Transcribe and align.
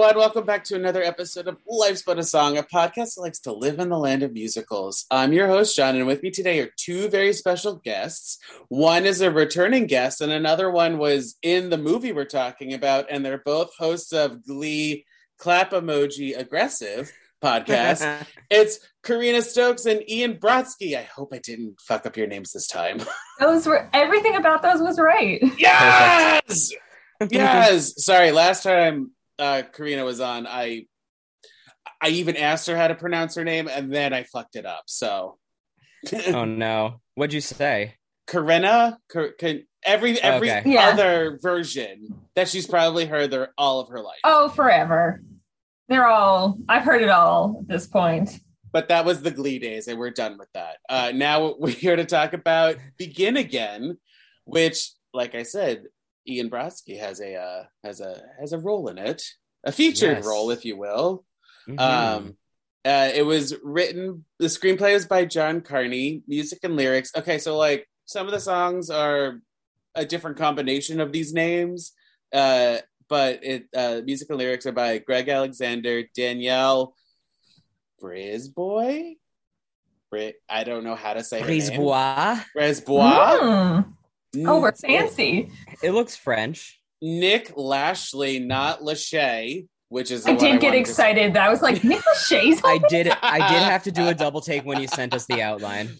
Everyone. 0.00 0.16
Welcome 0.16 0.46
back 0.46 0.64
to 0.64 0.76
another 0.76 1.02
episode 1.02 1.46
of 1.46 1.58
Life's 1.68 2.00
But 2.00 2.18
a 2.18 2.22
Song, 2.22 2.56
a 2.56 2.62
podcast 2.62 3.16
that 3.16 3.20
likes 3.20 3.40
to 3.40 3.52
live 3.52 3.78
in 3.78 3.90
the 3.90 3.98
land 3.98 4.22
of 4.22 4.32
musicals. 4.32 5.04
I'm 5.10 5.34
your 5.34 5.46
host, 5.46 5.76
John, 5.76 5.94
and 5.94 6.06
with 6.06 6.22
me 6.22 6.30
today 6.30 6.58
are 6.60 6.70
two 6.78 7.10
very 7.10 7.34
special 7.34 7.74
guests. 7.74 8.38
One 8.68 9.04
is 9.04 9.20
a 9.20 9.30
returning 9.30 9.86
guest, 9.86 10.22
and 10.22 10.32
another 10.32 10.70
one 10.70 10.96
was 10.96 11.36
in 11.42 11.68
the 11.68 11.76
movie 11.76 12.12
we're 12.12 12.24
talking 12.24 12.72
about, 12.72 13.08
and 13.10 13.22
they're 13.22 13.42
both 13.44 13.76
hosts 13.76 14.14
of 14.14 14.42
Glee 14.42 15.04
Clap 15.36 15.72
Emoji 15.72 16.38
Aggressive 16.38 17.12
podcast. 17.44 18.26
it's 18.50 18.78
Karina 19.02 19.42
Stokes 19.42 19.84
and 19.84 20.08
Ian 20.08 20.38
Brodsky. 20.38 20.96
I 20.96 21.02
hope 21.02 21.34
I 21.34 21.38
didn't 21.38 21.78
fuck 21.78 22.06
up 22.06 22.16
your 22.16 22.26
names 22.26 22.52
this 22.52 22.68
time. 22.68 23.02
Those 23.38 23.66
were 23.66 23.90
everything 23.92 24.36
about 24.36 24.62
those 24.62 24.80
was 24.80 24.98
right. 24.98 25.42
yes! 25.58 26.72
yes! 27.30 28.02
Sorry, 28.02 28.30
last 28.32 28.62
time 28.62 29.10
uh, 29.40 29.62
Karina 29.72 30.04
was 30.04 30.20
on, 30.20 30.46
I 30.46 30.86
I 32.00 32.08
even 32.08 32.36
asked 32.36 32.66
her 32.68 32.76
how 32.76 32.88
to 32.88 32.94
pronounce 32.94 33.34
her 33.34 33.44
name, 33.44 33.68
and 33.68 33.92
then 33.92 34.12
I 34.12 34.22
fucked 34.22 34.56
it 34.56 34.66
up. 34.66 34.84
So, 34.86 35.38
oh 36.28 36.44
no, 36.44 37.00
what'd 37.14 37.32
you 37.34 37.40
say? 37.40 37.94
Karina, 38.26 38.98
Kar- 39.10 39.32
can, 39.32 39.66
every 39.84 40.20
every 40.20 40.50
Okay. 40.50 40.62
Yeah. 40.66 40.88
other 40.90 41.38
version 41.42 42.14
that 42.36 42.48
she's 42.48 42.66
probably 42.66 43.06
heard 43.06 43.30
their, 43.30 43.52
all 43.58 43.80
of 43.80 43.88
her 43.88 44.00
life. 44.00 44.20
Oh, 44.24 44.48
forever. 44.50 45.22
They're 45.88 46.06
all. 46.06 46.58
I've 46.68 46.84
heard 46.84 47.02
it 47.02 47.08
all 47.08 47.58
at 47.62 47.68
this 47.68 47.86
point. 47.86 48.38
But 48.72 48.88
that 48.88 49.04
was 49.04 49.20
the 49.22 49.32
Glee 49.32 49.58
days, 49.58 49.88
and 49.88 49.98
we're 49.98 50.10
done 50.10 50.38
with 50.38 50.48
that. 50.54 50.76
Uh, 50.88 51.10
now 51.12 51.56
we're 51.58 51.70
here 51.70 51.96
to 51.96 52.04
talk 52.04 52.32
about 52.32 52.76
Begin 52.96 53.36
Again, 53.36 53.98
which, 54.44 54.92
like 55.12 55.34
I 55.34 55.42
said, 55.42 55.84
Ian 56.28 56.50
Brodsky 56.50 56.98
has 56.98 57.20
a 57.20 57.34
uh, 57.36 57.62
has 57.84 58.00
a 58.00 58.20
has 58.38 58.52
a 58.52 58.58
role 58.58 58.88
in 58.88 58.98
it, 58.98 59.22
a 59.64 59.72
featured 59.72 60.18
Yes. 60.18 60.26
role, 60.26 60.50
if 60.50 60.64
you 60.64 60.76
will. 60.76 61.24
Mhm. 61.68 61.78
Um, 61.80 62.36
uh, 62.84 63.10
it 63.14 63.22
was 63.22 63.54
written. 63.62 64.24
The 64.38 64.46
screenplay 64.46 64.94
was 64.94 65.06
by 65.06 65.24
John 65.24 65.60
Carney. 65.60 66.22
Music 66.26 66.58
and 66.62 66.76
lyrics. 66.76 67.10
Okay, 67.16 67.38
so 67.38 67.56
like 67.56 67.86
some 68.06 68.26
of 68.26 68.32
the 68.32 68.40
songs 68.40 68.90
are 68.90 69.40
a 69.94 70.04
different 70.04 70.36
combination 70.36 71.00
of 71.00 71.12
these 71.12 71.32
names, 71.32 71.92
uh, 72.32 72.78
but 73.08 73.44
it 73.44 73.64
uh, 73.74 74.00
music 74.04 74.28
and 74.30 74.38
lyrics 74.38 74.66
are 74.66 74.72
by 74.72 74.98
Greg 74.98 75.28
Alexander, 75.28 76.04
Danielle 76.14 76.94
Brisebois. 78.02 79.16
Bri- 80.10 80.34
I 80.48 80.64
don't 80.64 80.84
know 80.84 80.94
how 80.96 81.14
to 81.14 81.22
say. 81.22 81.40
Brisebois. 81.42 82.44
Brisebois. 82.56 83.38
Mm. 83.40 83.92
Oh, 84.38 84.60
we're 84.60 84.72
fancy. 84.72 85.50
It 85.82 85.90
looks 85.92 86.16
French. 86.16 86.80
Nick 87.02 87.52
Lashley, 87.56 88.38
not 88.38 88.80
Lachey, 88.80 89.66
which 89.88 90.10
is 90.10 90.26
I 90.26 90.32
one 90.32 90.38
did 90.38 90.60
get 90.60 90.68
wanted 90.68 90.80
excited. 90.80 91.34
That 91.34 91.46
I 91.46 91.50
was 91.50 91.62
like, 91.62 91.82
Nick 91.84 92.00
Lachey's 92.02 92.60
I 92.64 92.78
did. 92.88 93.08
I 93.22 93.38
did 93.52 93.62
have 93.62 93.82
to 93.84 93.92
do 93.92 94.06
a 94.08 94.14
double 94.24 94.40
take 94.40 94.64
when 94.64 94.80
you 94.80 94.86
sent 94.88 95.14
us 95.14 95.26
the 95.26 95.42
outline. 95.42 95.90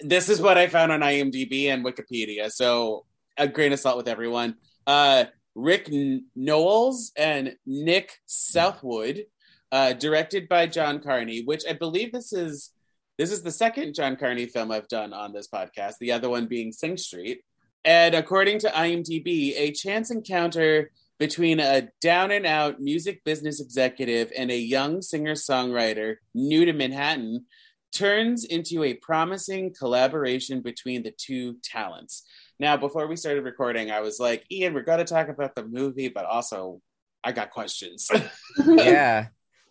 this 0.00 0.28
is 0.28 0.40
what 0.40 0.56
I 0.58 0.66
found 0.68 0.92
on 0.92 1.00
IMDb 1.00 1.66
and 1.66 1.84
Wikipedia. 1.84 2.50
So 2.50 3.04
a 3.36 3.46
grain 3.48 3.72
of 3.72 3.80
salt 3.80 3.96
with 3.96 4.08
everyone. 4.08 4.56
Uh, 4.86 5.24
Rick 5.54 5.88
N- 5.92 6.26
Nowels 6.36 7.12
and 7.16 7.56
Nick 7.66 8.18
Southwood, 8.26 9.24
uh, 9.72 9.92
directed 9.94 10.48
by 10.48 10.66
John 10.66 11.00
Carney, 11.00 11.42
which 11.44 11.64
I 11.68 11.72
believe 11.72 12.12
this 12.12 12.32
is 12.32 12.70
this 13.18 13.32
is 13.32 13.42
the 13.42 13.50
second 13.50 13.94
John 13.94 14.16
Carney 14.16 14.46
film 14.46 14.70
I've 14.70 14.88
done 14.88 15.12
on 15.12 15.32
this 15.32 15.48
podcast. 15.48 15.94
The 16.00 16.12
other 16.12 16.30
one 16.30 16.46
being 16.46 16.72
Sing 16.72 16.96
Street. 16.96 17.42
And 17.84 18.14
according 18.14 18.60
to 18.60 18.68
IMDb, 18.68 19.54
a 19.56 19.72
chance 19.72 20.10
encounter 20.10 20.90
between 21.18 21.58
a 21.58 21.88
down 22.00 22.30
and 22.30 22.46
out 22.46 22.80
music 22.80 23.24
business 23.24 23.60
executive 23.60 24.30
and 24.36 24.50
a 24.50 24.56
young 24.56 25.02
singer 25.02 25.34
songwriter 25.34 26.16
new 26.34 26.64
to 26.64 26.72
Manhattan 26.72 27.46
turns 27.92 28.44
into 28.44 28.84
a 28.84 28.94
promising 28.94 29.74
collaboration 29.74 30.60
between 30.60 31.02
the 31.02 31.10
two 31.16 31.56
talents. 31.64 32.24
Now, 32.60 32.76
before 32.76 33.06
we 33.06 33.16
started 33.16 33.44
recording, 33.44 33.90
I 33.90 34.00
was 34.00 34.20
like, 34.20 34.44
Ian, 34.50 34.74
we're 34.74 34.82
going 34.82 34.98
to 34.98 35.04
talk 35.04 35.28
about 35.28 35.54
the 35.54 35.64
movie, 35.64 36.08
but 36.08 36.24
also 36.24 36.80
I 37.24 37.32
got 37.32 37.50
questions. 37.50 38.08
Yeah, 38.66 39.28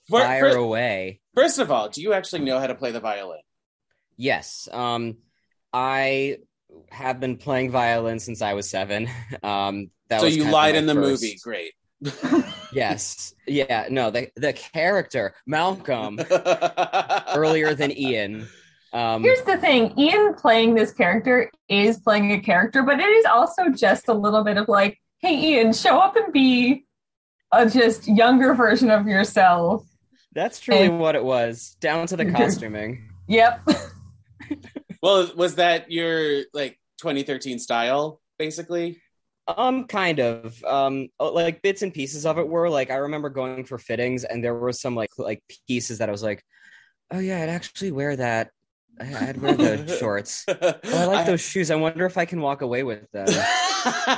For- 0.10 0.20
fire 0.22 0.52
for- 0.52 0.58
away. 0.58 1.22
First 1.38 1.60
of 1.60 1.72
all, 1.72 1.90
do 1.90 2.02
you 2.02 2.14
actually 2.14 2.44
know 2.44 2.60
how 2.60 2.68
to 2.68 2.76
play 2.76 2.92
the 2.92 3.00
violin? 3.00 3.40
Yes. 4.18 4.68
Um, 4.72 5.18
I 5.72 6.38
have 6.90 7.20
been 7.20 7.38
playing 7.38 7.72
violin 7.72 8.20
since 8.20 8.42
I 8.42 8.54
was 8.54 8.70
seven. 8.70 9.08
Um, 9.44 9.92
that 10.10 10.22
so 10.22 10.26
was 10.26 10.38
you 10.38 10.46
lied 10.46 10.76
in 10.76 10.86
the 10.86 10.96
first- 10.96 11.22
movie. 11.24 11.38
Great. 11.44 11.74
Yes. 12.74 13.34
Yeah. 13.48 13.88
No. 13.90 14.12
The 14.12 14.30
the 14.36 14.52
character 14.54 15.34
Malcolm 15.46 16.20
earlier 17.36 17.74
than 17.74 17.98
Ian. 17.98 18.48
Um, 18.94 19.24
Here's 19.24 19.42
the 19.44 19.58
thing 19.58 19.98
Ian 19.98 20.34
playing 20.36 20.76
this 20.76 20.92
character 20.92 21.50
is 21.70 21.98
playing 22.00 22.34
a 22.34 22.40
character, 22.42 22.84
but 22.84 23.00
it 23.00 23.08
is 23.08 23.26
also 23.26 23.70
just 23.70 24.10
a 24.10 24.14
little 24.14 24.44
bit 24.44 24.58
of 24.58 24.68
like, 24.68 25.00
hey, 25.20 25.36
Ian, 25.54 25.72
show 25.74 25.98
up 25.98 26.16
and 26.18 26.32
be 26.34 26.86
a 27.54 27.70
just 27.70 28.08
younger 28.08 28.54
version 28.54 28.92
of 28.92 29.08
yourself. 29.08 29.86
That's 30.38 30.60
truly 30.60 30.86
and- 30.86 31.00
what 31.00 31.16
it 31.16 31.24
was, 31.24 31.76
down 31.82 32.08
to 32.08 32.16
the 32.16 32.32
costuming. 32.32 33.10
Yep. 33.28 33.68
well, 35.02 35.30
was 35.36 35.56
that 35.56 35.92
your 35.92 36.44
like 36.54 36.80
2013 37.00 37.60
style, 37.60 38.22
basically? 38.38 39.02
Um, 39.48 39.86
kind 39.86 40.20
of. 40.20 40.64
Um, 40.64 41.08
uh, 41.20 41.32
like 41.32 41.62
bits 41.62 41.82
and 41.82 41.94
pieces 41.94 42.26
of 42.26 42.38
it 42.38 42.48
were 42.48 42.70
like 42.70 42.92
I 42.92 42.96
remember 42.98 43.30
going 43.30 43.64
for 43.66 43.78
fittings, 43.78 44.24
and 44.24 44.44
there 44.44 44.54
were 44.56 44.74
some 44.74 44.96
like 44.96 45.10
like 45.18 45.42
pieces 45.68 45.98
that 45.98 46.10
I 46.10 46.12
was 46.12 46.24
like, 46.24 46.44
oh 47.12 47.20
yeah, 47.20 47.42
I'd 47.42 47.50
actually 47.50 47.92
wear 47.92 48.16
that. 48.16 48.52
I- 49.00 49.30
I'd 49.30 49.38
wear 49.42 49.56
the 49.56 49.98
shorts. 50.00 50.44
Oh, 50.48 50.74
I 50.86 51.06
like 51.06 51.26
those 51.26 51.42
shoes. 51.42 51.72
I 51.72 51.76
wonder 51.76 52.06
if 52.06 52.18
I 52.18 52.26
can 52.26 52.42
walk 52.42 52.62
away 52.62 52.84
with 52.84 53.10
them. 53.12 53.28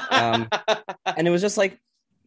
Um, 0.09 0.49
and 1.05 1.27
it 1.27 1.31
was 1.31 1.41
just 1.41 1.57
like, 1.57 1.77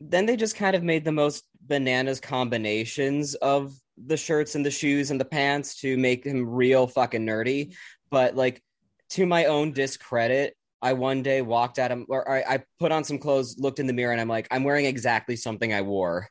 then 0.00 0.26
they 0.26 0.36
just 0.36 0.56
kind 0.56 0.76
of 0.76 0.82
made 0.82 1.04
the 1.04 1.12
most 1.12 1.44
bananas 1.60 2.20
combinations 2.20 3.34
of 3.36 3.72
the 3.98 4.16
shirts 4.16 4.54
and 4.54 4.64
the 4.64 4.70
shoes 4.70 5.10
and 5.10 5.20
the 5.20 5.24
pants 5.24 5.80
to 5.80 5.96
make 5.96 6.24
him 6.24 6.48
real 6.48 6.86
fucking 6.86 7.26
nerdy. 7.26 7.74
But 8.10 8.36
like, 8.36 8.62
to 9.10 9.26
my 9.26 9.46
own 9.46 9.72
discredit, 9.72 10.56
I 10.80 10.94
one 10.94 11.22
day 11.22 11.42
walked 11.42 11.78
at 11.78 11.92
him, 11.92 12.06
or 12.08 12.28
I, 12.28 12.54
I 12.54 12.64
put 12.80 12.90
on 12.90 13.04
some 13.04 13.18
clothes, 13.18 13.56
looked 13.58 13.78
in 13.78 13.86
the 13.86 13.92
mirror, 13.92 14.12
and 14.12 14.20
I'm 14.20 14.28
like, 14.28 14.48
I'm 14.50 14.64
wearing 14.64 14.86
exactly 14.86 15.36
something 15.36 15.72
I 15.72 15.82
wore 15.82 16.28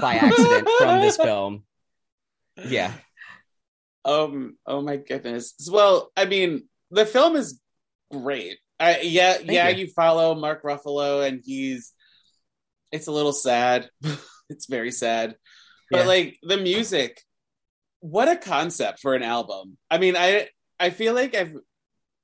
by 0.00 0.14
accident 0.14 0.68
from 0.78 1.00
this 1.00 1.16
film. 1.22 1.64
Yeah. 2.64 2.92
Um. 4.04 4.56
Oh 4.66 4.82
my 4.82 4.96
goodness. 4.96 5.54
Well, 5.70 6.12
I 6.16 6.26
mean, 6.26 6.68
the 6.90 7.06
film 7.06 7.36
is 7.36 7.60
great. 8.10 8.58
I, 8.78 9.00
yeah, 9.00 9.38
yeah. 9.42 9.68
you. 9.68 9.86
You. 9.86 9.92
follow 9.92 10.34
Mark 10.34 10.62
Ruffalo, 10.62 11.26
and 11.26 11.40
he's. 11.44 11.92
It's 12.92 13.06
a 13.06 13.12
little 13.12 13.32
sad. 13.32 13.88
it's 14.48 14.66
very 14.66 14.92
sad, 14.92 15.36
but 15.92 16.00
Yeah. 16.00 16.06
like 16.06 16.38
the 16.42 16.56
music, 16.56 17.22
what 18.00 18.28
a 18.28 18.36
concept 18.36 18.98
for 19.00 19.14
an 19.14 19.22
album. 19.22 19.76
I 19.90 19.98
mean, 19.98 20.16
I 20.16 20.48
I 20.80 20.90
feel 20.90 21.14
like 21.14 21.34
I've 21.36 21.54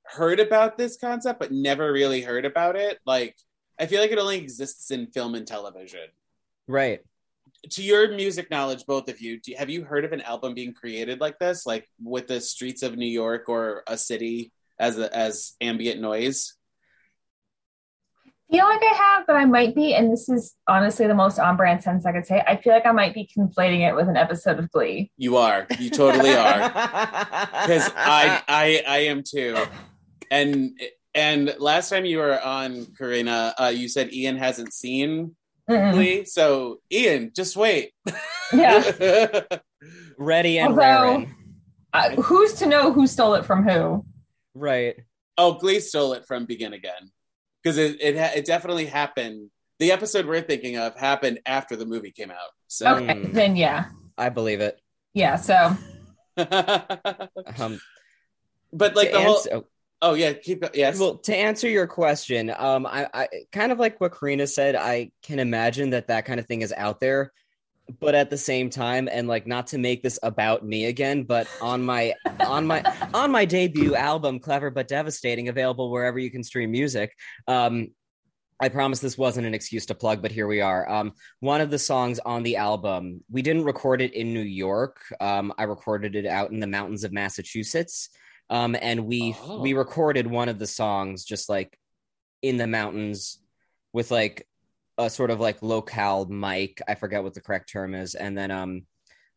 heard 0.04 0.40
about 0.40 0.76
this 0.78 0.96
concept, 0.96 1.38
but 1.38 1.52
never 1.52 1.92
really 1.92 2.22
heard 2.22 2.44
about 2.44 2.74
it. 2.76 2.98
Like, 3.06 3.36
I 3.78 3.86
feel 3.86 4.00
like 4.00 4.10
it 4.10 4.18
only 4.18 4.38
exists 4.38 4.90
in 4.90 5.06
film 5.08 5.34
and 5.36 5.46
television. 5.46 6.08
Right. 6.66 7.00
to 7.70 7.82
your 7.82 8.12
music 8.14 8.50
knowledge, 8.50 8.84
both 8.86 9.08
of 9.08 9.20
you, 9.20 9.40
do, 9.40 9.52
have 9.58 9.70
you 9.70 9.82
heard 9.84 10.04
of 10.04 10.12
an 10.12 10.20
album 10.22 10.54
being 10.54 10.72
created 10.74 11.20
like 11.20 11.38
this, 11.38 11.66
like 11.66 11.88
with 12.02 12.26
the 12.28 12.40
streets 12.40 12.82
of 12.82 12.96
New 12.96 13.06
York 13.22 13.48
or 13.48 13.82
a 13.86 13.96
city 13.98 14.52
as 14.78 14.98
a, 14.98 15.14
as 15.16 15.54
ambient 15.60 16.00
noise? 16.00 16.54
Feel 18.50 18.64
like 18.64 18.80
I 18.82 18.94
have, 18.94 19.26
but 19.26 19.36
I 19.36 19.44
might 19.44 19.74
be, 19.74 19.94
and 19.94 20.12
this 20.12 20.28
is 20.28 20.54
honestly 20.66 21.06
the 21.06 21.14
most 21.14 21.38
on 21.38 21.56
brand 21.56 21.82
sense 21.82 22.06
I 22.06 22.12
could 22.12 22.26
say. 22.26 22.42
I 22.46 22.56
feel 22.56 22.72
like 22.72 22.86
I 22.86 22.92
might 22.92 23.14
be 23.14 23.28
conflating 23.36 23.88
it 23.88 23.94
with 23.94 24.08
an 24.08 24.16
episode 24.16 24.58
of 24.58 24.70
Glee. 24.70 25.10
You 25.16 25.36
are, 25.36 25.66
you 25.78 25.90
totally 25.90 26.30
are, 26.34 26.58
because 26.68 27.90
I 27.96 28.42
I 28.48 28.82
I 28.86 28.98
am 28.98 29.22
too. 29.22 29.56
And 30.30 30.78
and 31.14 31.54
last 31.58 31.90
time 31.90 32.04
you 32.04 32.18
were 32.18 32.40
on, 32.40 32.86
Karina, 32.96 33.54
uh, 33.58 33.72
you 33.74 33.88
said 33.88 34.12
Ian 34.12 34.36
hasn't 34.36 34.72
seen 34.72 35.34
Mm-mm. 35.68 35.92
Glee, 35.92 36.24
so 36.24 36.80
Ian, 36.92 37.32
just 37.34 37.56
wait. 37.56 37.92
Yeah. 38.52 39.42
ready 40.18 40.58
and 40.58 40.70
Although- 40.70 40.80
raring. 40.80 41.34
Uh, 41.92 42.10
who's 42.20 42.52
to 42.54 42.66
know 42.66 42.92
who 42.92 43.06
stole 43.06 43.34
it 43.34 43.46
from 43.46 43.66
who? 43.66 44.04
Right. 44.54 44.96
Oh, 45.38 45.54
Glee 45.54 45.80
stole 45.80 46.12
it 46.12 46.26
from 46.26 46.44
Begin 46.44 46.74
Again 46.74 47.10
because 47.68 47.78
it 47.78 48.00
it, 48.00 48.16
ha- 48.18 48.32
it 48.34 48.44
definitely 48.46 48.86
happened. 48.86 49.50
The 49.78 49.92
episode 49.92 50.26
we're 50.26 50.40
thinking 50.42 50.76
of 50.76 50.96
happened 50.96 51.40
after 51.46 51.76
the 51.76 51.86
movie 51.86 52.10
came 52.10 52.30
out. 52.30 52.50
So, 52.66 52.96
Okay, 52.96 53.14
Mm. 53.14 53.32
then 53.32 53.56
yeah, 53.56 53.86
I 54.16 54.28
believe 54.30 54.60
it. 54.60 54.80
yeah. 55.14 55.36
So 55.36 55.76
but 56.36 57.30
Um, 57.58 57.80
like 58.72 59.08
to 59.08 59.12
the 59.12 59.20
whole. 59.22 59.36
answer- 59.36 59.50
oh, 59.54 59.64
Oh 60.00 60.14
yeah, 60.14 60.32
keep 60.32 60.62
yes. 60.74 61.00
Well, 61.00 61.18
to 61.18 61.34
answer 61.36 61.68
your 61.68 61.88
question, 61.88 62.54
um, 62.56 62.86
I, 62.86 63.08
I 63.12 63.28
kind 63.50 63.72
of 63.72 63.80
like 63.80 64.00
what 64.00 64.16
Karina 64.16 64.46
said. 64.46 64.76
I 64.76 65.10
can 65.24 65.40
imagine 65.40 65.90
that 65.90 66.06
that 66.06 66.24
kind 66.24 66.38
of 66.38 66.46
thing 66.46 66.62
is 66.62 66.72
out 66.76 67.00
there, 67.00 67.32
but 68.00 68.14
at 68.14 68.30
the 68.30 68.36
same 68.36 68.70
time, 68.70 69.08
and 69.10 69.28
like 69.28 69.46
not 69.46 69.68
to 69.68 69.78
make 69.78 70.02
this 70.02 70.18
about 70.22 70.64
me 70.64 70.86
again, 70.86 71.24
but 71.24 71.46
on 71.62 71.82
my 71.82 72.14
on 72.40 72.66
my 72.66 72.82
on 73.14 73.30
my 73.30 73.44
debut 73.44 73.94
album, 73.94 74.40
"Clever 74.40 74.70
but 74.70 74.88
Devastating," 74.88 75.48
available 75.48 75.90
wherever 75.90 76.18
you 76.18 76.30
can 76.30 76.42
stream 76.42 76.70
music. 76.70 77.14
Um, 77.46 77.88
I 78.60 78.68
promise 78.68 78.98
this 78.98 79.16
wasn't 79.16 79.46
an 79.46 79.54
excuse 79.54 79.86
to 79.86 79.94
plug, 79.94 80.20
but 80.20 80.32
here 80.32 80.48
we 80.48 80.60
are. 80.60 80.88
Um, 80.90 81.12
one 81.38 81.60
of 81.60 81.70
the 81.70 81.78
songs 81.78 82.18
on 82.18 82.42
the 82.42 82.56
album, 82.56 83.22
we 83.30 83.40
didn't 83.40 83.64
record 83.64 84.00
it 84.02 84.14
in 84.14 84.34
New 84.34 84.40
York. 84.40 85.00
Um, 85.20 85.52
I 85.56 85.62
recorded 85.62 86.16
it 86.16 86.26
out 86.26 86.50
in 86.50 86.58
the 86.58 86.66
mountains 86.66 87.04
of 87.04 87.12
Massachusetts. 87.12 88.08
Um, 88.50 88.74
and 88.80 89.06
we 89.06 89.36
Oh. 89.42 89.60
we 89.60 89.74
recorded 89.74 90.26
one 90.26 90.48
of 90.48 90.58
the 90.58 90.66
songs 90.66 91.24
just 91.24 91.48
like 91.48 91.78
in 92.42 92.56
the 92.56 92.66
mountains 92.66 93.38
with 93.92 94.10
like 94.10 94.47
a 94.98 95.08
sort 95.08 95.30
of 95.30 95.40
like 95.40 95.62
locale 95.62 96.26
mic. 96.26 96.82
I 96.86 96.94
forget 96.96 97.22
what 97.22 97.34
the 97.34 97.40
correct 97.40 97.70
term 97.70 97.94
is. 97.94 98.14
And 98.14 98.36
then 98.36 98.50
um, 98.50 98.82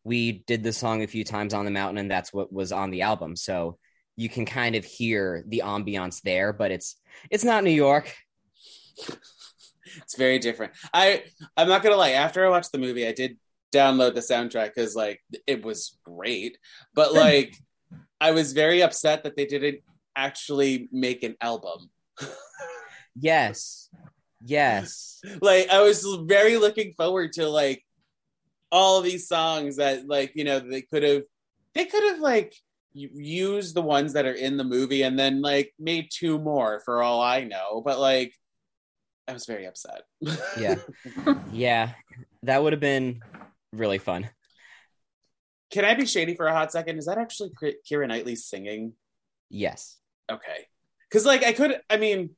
we 0.04 0.44
did 0.48 0.64
the 0.64 0.74
song 0.74 1.04
a 1.04 1.08
few 1.08 1.24
times 1.24 1.54
on 1.54 1.66
the 1.66 1.72
mountain, 1.72 2.00
and 2.00 2.12
that's 2.12 2.34
what 2.34 2.52
was 2.52 2.72
on 2.72 2.90
the 2.90 3.04
album. 3.04 3.36
So 3.36 3.78
you 4.18 4.28
can 4.28 4.46
kind 4.46 4.76
of 4.76 4.84
hear 4.84 5.44
the 5.48 5.62
ambiance 5.64 6.22
there, 6.22 6.52
but 6.52 6.72
it's 6.72 6.98
it's 7.30 7.44
not 7.44 7.64
New 7.64 7.70
York. 7.72 8.14
it's 9.98 10.18
very 10.18 10.40
different. 10.40 10.74
I 10.94 11.24
I'm 11.56 11.70
not 11.70 11.84
gonna 11.84 11.96
lie. 11.96 12.12
After 12.12 12.46
I 12.46 12.50
watched 12.50 12.72
the 12.72 12.80
movie, 12.80 13.08
I 13.08 13.14
did 13.14 13.38
download 13.72 14.16
the 14.16 14.22
soundtrack 14.22 14.74
because 14.76 14.96
like 14.96 15.22
it 15.48 15.64
was 15.64 15.98
great, 16.04 16.58
but 16.94 17.14
like 17.14 17.56
I 18.20 18.32
was 18.32 18.54
very 18.54 18.82
upset 18.82 19.24
that 19.24 19.36
they 19.38 19.46
didn't 19.46 19.80
actually 20.16 20.90
make 20.92 21.24
an 21.24 21.36
album. 21.40 21.90
Yes. 23.16 23.90
Yes. 24.44 25.22
like 25.42 25.70
I 25.70 25.82
was 25.82 26.06
very 26.24 26.58
looking 26.58 26.94
forward 26.94 27.34
to 27.34 27.48
like 27.48 27.84
all 28.72 29.02
these 29.02 29.28
songs 29.28 29.78
that 29.78 30.08
like 30.08 30.32
you 30.36 30.44
know 30.44 30.60
they 30.60 30.82
could 30.82 31.04
have 31.04 31.24
they 31.74 31.86
could 31.86 32.04
have 32.04 32.20
like 32.20 32.54
used 32.94 33.76
the 33.76 33.82
ones 33.82 34.14
that 34.14 34.26
are 34.26 34.34
in 34.34 34.58
the 34.58 34.64
movie 34.64 35.02
and 35.04 35.18
then 35.18 35.42
like 35.42 35.74
made 35.80 36.10
two 36.12 36.38
more 36.40 36.82
for 36.84 37.02
all 37.02 37.22
I 37.22 37.44
know. 37.44 37.82
But 37.84 38.00
like 38.00 38.34
I 39.28 39.34
was 39.34 39.46
very 39.46 39.66
upset. 39.66 40.02
Yeah. 40.60 40.76
Yeah. 41.52 41.92
That 42.44 42.62
would 42.64 42.74
have 42.74 42.80
been 42.80 43.22
really 43.72 44.00
fun. 44.00 44.30
Can 45.72 45.86
I 45.86 45.94
be 45.94 46.06
shady 46.06 46.36
for 46.36 46.48
a 46.48 46.54
hot 46.54 46.72
second? 46.72 46.98
Is 46.98 47.06
that 47.06 47.18
actually 47.18 47.52
Keira 47.90 48.08
Knightley 48.08 48.36
singing? 48.36 48.94
Yes. 49.50 49.98
Okay, 50.30 50.68
because 51.10 51.26
like 51.26 51.44
I 51.44 51.52
could, 51.52 51.80
I 51.90 51.98
mean, 51.98 52.32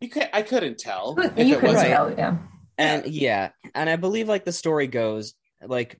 you 0.00 0.08
could, 0.08 0.28
I 0.32 0.42
couldn't 0.42 0.78
tell 0.78 1.16
if 1.18 1.36
you 1.46 1.56
it 1.56 1.60
could 1.60 1.68
wasn't. 1.68 1.88
tell, 1.88 2.12
yeah. 2.16 2.36
And 2.78 3.06
yeah, 3.06 3.50
and 3.74 3.90
I 3.90 3.96
believe 3.96 4.28
like 4.28 4.44
the 4.44 4.52
story 4.52 4.86
goes 4.86 5.34
like 5.62 5.98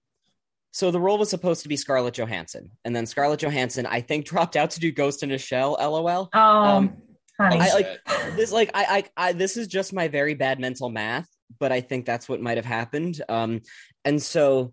so 0.72 0.90
the 0.90 1.00
role 1.00 1.18
was 1.18 1.28
supposed 1.28 1.62
to 1.64 1.68
be 1.68 1.76
Scarlett 1.76 2.14
Johansson, 2.14 2.70
and 2.84 2.94
then 2.96 3.04
Scarlett 3.06 3.40
Johansson 3.40 3.86
I 3.86 4.00
think 4.00 4.24
dropped 4.32 4.56
out 4.56 4.70
to 4.72 4.80
do 4.80 4.90
Ghost 4.92 5.22
in 5.22 5.30
a 5.32 5.38
Shell. 5.38 5.76
LOL. 5.80 6.28
Oh, 6.32 6.38
Um, 6.38 6.96
honey. 7.38 7.58
I 7.60 7.74
like 7.74 7.98
this. 8.36 8.52
Like 8.52 8.70
I, 8.74 9.04
I, 9.16 9.28
I, 9.28 9.32
this 9.32 9.56
is 9.56 9.66
just 9.66 9.92
my 9.92 10.08
very 10.08 10.34
bad 10.34 10.58
mental 10.60 10.88
math, 10.88 11.28
but 11.58 11.72
I 11.72 11.80
think 11.80 12.06
that's 12.06 12.28
what 12.28 12.40
might 12.40 12.56
have 12.56 12.64
happened. 12.66 13.20
Um, 13.28 13.60
and 14.04 14.22
so 14.22 14.72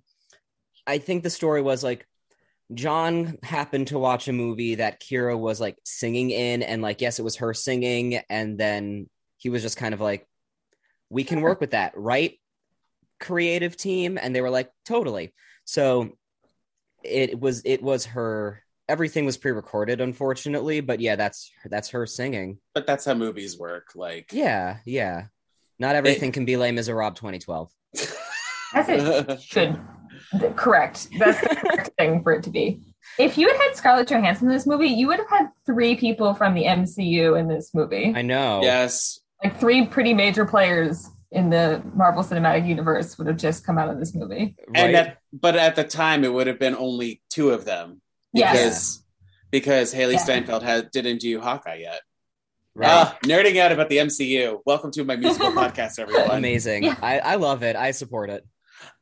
I 0.86 1.00
think 1.00 1.24
the 1.24 1.30
story 1.30 1.62
was 1.62 1.84
like 1.84 2.06
John 2.74 3.38
happened 3.44 3.88
to 3.88 4.00
watch 4.00 4.28
a 4.28 4.34
movie 4.34 4.76
that 4.76 5.02
Keira 5.02 5.38
was 5.38 5.60
like 5.60 5.78
singing 5.84 6.30
in, 6.30 6.64
and 6.64 6.82
like 6.82 7.02
yes, 7.02 7.20
it 7.20 7.24
was 7.24 7.38
her 7.38 7.54
singing, 7.54 8.22
and 8.30 8.58
then 8.58 9.10
he 9.38 9.50
was 9.50 9.62
just 9.62 9.78
kind 9.78 9.94
of 9.94 10.02
like, 10.02 10.28
"We 11.10 11.24
can 11.24 11.42
work 11.42 11.62
with 11.62 11.72
that, 11.72 11.94
right?" 11.96 12.40
Creative 13.20 13.76
team, 13.76 14.18
and 14.22 14.36
they 14.36 14.42
were 14.42 14.50
like, 14.50 14.72
"Totally." 14.86 15.34
So 15.66 16.18
it 17.04 17.40
was 17.40 17.62
it 17.66 17.82
was 17.82 18.06
her. 18.06 18.64
Everything 18.90 19.26
was 19.26 19.38
pre-recorded, 19.38 20.00
unfortunately, 20.00 20.80
but 20.82 21.00
yeah, 21.00 21.16
that's 21.16 21.52
that's 21.66 21.90
her 21.90 22.06
singing. 22.06 22.60
But 22.74 22.88
that's 22.88 23.06
how 23.06 23.14
movies 23.16 23.58
work. 23.58 23.92
Like, 23.96 24.32
Yeah, 24.32 24.78
yeah. 24.86 25.26
Not 25.80 25.96
everything 25.96 26.32
can 26.32 26.46
be 26.46 26.58
Les 26.58 26.72
Miserables 26.72 27.16
2012. 27.16 27.72
As 28.74 28.90
it 28.90 29.42
should. 29.42 29.80
Correct. 30.56 31.08
That's 31.20 31.40
the 31.40 31.56
correct 31.56 31.92
thing 31.98 32.24
for 32.24 32.34
it 32.34 32.44
to 32.44 32.50
be. 32.50 32.82
If 33.18 33.38
you 33.38 33.48
had 33.48 33.58
had 33.58 33.76
Scarlett 33.76 34.10
Johansson 34.10 34.48
in 34.48 34.54
this 34.54 34.68
movie, 34.68 34.88
you 34.88 35.08
would 35.08 35.20
have 35.20 35.30
had 35.30 35.50
three 35.66 35.96
people 35.96 36.34
from 36.34 36.54
the 36.54 36.64
MCU 36.64 37.40
in 37.40 37.48
this 37.48 37.74
movie. 37.74 38.14
I 38.16 38.24
know. 38.24 38.62
yes, 38.64 39.20
Like 39.44 39.60
three 39.60 39.86
pretty 39.86 40.14
major 40.14 40.46
players 40.46 41.10
in 41.32 41.50
the 41.50 41.82
Marvel 41.94 42.24
Cinematic 42.24 42.68
Universe 42.68 43.18
would 43.18 43.28
have 43.28 43.38
just 43.38 43.66
come 43.66 43.78
out 43.78 43.90
of 43.90 44.00
this 44.00 44.16
movie. 44.16 44.56
Right? 44.68 44.86
and 44.86 44.96
at, 44.96 45.18
but 45.34 45.56
at 45.56 45.76
the 45.76 45.84
time 45.84 46.24
it 46.24 46.34
would 46.34 46.48
have 46.48 46.60
been 46.60 46.76
only 46.76 47.22
two 47.30 47.52
of 47.52 47.66
them 47.66 48.02
Yes. 48.34 48.54
because 48.54 49.04
because 49.52 49.94
Hailee 49.94 50.14
Yeah. 50.14 50.20
Steinfeld 50.24 50.64
had 50.64 50.92
didn't 50.92 51.20
do 51.20 51.40
Hawkeye 51.40 51.76
yet. 51.82 52.02
right. 52.76 52.90
Ah, 52.90 53.18
nerding 53.24 53.58
out 53.58 53.72
about 53.72 53.90
the 53.90 53.98
MCU. 53.98 54.60
Welcome 54.66 54.92
to 54.92 55.04
my 55.04 55.16
musical 55.16 55.52
podcast, 55.52 56.00
everyone. 56.00 56.32
Amazing. 56.32 56.84
Yeah. 56.84 56.96
I, 57.02 57.20
I 57.20 57.36
love 57.36 57.64
it. 57.64 57.76
I 57.76 57.92
support 57.92 58.30
it. 58.30 58.46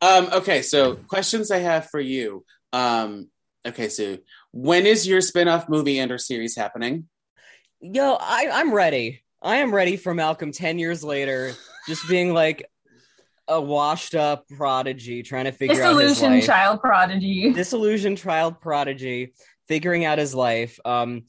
Um, 0.01 0.29
okay, 0.33 0.61
so 0.61 0.95
questions 0.95 1.51
I 1.51 1.57
have 1.59 1.89
for 1.89 1.99
you. 1.99 2.45
Um, 2.73 3.29
okay, 3.65 3.89
so 3.89 4.17
when 4.51 4.85
is 4.85 5.05
your 5.07 5.19
spin-off 5.21 5.67
movie 5.67 5.99
and 5.99 6.11
or 6.11 6.17
series 6.17 6.55
happening? 6.55 7.07
Yo, 7.81 8.13
I, 8.19 8.49
I'm 8.53 8.73
ready. 8.73 9.21
I 9.45 9.57
am 9.57 9.73
ready 9.73 9.95
for 9.95 10.13
Malcolm 10.15 10.51
10 10.51 10.79
years 10.79 11.03
later, 11.03 11.53
just 11.87 12.07
being 12.09 12.33
like 12.33 12.67
a 13.47 13.61
washed 13.61 14.15
up 14.15 14.47
prodigy 14.49 15.21
trying 15.21 15.45
to 15.45 15.51
figure 15.51 15.75
out 15.83 15.95
his 15.99 16.13
Disillusioned 16.13 16.35
life. 16.37 16.45
child 16.47 16.81
prodigy. 16.81 17.53
Disillusioned 17.53 18.17
child 18.17 18.59
prodigy 18.59 19.33
figuring 19.67 20.03
out 20.03 20.17
his 20.17 20.33
life. 20.33 20.79
Um, 20.83 21.25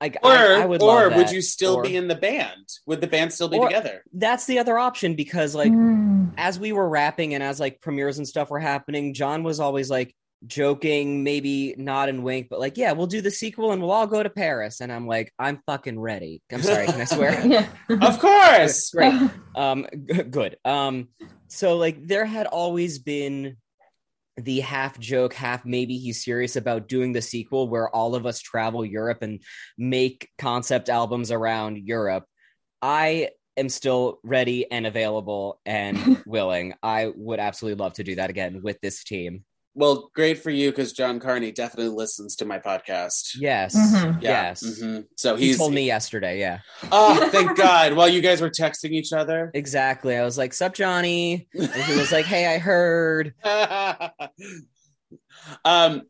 like 0.00 0.16
Or 0.22 0.30
I, 0.30 0.62
I 0.62 0.66
would 0.66 0.80
or 0.80 1.10
would 1.10 1.32
you 1.32 1.42
still 1.42 1.74
Or- 1.76 1.82
be 1.82 1.96
in 1.96 2.06
the 2.06 2.14
band? 2.14 2.68
Would 2.86 3.00
the 3.00 3.08
band 3.08 3.32
still 3.32 3.48
be 3.48 3.58
Or- 3.58 3.66
together? 3.66 4.04
That's 4.12 4.46
the 4.46 4.60
other 4.60 4.78
option 4.78 5.16
because 5.16 5.56
like 5.56 5.72
Mm. 5.72 6.34
as 6.36 6.60
we 6.60 6.70
were 6.70 6.88
wrapping 6.88 7.34
and 7.34 7.42
as 7.42 7.58
like 7.58 7.80
premieres 7.80 8.18
and 8.18 8.28
stuff 8.28 8.48
were 8.50 8.60
happening, 8.60 9.12
John 9.12 9.42
was 9.42 9.58
always 9.58 9.90
like 9.90 10.14
joking, 10.46 11.24
maybe 11.24 11.74
nod 11.78 12.08
and 12.08 12.22
wink, 12.22 12.48
but 12.50 12.60
like, 12.60 12.76
yeah, 12.76 12.92
we'll 12.92 13.06
do 13.06 13.20
the 13.20 13.30
sequel 13.30 13.72
and 13.72 13.80
we'll 13.80 13.90
all 13.90 14.06
go 14.06 14.22
to 14.22 14.30
Paris. 14.30 14.80
And 14.80 14.92
I'm 14.92 15.06
like, 15.06 15.32
I'm 15.38 15.60
fucking 15.66 15.98
ready. 15.98 16.42
I'm 16.52 16.62
sorry, 16.62 16.86
can 16.86 17.00
I 17.00 17.04
swear? 17.04 17.40
Yeah. 17.46 17.68
Of 17.88 18.18
course. 18.18 18.90
Great. 18.94 19.30
Um, 19.54 19.86
g- 19.92 20.22
good. 20.24 20.56
Um, 20.64 21.08
so 21.48 21.76
like 21.76 22.06
there 22.06 22.24
had 22.24 22.46
always 22.46 22.98
been 22.98 23.56
the 24.36 24.60
half 24.60 24.98
joke, 24.98 25.34
half 25.34 25.64
maybe 25.64 25.98
he's 25.98 26.24
serious 26.24 26.56
about 26.56 26.88
doing 26.88 27.12
the 27.12 27.22
sequel 27.22 27.68
where 27.68 27.88
all 27.88 28.14
of 28.14 28.26
us 28.26 28.40
travel 28.40 28.84
Europe 28.84 29.18
and 29.22 29.42
make 29.78 30.28
concept 30.38 30.88
albums 30.88 31.30
around 31.30 31.78
Europe. 31.78 32.24
I 32.82 33.30
am 33.56 33.68
still 33.68 34.18
ready 34.24 34.70
and 34.70 34.86
available 34.86 35.60
and 35.64 36.22
willing. 36.26 36.74
I 36.82 37.12
would 37.14 37.38
absolutely 37.38 37.82
love 37.82 37.94
to 37.94 38.04
do 38.04 38.16
that 38.16 38.30
again 38.30 38.60
with 38.62 38.80
this 38.80 39.04
team. 39.04 39.44
Well, 39.76 40.10
great 40.14 40.38
for 40.38 40.50
you 40.50 40.70
because 40.70 40.92
John 40.92 41.18
Carney 41.18 41.50
definitely 41.50 41.92
listens 41.94 42.36
to 42.36 42.44
my 42.44 42.60
podcast. 42.60 43.36
Yes. 43.36 43.74
Mhm. 43.74 44.22
Yeah. 44.22 44.30
Yes. 44.48 44.62
Mhm. 44.62 45.06
So 45.16 45.34
He 45.34 45.54
told 45.56 45.72
me 45.74 45.84
yesterday, 45.84 46.38
yeah. 46.38 46.60
Oh, 46.92 47.28
thank 47.32 47.56
God! 47.56 47.94
While 47.94 48.08
you 48.08 48.20
guys 48.20 48.40
were 48.40 48.50
texting 48.50 48.90
each 48.92 49.12
other. 49.12 49.50
Exactly. 49.52 50.16
I 50.16 50.24
was 50.24 50.38
like, 50.38 50.52
Sup, 50.52 50.74
Johnny? 50.74 51.48
And 51.54 51.72
he 51.72 51.96
was 51.98 52.12
like, 52.12 52.24
Hey, 52.34 52.54
I 52.54 52.58
heard. 52.58 53.34
um. 55.64 56.02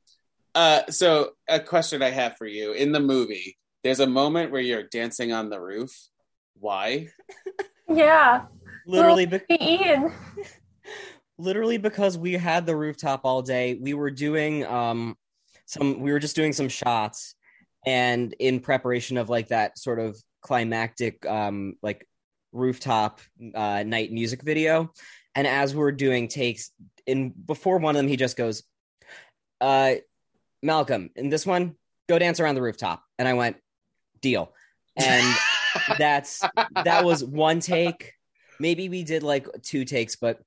Uh. 0.55 0.83
So 0.91 1.31
a 1.49 1.59
question 1.61 2.03
I 2.03 2.11
have 2.11 2.37
for 2.37 2.47
you 2.47 2.73
in 2.73 2.93
the 2.93 3.01
movie, 3.01 3.57
there's 3.83 4.01
a 4.01 4.07
moment 4.07 4.53
where 4.53 4.61
you're 4.61 4.83
dancing 4.85 5.33
on 5.33 5.49
the 5.51 5.61
roof. 5.61 5.91
Why? 6.59 7.09
yeah. 7.89 8.43
Literally, 8.87 9.27
be- 9.27 9.41
Ian. 9.51 10.13
Literally 11.39 11.79
because 11.79 12.17
we 12.17 12.35
had 12.35 12.65
the 12.67 12.77
rooftop 12.77 13.23
all 13.25 13.43
day 13.43 13.79
we 13.81 13.93
were 13.93 14.11
doing 14.11 14.65
um 14.67 15.17
some 15.67 16.01
we 16.01 16.13
were 16.13 16.19
just 16.19 16.37
doing 16.37 16.53
some 16.53 16.69
shots 16.69 17.35
and 17.87 18.35
in 18.39 18.61
preparation 18.61 19.17
of 19.17 19.29
like 19.29 19.49
that 19.49 19.79
sort 19.79 19.99
of 19.99 20.17
climactic 20.41 21.25
um 21.27 21.75
like 21.83 22.07
rooftop 22.53 23.21
uh 23.55 23.83
night 23.83 24.13
music 24.13 24.43
video. 24.43 24.93
And 25.35 25.47
as 25.47 25.75
we're 25.75 25.93
doing 25.93 26.29
takes 26.29 26.71
in 27.07 27.31
before 27.31 27.79
one 27.79 27.97
of 27.97 27.99
them 27.99 28.09
he 28.09 28.17
just 28.17 28.37
goes 28.37 28.63
uh 29.61 29.95
malcolm 30.63 31.11
in 31.17 31.29
this 31.29 31.45
one 31.45 31.75
go 32.09 32.19
dance 32.19 32.41
around 32.41 32.55
the 32.55 32.63
rooftop. 32.63 33.03
And 33.19 33.27
i 33.27 33.35
went 33.35 33.57
deal. 34.21 34.53
And 34.97 35.37
that's 35.99 36.43
that 36.85 37.05
was 37.05 37.25
one 37.25 37.61
take. 37.61 38.13
Maybe 38.61 38.89
we 38.89 39.03
did 39.03 39.23
like 39.23 39.49
two 39.63 39.85
takes, 39.85 40.15
but 40.15 40.39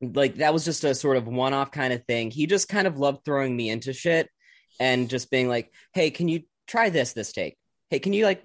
like 0.00 0.36
that 0.36 0.52
was 0.52 0.64
just 0.64 0.84
a 0.84 0.94
sort 0.94 1.16
of 1.16 1.26
one-off 1.26 1.70
kind 1.70 1.92
of 1.92 2.04
thing. 2.06 2.30
He 2.30 2.46
just 2.46 2.68
kind 2.68 2.86
of 2.86 2.98
loved 2.98 3.24
throwing 3.24 3.54
me 3.56 3.68
into 3.68 3.92
shit 3.92 4.28
and 4.78 5.08
just 5.10 5.30
being 5.30 5.48
like, 5.48 5.72
"Hey, 5.92 6.10
can 6.10 6.28
you 6.28 6.42
try 6.66 6.90
this 6.90 7.12
this 7.12 7.32
take? 7.32 7.56
Hey, 7.90 7.98
can 7.98 8.12
you 8.12 8.24
like 8.24 8.42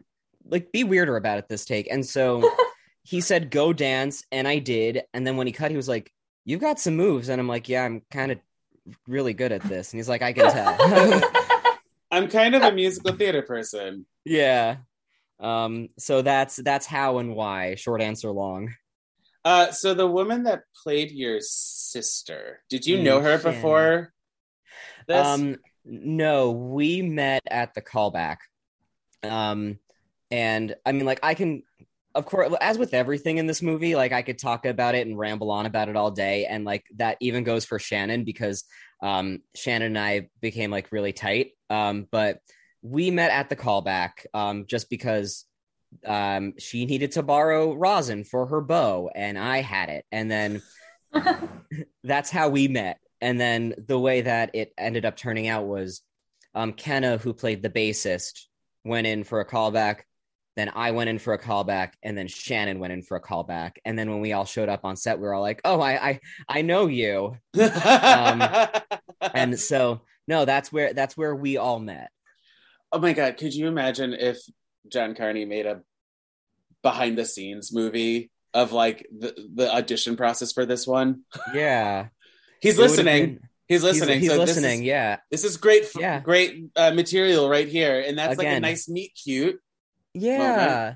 like 0.48 0.72
be 0.72 0.84
weirder 0.84 1.16
about 1.16 1.38
it 1.38 1.48
this 1.48 1.66
take?" 1.66 1.92
And 1.92 2.06
so 2.06 2.50
he 3.04 3.22
said, 3.22 3.52
"Go 3.52 3.74
dance," 3.74 4.24
and 4.32 4.48
I 4.48 4.60
did. 4.60 5.04
And 5.14 5.26
then 5.26 5.38
when 5.38 5.48
he 5.48 5.54
cut, 5.54 5.72
he 5.72 5.78
was 5.78 5.88
like, 5.88 6.12
"You've 6.44 6.62
got 6.62 6.80
some 6.80 6.96
moves," 6.96 7.30
and 7.30 7.40
I'm 7.40 7.48
like, 7.48 7.70
"Yeah, 7.70 7.84
I'm 7.86 8.02
kind 8.12 8.32
of 8.32 8.40
really 9.08 9.34
good 9.34 9.52
at 9.52 9.64
this." 9.64 9.94
And 9.94 10.00
he's 10.00 10.10
like, 10.10 10.22
"I 10.22 10.34
can 10.34 10.52
tell." 10.52 11.32
I'm 12.12 12.28
kind 12.28 12.56
of 12.56 12.62
a 12.62 12.72
musical 12.72 13.14
theater 13.16 13.42
person. 13.42 14.06
yeah. 14.26 14.78
Um. 15.40 15.90
So 16.00 16.22
that's 16.22 16.56
that's 16.58 16.86
how 16.86 17.18
and 17.18 17.36
why. 17.36 17.76
Short 17.76 18.02
answer, 18.02 18.32
long. 18.32 18.74
Uh, 19.46 19.72
so 19.72 19.94
the 19.94 20.08
woman 20.08 20.44
that 20.44 20.64
played 20.84 21.12
your 21.12 21.38
sister, 21.40 22.62
did 22.68 22.88
you 22.88 23.02
know 23.04 23.22
her 23.22 23.38
Shannon. 23.40 23.56
before 23.56 24.14
this? 25.08 25.25
Um, 25.25 25.58
no, 25.86 26.52
we 26.52 27.04
met 27.04 27.44
at 27.48 27.75
the 27.75 27.82
callback. 27.82 28.38
Um, 29.22 29.78
and 30.32 30.75
I 30.84 30.92
mean, 30.94 31.06
like, 31.06 31.20
I 31.22 31.36
can, 31.36 31.62
of 32.16 32.25
course, 32.25 32.52
as 32.60 32.80
with 32.80 32.96
everything 32.96 33.38
in 33.38 33.46
this 33.46 33.62
movie, 33.62 33.96
like, 33.96 34.12
I 34.12 34.24
could 34.24 34.40
talk 34.40 34.66
about 34.66 34.96
it 34.96 35.06
and 35.06 35.18
ramble 35.18 35.52
on 35.52 35.68
about 35.68 35.90
it 35.90 35.96
all 35.96 36.10
day. 36.10 36.48
And 36.48 36.66
like, 36.66 36.86
that 36.96 37.18
even 37.20 37.44
goes 37.44 37.66
for 37.66 37.78
Shannon 37.78 38.24
because 38.24 38.64
um, 39.04 39.42
Shannon 39.56 39.90
and 39.90 40.00
I 40.00 40.30
became 40.42 40.72
like 40.72 40.92
really 40.92 41.14
tight. 41.14 41.52
Um, 41.70 42.08
but 42.10 42.40
we 42.82 43.12
met 43.12 43.32
at 43.32 43.50
the 43.50 43.56
callback 43.56 44.25
um, 44.34 44.66
just 44.68 44.90
because 44.90 45.46
um, 46.06 46.54
she 46.58 46.86
needed 46.86 47.12
to 47.14 47.24
borrow 47.24 47.74
rosin 47.74 48.24
for 48.24 48.46
her 48.48 48.62
bow 48.62 49.10
and 49.14 49.38
I 49.38 49.62
had 49.62 49.90
it. 49.90 50.06
And 50.12 50.30
then 50.30 50.62
that's 52.04 52.30
how 52.30 52.50
we 52.50 52.68
met. 52.68 53.00
And 53.22 53.40
then 53.40 53.74
the 53.88 54.00
way 54.00 54.22
that 54.22 54.52
it 54.54 54.74
ended 54.78 55.06
up 55.06 55.16
turning 55.16 55.48
out 55.48 55.66
was 55.66 56.02
um, 56.54 56.74
Kenna, 56.74 57.18
who 57.18 57.34
played 57.34 57.62
the 57.62 57.70
bassist, 57.70 58.42
went 58.84 59.08
in 59.08 59.24
for 59.24 59.40
a 59.40 59.46
callback. 59.48 60.02
Then 60.56 60.72
I 60.74 60.92
went 60.92 61.10
in 61.10 61.20
for 61.20 61.34
a 61.34 61.40
callback, 61.40 61.94
and 62.02 62.18
then 62.18 62.28
Shannon 62.28 62.80
went 62.80 62.94
in 62.94 63.02
for 63.02 63.18
a 63.18 63.22
callback. 63.22 63.72
And 63.84 64.00
then 64.00 64.10
when 64.10 64.22
we 64.22 64.32
all 64.32 64.46
showed 64.46 64.70
up 64.70 64.86
on 64.86 64.96
set, 64.96 65.18
we 65.20 65.24
were 65.24 65.34
all 65.34 65.42
like, 65.42 65.60
"Oh, 65.66 65.82
I, 65.82 66.10
I, 66.10 66.20
I 66.48 66.62
know 66.62 66.88
you." 66.88 67.36
um, 67.60 68.42
And 69.34 69.60
so, 69.60 70.02
no, 70.28 70.46
that's 70.46 70.72
where 70.72 70.94
that's 70.94 71.18
where 71.18 71.36
we 71.36 71.58
all 71.58 71.80
met. 71.80 72.10
oh 72.92 73.00
my 73.00 73.14
god, 73.14 73.38
could 73.38 73.54
you 73.54 73.68
imagine 73.68 74.14
if 74.14 74.38
John 74.92 75.15
Carney 75.15 75.46
made 75.46 75.65
a 75.65 75.82
behind 76.82 77.18
the 77.18 77.25
scenes 77.25 77.74
movie 77.74 78.32
of 78.54 78.72
like 78.72 79.08
the, 79.18 79.34
the 79.54 79.72
audition 79.74 80.15
process 80.15 80.51
for 80.51 80.65
this 80.65 80.86
one? 80.88 81.22
Yeah, 81.54 82.08
He's 82.62 82.77
listening. 82.77 83.25
been- 83.36 83.39
He's 83.68 83.82
he's, 83.82 83.94
listening. 84.00 84.20
he's 84.20 84.30
So 84.30 84.38
listening. 84.38 84.82
is- 84.82 84.86
yeah, 84.86 85.18
This 85.32 85.44
is 85.44 85.58
great, 85.58 85.86
Yeah. 85.98 86.20
great 86.20 86.65
uh, 86.75 86.92
material 86.92 87.50
right 87.50 87.68
here, 87.68 88.00
and 88.06 88.15
that's 88.15 88.38
like 88.38 88.46
a 88.48 88.60
nice 88.60 88.88
meet 88.88 89.13
cute. 89.24 89.60
Yeah. 90.13 90.96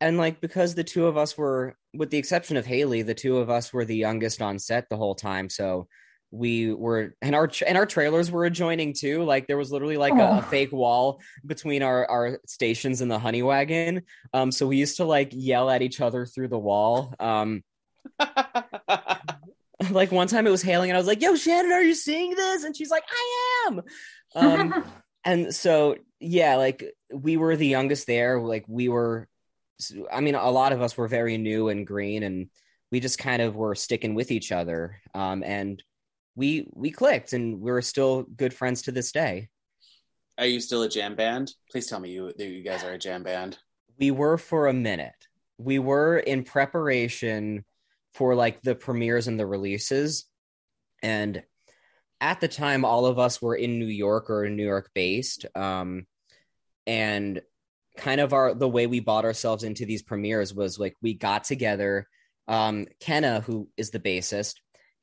And 0.00 0.16
like 0.16 0.40
because 0.40 0.76
the 0.76 0.84
two 0.84 1.06
of 1.06 1.16
us 1.16 1.36
were 1.36 1.76
with 1.92 2.10
the 2.10 2.18
exception 2.18 2.56
of 2.56 2.66
Hailee, 2.66 3.04
the 3.04 3.14
two 3.14 3.38
of 3.38 3.50
us 3.50 3.72
were 3.72 3.84
the 3.84 3.96
youngest 3.96 4.40
on 4.42 4.60
set 4.60 4.88
the 4.88 4.96
whole 4.96 5.16
time. 5.16 5.48
So 5.50 5.88
we 6.34 6.72
were 6.72 7.14
and 7.22 7.34
our 7.34 7.48
and 7.66 7.78
our 7.78 7.86
trailers 7.86 8.30
were 8.30 8.44
adjoining 8.44 8.92
too. 8.92 9.22
Like 9.22 9.46
there 9.46 9.56
was 9.56 9.70
literally 9.70 9.96
like 9.96 10.14
a, 10.14 10.38
a 10.38 10.42
fake 10.42 10.72
wall 10.72 11.20
between 11.46 11.82
our 11.82 12.06
our 12.10 12.40
stations 12.46 13.00
and 13.00 13.10
the 13.10 13.18
honey 13.18 13.42
wagon. 13.42 14.02
Um 14.32 14.50
so 14.50 14.66
we 14.66 14.76
used 14.76 14.96
to 14.96 15.04
like 15.04 15.30
yell 15.32 15.70
at 15.70 15.82
each 15.82 16.00
other 16.00 16.26
through 16.26 16.48
the 16.48 16.58
wall. 16.58 17.14
Um 17.20 17.62
like 19.90 20.10
one 20.10 20.26
time 20.26 20.46
it 20.46 20.50
was 20.50 20.62
hailing 20.62 20.90
and 20.90 20.96
I 20.96 21.00
was 21.00 21.06
like, 21.06 21.22
"Yo, 21.22 21.36
Shannon, 21.36 21.72
are 21.72 21.82
you 21.82 21.94
seeing 21.94 22.34
this?" 22.34 22.64
And 22.64 22.76
she's 22.76 22.90
like, 22.90 23.04
"I 23.08 23.68
am." 23.68 23.82
Um 24.34 24.84
and 25.24 25.54
so 25.54 25.96
yeah 26.20 26.56
like 26.56 26.84
we 27.12 27.36
were 27.36 27.56
the 27.56 27.66
youngest 27.66 28.06
there 28.06 28.40
like 28.40 28.64
we 28.68 28.88
were 28.88 29.26
i 30.12 30.20
mean 30.20 30.34
a 30.34 30.50
lot 30.50 30.72
of 30.72 30.82
us 30.82 30.96
were 30.96 31.08
very 31.08 31.38
new 31.38 31.68
and 31.68 31.86
green 31.86 32.22
and 32.22 32.48
we 32.92 33.00
just 33.00 33.18
kind 33.18 33.42
of 33.42 33.56
were 33.56 33.74
sticking 33.74 34.14
with 34.14 34.30
each 34.30 34.52
other 34.52 35.00
um, 35.14 35.42
and 35.42 35.82
we 36.36 36.66
we 36.72 36.90
clicked 36.90 37.32
and 37.32 37.60
we're 37.60 37.82
still 37.82 38.24
good 38.36 38.52
friends 38.54 38.82
to 38.82 38.92
this 38.92 39.12
day 39.12 39.48
Are 40.38 40.46
you 40.46 40.60
still 40.60 40.82
a 40.82 40.88
jam 40.88 41.14
band? 41.14 41.52
Please 41.70 41.86
tell 41.86 42.00
me 42.00 42.10
you 42.10 42.32
you 42.38 42.62
guys 42.62 42.82
are 42.84 42.92
a 42.92 42.98
jam 42.98 43.22
band. 43.22 43.58
we 43.98 44.10
were 44.10 44.36
for 44.38 44.66
a 44.66 44.72
minute 44.72 45.14
we 45.58 45.78
were 45.78 46.18
in 46.18 46.42
preparation 46.42 47.64
for 48.12 48.34
like 48.34 48.60
the 48.62 48.74
premieres 48.74 49.28
and 49.28 49.38
the 49.38 49.46
releases 49.46 50.26
and 51.02 51.42
at 52.20 52.40
the 52.40 52.48
time 52.48 52.84
all 52.84 53.06
of 53.06 53.18
us 53.18 53.40
were 53.40 53.54
in 53.54 53.78
new 53.78 53.86
york 53.86 54.30
or 54.30 54.48
new 54.48 54.64
york 54.66 54.90
based 54.94 55.46
um, 55.54 56.06
and 56.86 57.40
kind 57.96 58.20
of 58.20 58.32
our 58.32 58.54
the 58.54 58.68
way 58.68 58.86
we 58.88 58.98
bought 59.00 59.24
ourselves 59.24 59.62
into 59.62 59.86
these 59.86 60.02
premieres 60.02 60.52
was 60.52 60.78
like 60.78 60.94
we 61.00 61.14
got 61.14 61.44
together 61.44 62.08
um 62.48 62.86
kenna 62.98 63.40
who 63.40 63.68
is 63.76 63.90
the 63.90 64.00
bassist 64.00 64.54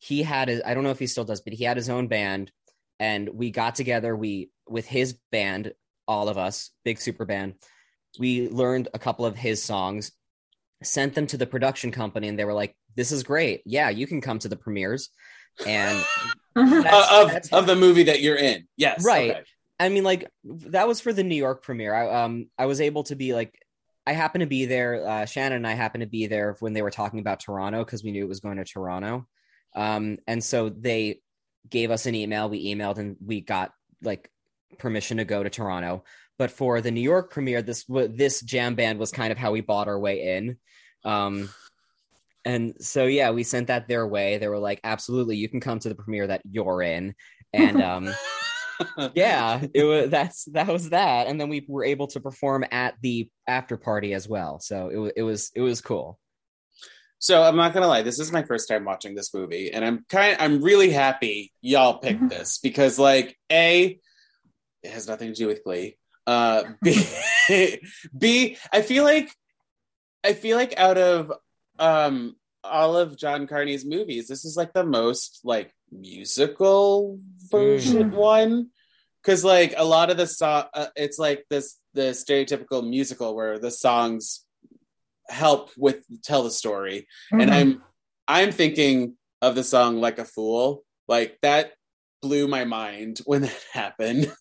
he 0.04 0.24
had 0.24 0.48
his 0.50 0.62
i 0.66 0.74
don't 0.74 0.84
know 0.84 0.90
if 0.92 1.00
he 1.00 1.08
still 1.08 1.24
does 1.24 1.42
but 1.42 1.54
he 1.54 1.64
had 1.64 1.78
his 1.78 1.90
own 1.90 2.08
band 2.08 2.52
and 3.00 3.30
we 3.30 3.52
got 3.52 3.76
together 3.76 4.16
we 4.16 4.50
with 4.68 4.86
his 4.88 5.18
band 5.32 5.74
all 6.08 6.28
of 6.30 6.38
us 6.38 6.72
big 6.84 7.00
super 7.00 7.26
band 7.26 7.54
we 8.20 8.50
learned 8.50 8.88
a 8.94 9.00
couple 9.00 9.26
of 9.26 9.36
his 9.36 9.62
songs 9.64 10.12
sent 10.84 11.14
them 11.14 11.28
to 11.28 11.38
the 11.38 11.46
production 11.46 11.92
company 11.92 12.28
and 12.28 12.38
they 12.40 12.46
were 12.46 12.54
like 12.54 12.76
this 12.96 13.12
is 13.12 13.24
great 13.24 13.62
yeah 13.66 13.90
you 13.90 14.08
can 14.08 14.20
come 14.22 14.40
to 14.40 14.50
the 14.50 14.56
premieres 14.58 15.10
and 15.68 16.04
That's- 16.56 16.86
Uh, 17.12 17.22
of 17.22 17.28
that's- 17.28 17.54
of 17.54 17.66
the 17.68 17.76
movie 17.78 18.04
that 18.04 18.22
you're 18.22 18.36
in. 18.36 18.68
Yes. 18.76 19.06
Right. 19.06 19.32
okay. 19.32 19.44
I 19.80 19.88
mean, 19.88 20.04
like 20.04 20.30
that 20.44 20.86
was 20.88 21.00
for 21.00 21.14
the 21.14 21.24
New 21.24 21.36
York 21.36 21.64
premiere. 21.64 21.94
I 21.96 22.24
um 22.24 22.50
I 22.58 22.66
was 22.66 22.82
able 22.82 23.04
to 23.04 23.16
be 23.16 23.34
like 23.34 23.54
I 24.06 24.12
happened 24.14 24.42
to 24.42 24.48
be 24.48 24.66
there. 24.66 25.08
Uh, 25.08 25.26
Shannon 25.26 25.58
and 25.58 25.68
I 25.68 25.74
happened 25.74 26.02
to 26.02 26.10
be 26.10 26.28
there 26.28 26.58
when 26.60 26.74
they 26.74 26.82
were 26.82 26.92
talking 26.92 27.20
about 27.20 27.40
Toronto 27.40 27.86
because 27.86 28.04
we 28.04 28.12
knew 28.12 28.24
it 28.26 28.28
was 28.28 28.42
going 28.42 28.58
to 28.58 28.66
Toronto. 28.66 29.26
Um, 29.76 30.18
and 30.28 30.44
so 30.44 30.70
they 30.70 31.22
gave 31.70 31.92
us 31.92 32.06
an 32.06 32.16
email. 32.16 32.50
We 32.50 32.74
emailed 32.74 32.98
and 32.98 33.16
we 33.24 33.42
got 33.42 33.72
like 34.02 34.30
permission 34.78 35.18
to 35.18 35.26
go 35.26 35.44
to 35.44 35.50
Toronto. 35.50 36.04
But 36.38 36.52
for 36.52 36.82
the 36.82 36.92
New 36.92 37.02
York 37.02 37.32
premiere, 37.32 37.62
this 37.62 37.86
this 37.88 38.42
jam 38.42 38.76
band 38.76 39.00
was 39.00 39.12
kind 39.12 39.32
of 39.32 39.38
how 39.38 39.52
we 39.52 39.62
bought 39.62 39.88
our 39.88 40.00
way 40.00 40.38
in. 40.38 40.58
Um, 41.04 41.50
and 42.44 42.74
so 42.80 43.06
yeah, 43.06 43.30
we 43.30 43.44
sent 43.44 43.68
that 43.68 43.88
their 43.88 44.08
way. 44.08 44.40
They 44.40 44.48
were 44.48 44.58
like, 44.58 44.80
"Absolutely, 44.84 45.38
you 45.38 45.48
can 45.48 45.60
come 45.60 45.78
to 45.80 45.90
the 45.90 45.96
premiere 45.96 46.28
that 46.28 46.42
you're 46.50 46.82
in." 46.82 47.14
And 47.54 47.82
um, 47.82 48.10
yeah 49.16 49.64
it 49.74 49.84
was 49.84 50.10
that's 50.10 50.46
that 50.46 50.68
was 50.68 50.90
that 50.90 51.28
and 51.28 51.40
then 51.40 51.50
we 51.50 51.66
were 51.68 51.84
able 51.84 52.08
to 52.08 52.20
perform 52.20 52.66
at 52.72 52.96
the 53.02 53.30
after 53.48 53.78
party 53.78 54.14
as 54.14 54.28
well 54.28 54.60
so 54.60 54.90
it 54.90 54.98
was 54.98 55.12
it 55.16 55.24
was 55.24 55.52
it 55.56 55.62
was 55.62 55.82
cool 55.82 56.20
So 57.22 57.44
I'm 57.44 57.56
not 57.56 57.72
gonna 57.74 57.88
lie, 57.88 58.02
this 58.02 58.20
is 58.20 58.32
my 58.32 58.42
first 58.42 58.68
time 58.68 58.84
watching 58.84 59.14
this 59.14 59.32
movie, 59.32 59.72
and 59.72 59.86
I'm 59.86 60.04
kind 60.10 60.36
I'm 60.40 60.62
really 60.64 60.90
happy 60.90 61.54
y'all 61.62 62.00
picked 62.00 62.20
Mhm. 62.24 62.30
this 62.30 62.58
because 62.58 62.98
like 62.98 63.38
A, 63.52 64.00
it 64.82 64.92
has 64.92 65.08
nothing 65.08 65.28
to 65.30 65.36
do 65.36 65.46
with 65.46 65.64
Glee. 65.64 65.98
Uh 66.26 66.64
B 66.82 66.96
B, 68.18 68.58
I 68.74 68.82
feel 68.82 69.04
like 69.04 69.32
I 70.24 70.34
feel 70.34 70.58
like 70.58 70.74
out 70.78 70.98
of 70.98 71.32
um 71.78 72.36
all 72.64 72.98
of 72.98 73.18
John 73.18 73.46
Carney's 73.46 73.86
movies, 73.86 74.28
this 74.28 74.44
is 74.44 74.58
like 74.58 74.74
the 74.74 74.84
most 74.84 75.42
like 75.44 75.72
musical 75.92 77.20
version 77.52 78.10
Mm. 78.12 78.16
one. 78.16 78.70
Cause 79.24 79.44
like 79.46 79.76
a 79.78 79.86
lot 79.86 80.10
of 80.10 80.18
the 80.18 80.26
song, 80.26 80.64
uh, 80.74 80.88
it's 80.96 81.20
like 81.20 81.46
this 81.52 81.78
the 81.94 82.10
stereotypical 82.14 82.88
musical 82.88 83.36
where 83.36 83.60
the 83.60 83.70
songs 83.70 84.44
help 85.32 85.72
with 85.78 86.04
tell 86.24 86.44
the 86.44 86.52
story. 86.52 87.08
And 87.32 87.50
Mhm. 87.50 87.54
i'm 87.54 87.84
i'm 88.28 88.52
thinking 88.52 89.16
of 89.42 89.56
the 89.56 89.64
song 89.64 89.98
like 90.00 90.20
a 90.20 90.26
fool. 90.26 90.84
Like 91.08 91.38
that 91.42 91.74
blew 92.22 92.48
my 92.48 92.66
mind 92.66 93.20
when 93.26 93.42
that 93.48 93.66
happened. 93.74 94.32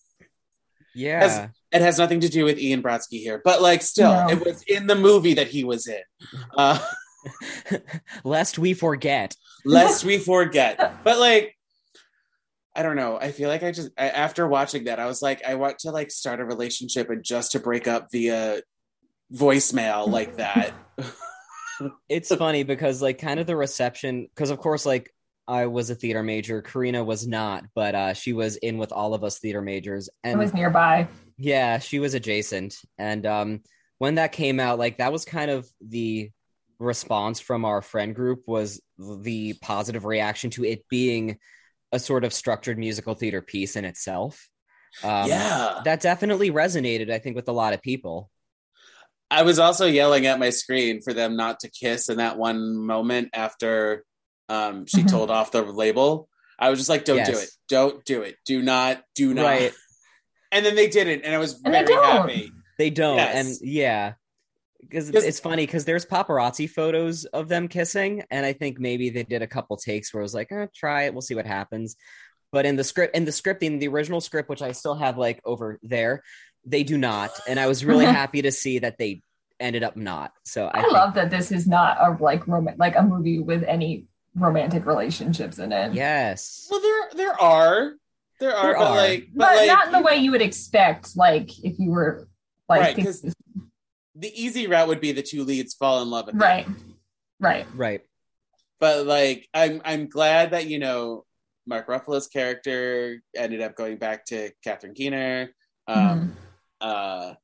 Yeah. 0.95 1.49
It 1.73 1.81
has 1.83 1.99
nothing 1.99 2.21
to 2.21 2.29
do 2.29 2.45
with 2.45 2.59
ian 2.59 2.83
brodsky 2.83 3.21
here 3.21 3.41
but 3.45 3.63
like 3.63 3.81
still 3.83 4.13
No. 4.13 4.29
it 4.29 4.45
was 4.45 4.63
in 4.65 4.87
the 4.89 4.97
movie 4.97 5.35
that 5.35 5.47
he 5.49 5.65
was 5.65 5.87
in. 5.87 6.03
Uh 6.57 6.79
lest 8.25 8.59
we 8.59 8.75
forget. 8.75 9.37
Lest 9.65 10.05
we 10.05 10.19
forget. 10.19 11.05
But 11.05 11.19
like 11.19 11.57
i 12.75 12.83
don't 12.83 12.97
know. 12.97 13.19
I 13.21 13.33
feel 13.33 13.49
like 13.49 13.63
i 13.63 13.73
just 13.73 13.91
I, 13.99 14.09
after 14.11 14.47
watching 14.47 14.85
that 14.85 15.01
i 15.01 15.07
was 15.07 15.21
like 15.23 15.45
i 15.45 15.55
want 15.57 15.81
to 15.81 15.91
like 15.91 16.11
start 16.11 16.41
a 16.41 16.45
relationship 16.45 17.11
and 17.11 17.23
just 17.23 17.53
to 17.53 17.59
break 17.61 17.89
up 17.89 18.09
via 18.13 18.63
voicemail 19.33 20.09
like 20.09 20.37
that 20.37 20.73
it's 22.09 22.35
funny 22.35 22.63
because 22.63 23.01
like 23.01 23.19
kind 23.19 23.41
of 23.41 23.47
the 23.47 23.57
reception 23.57 24.29
because 24.35 24.51
of 24.51 24.59
course 24.59 24.85
like 24.85 25.13
i 25.47 25.67
was 25.67 25.89
a 25.91 25.95
theater 25.95 26.23
major 26.23 26.63
karina 26.63 27.03
was 27.03 27.27
not 27.27 27.65
but 27.75 27.95
uh 27.95 28.13
she 28.13 28.33
was 28.33 28.57
in 28.57 28.77
with 28.77 28.93
all 28.93 29.15
of 29.15 29.25
us 29.25 29.39
theater 29.39 29.63
majors 29.63 30.09
it 30.09 30.31
and 30.31 30.39
was 30.39 30.53
nearby. 30.53 31.07
Yeah, 31.41 31.79
she 31.79 31.99
was 31.99 32.13
adjacent. 32.13 32.77
And 32.99 33.25
um 33.25 33.63
when 33.99 34.17
that 34.17 34.33
came 34.33 34.61
out, 34.61 34.79
like 34.79 34.99
that 34.99 35.13
was 35.13 35.25
kind 35.25 35.51
of 35.51 35.69
the 35.81 36.31
response 36.79 37.41
from 37.41 37.65
our 37.65 37.83
friend 37.83 38.15
group 38.15 38.43
was 38.47 38.81
the 38.99 39.55
positive 39.61 40.05
reaction 40.05 40.51
to 40.51 40.65
it 40.65 40.89
being 40.89 41.39
a 41.93 41.99
sort 41.99 42.25
of 42.25 42.33
structured 42.33 42.79
musical 42.79 43.15
theater 43.15 43.43
piece 43.43 43.77
in 43.77 43.85
itself. 43.85 44.49
Um, 45.05 45.29
yeah. 45.29 45.81
that 45.85 46.01
definitely 46.01 46.51
resonated, 46.51 47.11
I 47.11 47.19
think, 47.19 47.37
with 47.37 47.49
a 47.49 47.53
lot 47.53 47.75
of 47.75 47.83
people. 47.83 48.31
I 49.31 49.43
was 49.43 49.59
also 49.59 49.87
yelling 49.87 50.27
at 50.27 50.39
my 50.39 50.51
screen 50.51 51.01
for 51.03 51.13
them 51.13 51.37
not 51.37 51.61
to 51.61 51.71
kiss 51.71 52.09
in 52.09 52.19
that 52.19 52.37
one 52.37 52.77
moment 52.77 53.31
after 53.33 54.05
um, 54.49 54.85
she 54.87 55.03
Mhm. 55.05 55.11
told 55.11 55.31
off 55.31 55.53
the 55.53 55.63
label. 55.63 56.29
I 56.59 56.71
was 56.71 56.81
just 56.81 56.89
like, 56.89 57.05
don't 57.05 57.25
do 57.25 57.39
it. 57.39 57.49
Don't 57.69 58.05
do 58.05 58.23
it. 58.23 58.37
Do 58.45 58.61
not, 58.63 59.03
do 59.15 59.33
not. 59.33 59.45
Right. 59.45 59.73
And 60.51 60.67
then 60.67 60.75
they 60.75 60.89
didn't. 60.89 61.23
And 61.25 61.33
I 61.35 61.39
was 61.39 61.55
And 61.65 61.73
they 61.73 61.85
very 61.85 61.87
don't. 61.95 62.05
happy. 62.29 62.53
They 62.77 62.91
don't, 62.91 63.17
Yes. 63.19 63.35
and 63.61 63.69
yeah, 63.71 64.15
because 64.81 65.11
it's 65.11 65.39
funny 65.39 65.67
because 65.67 65.85
there's 65.85 66.05
paparazzi 66.05 66.69
photos 66.69 67.27
of 67.27 67.49
them 67.49 67.69
kissing, 67.69 68.25
and 68.31 68.45
I 68.45 68.53
think 68.55 68.81
maybe 68.81 69.11
they 69.11 69.23
did 69.23 69.43
a 69.43 69.47
couple 69.47 69.77
takes 69.77 70.13
where 70.13 70.21
it 70.23 70.25
was 70.25 70.35
like, 70.35 70.51
eh, 70.51 70.67
"Try 70.75 71.05
it, 71.05 71.13
we'll 71.15 71.21
see 71.21 71.35
what 71.35 71.47
happens." 71.47 71.95
But 72.53 72.67
in 72.67 72.75
the 72.77 72.83
script, 72.83 73.15
in 73.15 73.25
the 73.27 73.31
scripting, 73.31 73.79
the 73.79 73.87
original 73.89 74.21
script, 74.21 74.49
which 74.49 74.63
I 74.63 74.73
still 74.73 74.95
have 74.97 75.17
like 75.19 75.41
over 75.45 75.79
there, 75.83 76.25
they 76.65 76.83
do 76.83 76.99
not, 76.99 77.31
and 77.49 77.59
I 77.59 77.67
was 77.67 77.85
really 77.85 78.05
happy 78.21 78.43
to 78.43 78.53
see 78.53 78.79
that 78.81 78.99
they 78.99 79.23
ended 79.59 79.83
up 79.83 79.97
not. 79.97 80.33
So 80.45 80.67
I, 80.67 80.79
I 80.79 80.83
think- 80.83 80.93
love 80.93 81.15
that 81.15 81.31
this 81.31 81.53
is 81.53 81.67
not 81.67 81.97
a 82.01 82.23
like 82.23 82.47
rom- 82.47 82.69
like 82.79 82.97
a 82.97 83.03
movie 83.03 83.41
with 83.41 83.63
any 83.65 84.07
romantic 84.35 84.87
relationships 84.87 85.59
in 85.59 85.73
it. 85.73 85.93
Yes, 85.95 86.69
Well, 86.71 86.81
there 86.81 87.09
there 87.27 87.41
are. 87.41 87.93
There 88.39 88.57
are, 88.57 88.63
There 88.69 88.75
but 88.79 88.87
are. 88.87 88.97
like, 88.97 89.29
but, 89.35 89.47
But, 89.49 89.57
like, 89.57 89.67
not 89.67 89.87
in 89.89 89.93
the 89.93 90.01
way 90.01 90.17
you 90.17 90.31
would 90.31 90.41
expect, 90.41 91.15
like 91.17 91.51
if 91.63 91.79
you 91.79 91.91
were 91.91 92.27
like 92.71 92.81
Right, 92.81 92.95
think- 92.97 93.07
'cause 93.09 93.35
the 94.15 94.33
easy 94.43 94.67
route 94.67 94.89
would 94.89 95.01
be 95.01 95.13
the 95.13 95.23
two 95.23 95.45
leads 95.45 95.75
fall 95.75 96.01
in 96.03 96.09
love. 96.11 96.31
Right, 96.33 96.67
end. 96.67 96.95
right. 97.39 97.67
right. 97.75 98.01
but 98.81 99.05
like 99.07 99.47
i'm 99.55 99.81
i'm 99.85 100.09
glad 100.09 100.53
that 100.53 100.67
you 100.67 100.79
know 100.79 101.25
mark 101.67 101.87
ruffalo's 101.87 102.29
character 102.29 103.21
ended 103.37 103.61
up 103.61 103.77
going 103.77 103.97
back 103.99 104.25
to 104.27 104.51
catherine 104.65 104.95
keener 104.95 105.51
um 105.87 106.35
uh 106.81 107.35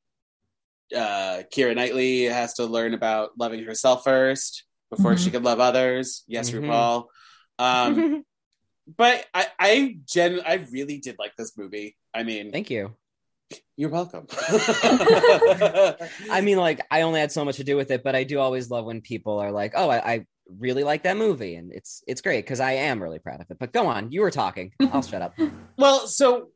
uh 0.95 1.43
keira 1.53 1.75
knightley 1.75 2.25
has 2.25 2.55
to 2.55 2.65
learn 2.65 2.95
about 2.95 3.31
loving 3.39 3.65
herself 3.65 4.05
first 4.05 4.65
before 4.91 5.17
she 5.17 5.29
Mhm. 5.31 5.33
could 5.33 5.45
love 5.45 5.61
others 5.61 6.23
yes 6.29 6.51
Mhm. 6.51 6.63
rupaul 6.63 7.07
um 7.59 8.25
but 8.97 9.27
i 9.35 9.47
i 9.59 9.97
gen 10.07 10.41
i 10.47 10.55
really 10.71 10.99
did 10.99 11.17
like 11.19 11.33
this 11.37 11.57
movie 11.59 11.97
i 12.15 12.23
mean 12.23 12.53
Thank 12.53 12.71
you. 12.71 12.95
you're 13.77 13.91
welcome 13.91 14.27
I 16.31 16.41
mean, 16.43 16.59
like, 16.59 16.81
I 16.91 17.03
only 17.03 17.21
had 17.21 17.31
so 17.31 17.45
much 17.45 17.57
to 17.57 17.65
do 17.65 17.77
with 17.77 17.91
it, 17.93 18.03
but 18.03 18.15
I 18.17 18.25
do 18.25 18.39
always 18.41 18.71
love 18.71 18.85
when 18.85 19.01
people 19.01 19.39
are 19.39 19.53
like, 19.53 19.73
"Oh, 19.77 19.89
I, 19.89 19.99
I 20.15 20.27
really 20.59 20.83
like 20.83 21.05
that 21.05 21.17
movie," 21.17 21.55
and 21.55 21.73
it's 21.73 22.03
it's 22.09 22.21
great 22.21 22.45
because 22.45 22.59
I 22.61 22.73
am 22.73 23.01
really 23.03 23.19
proud 23.21 23.41
of 23.41 23.47
it. 23.51 23.59
But 23.59 23.73
go 23.73 23.87
on, 23.87 24.11
you 24.11 24.21
were 24.23 24.31
talking. 24.33 24.73
I'll 24.93 25.03
shut 25.13 25.23
up. 25.23 25.35
Well, 25.79 26.07
so 26.09 26.51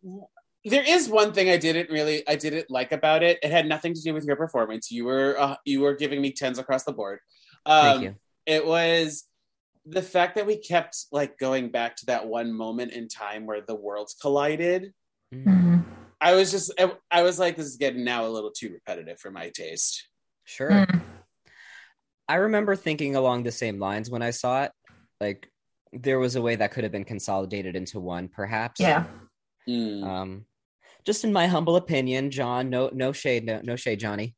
there 0.65 0.85
is 0.87 1.09
one 1.09 1.33
thing 1.33 1.49
I 1.49 1.57
didn't 1.57 1.91
really 1.91 2.27
I 2.29 2.37
didn't 2.37 2.71
like 2.71 2.93
about 2.93 3.23
it. 3.23 3.39
It 3.43 3.51
had 3.51 3.67
nothing 3.67 3.95
to 3.95 4.01
do 4.01 4.13
with 4.13 4.25
your 4.25 4.37
performance. 4.37 4.91
You 4.91 5.05
were 5.07 5.37
uh, 5.39 5.57
you 5.65 5.81
were 5.81 5.95
giving 5.95 6.21
me 6.21 6.33
tens 6.33 6.59
across 6.59 6.85
the 6.85 6.93
board. 6.93 7.21
Um, 7.67 7.83
Thank 7.83 8.03
you. 8.03 8.15
It 8.47 8.67
was 8.67 9.25
the 9.87 10.03
fact 10.03 10.35
that 10.37 10.47
we 10.47 10.59
kept 10.59 11.07
like 11.11 11.39
going 11.39 11.71
back 11.71 11.97
to 11.97 12.07
that 12.07 12.27
one 12.27 12.53
moment 12.53 12.93
in 12.93 13.09
time 13.09 13.47
where 13.47 13.63
the 13.63 13.75
worlds 13.75 14.15
collided. 14.21 14.93
Mm, 15.35 15.45
Mhm. 15.45 15.85
I 16.21 16.35
was 16.35 16.51
just 16.51 16.73
I, 16.79 16.93
I 17.11 17.23
was 17.23 17.39
like, 17.39 17.57
this 17.57 17.67
is 17.67 17.77
getting 17.77 18.05
now 18.05 18.27
a 18.27 18.29
little 18.29 18.51
too 18.51 18.71
repetitive 18.71 19.19
for 19.19 19.31
my 19.31 19.49
taste. 19.51 20.07
Sure. 20.45 20.71
Mm. 20.71 21.01
I 22.29 22.35
remember 22.35 22.77
thinking 22.77 23.17
along 23.17 23.45
the 23.45 23.53
same 23.53 23.79
lines 23.79 24.11
when 24.11 24.21
I 24.23 24.31
saw 24.31 24.65
it. 24.65 24.73
Like, 25.21 25.51
there 25.93 26.19
was 26.19 26.37
a 26.37 26.43
way 26.43 26.57
that 26.57 26.71
could 26.73 26.85
have 26.85 26.93
been 26.93 27.05
consolidated 27.05 27.75
into 27.75 27.99
one, 27.99 28.29
perhaps. 28.29 28.81
Yeah. 28.81 29.05
Mm. 29.69 30.05
Um, 30.05 30.45
just 31.05 31.25
in 31.25 31.33
my 31.33 31.47
humble 31.47 31.77
opinion, 31.77 32.31
John. 32.31 32.71
No, 32.71 32.91
no 32.93 33.13
shade. 33.13 33.45
No, 33.45 33.61
no 33.63 33.77
shade, 33.77 34.01
Johnny. 34.01 34.35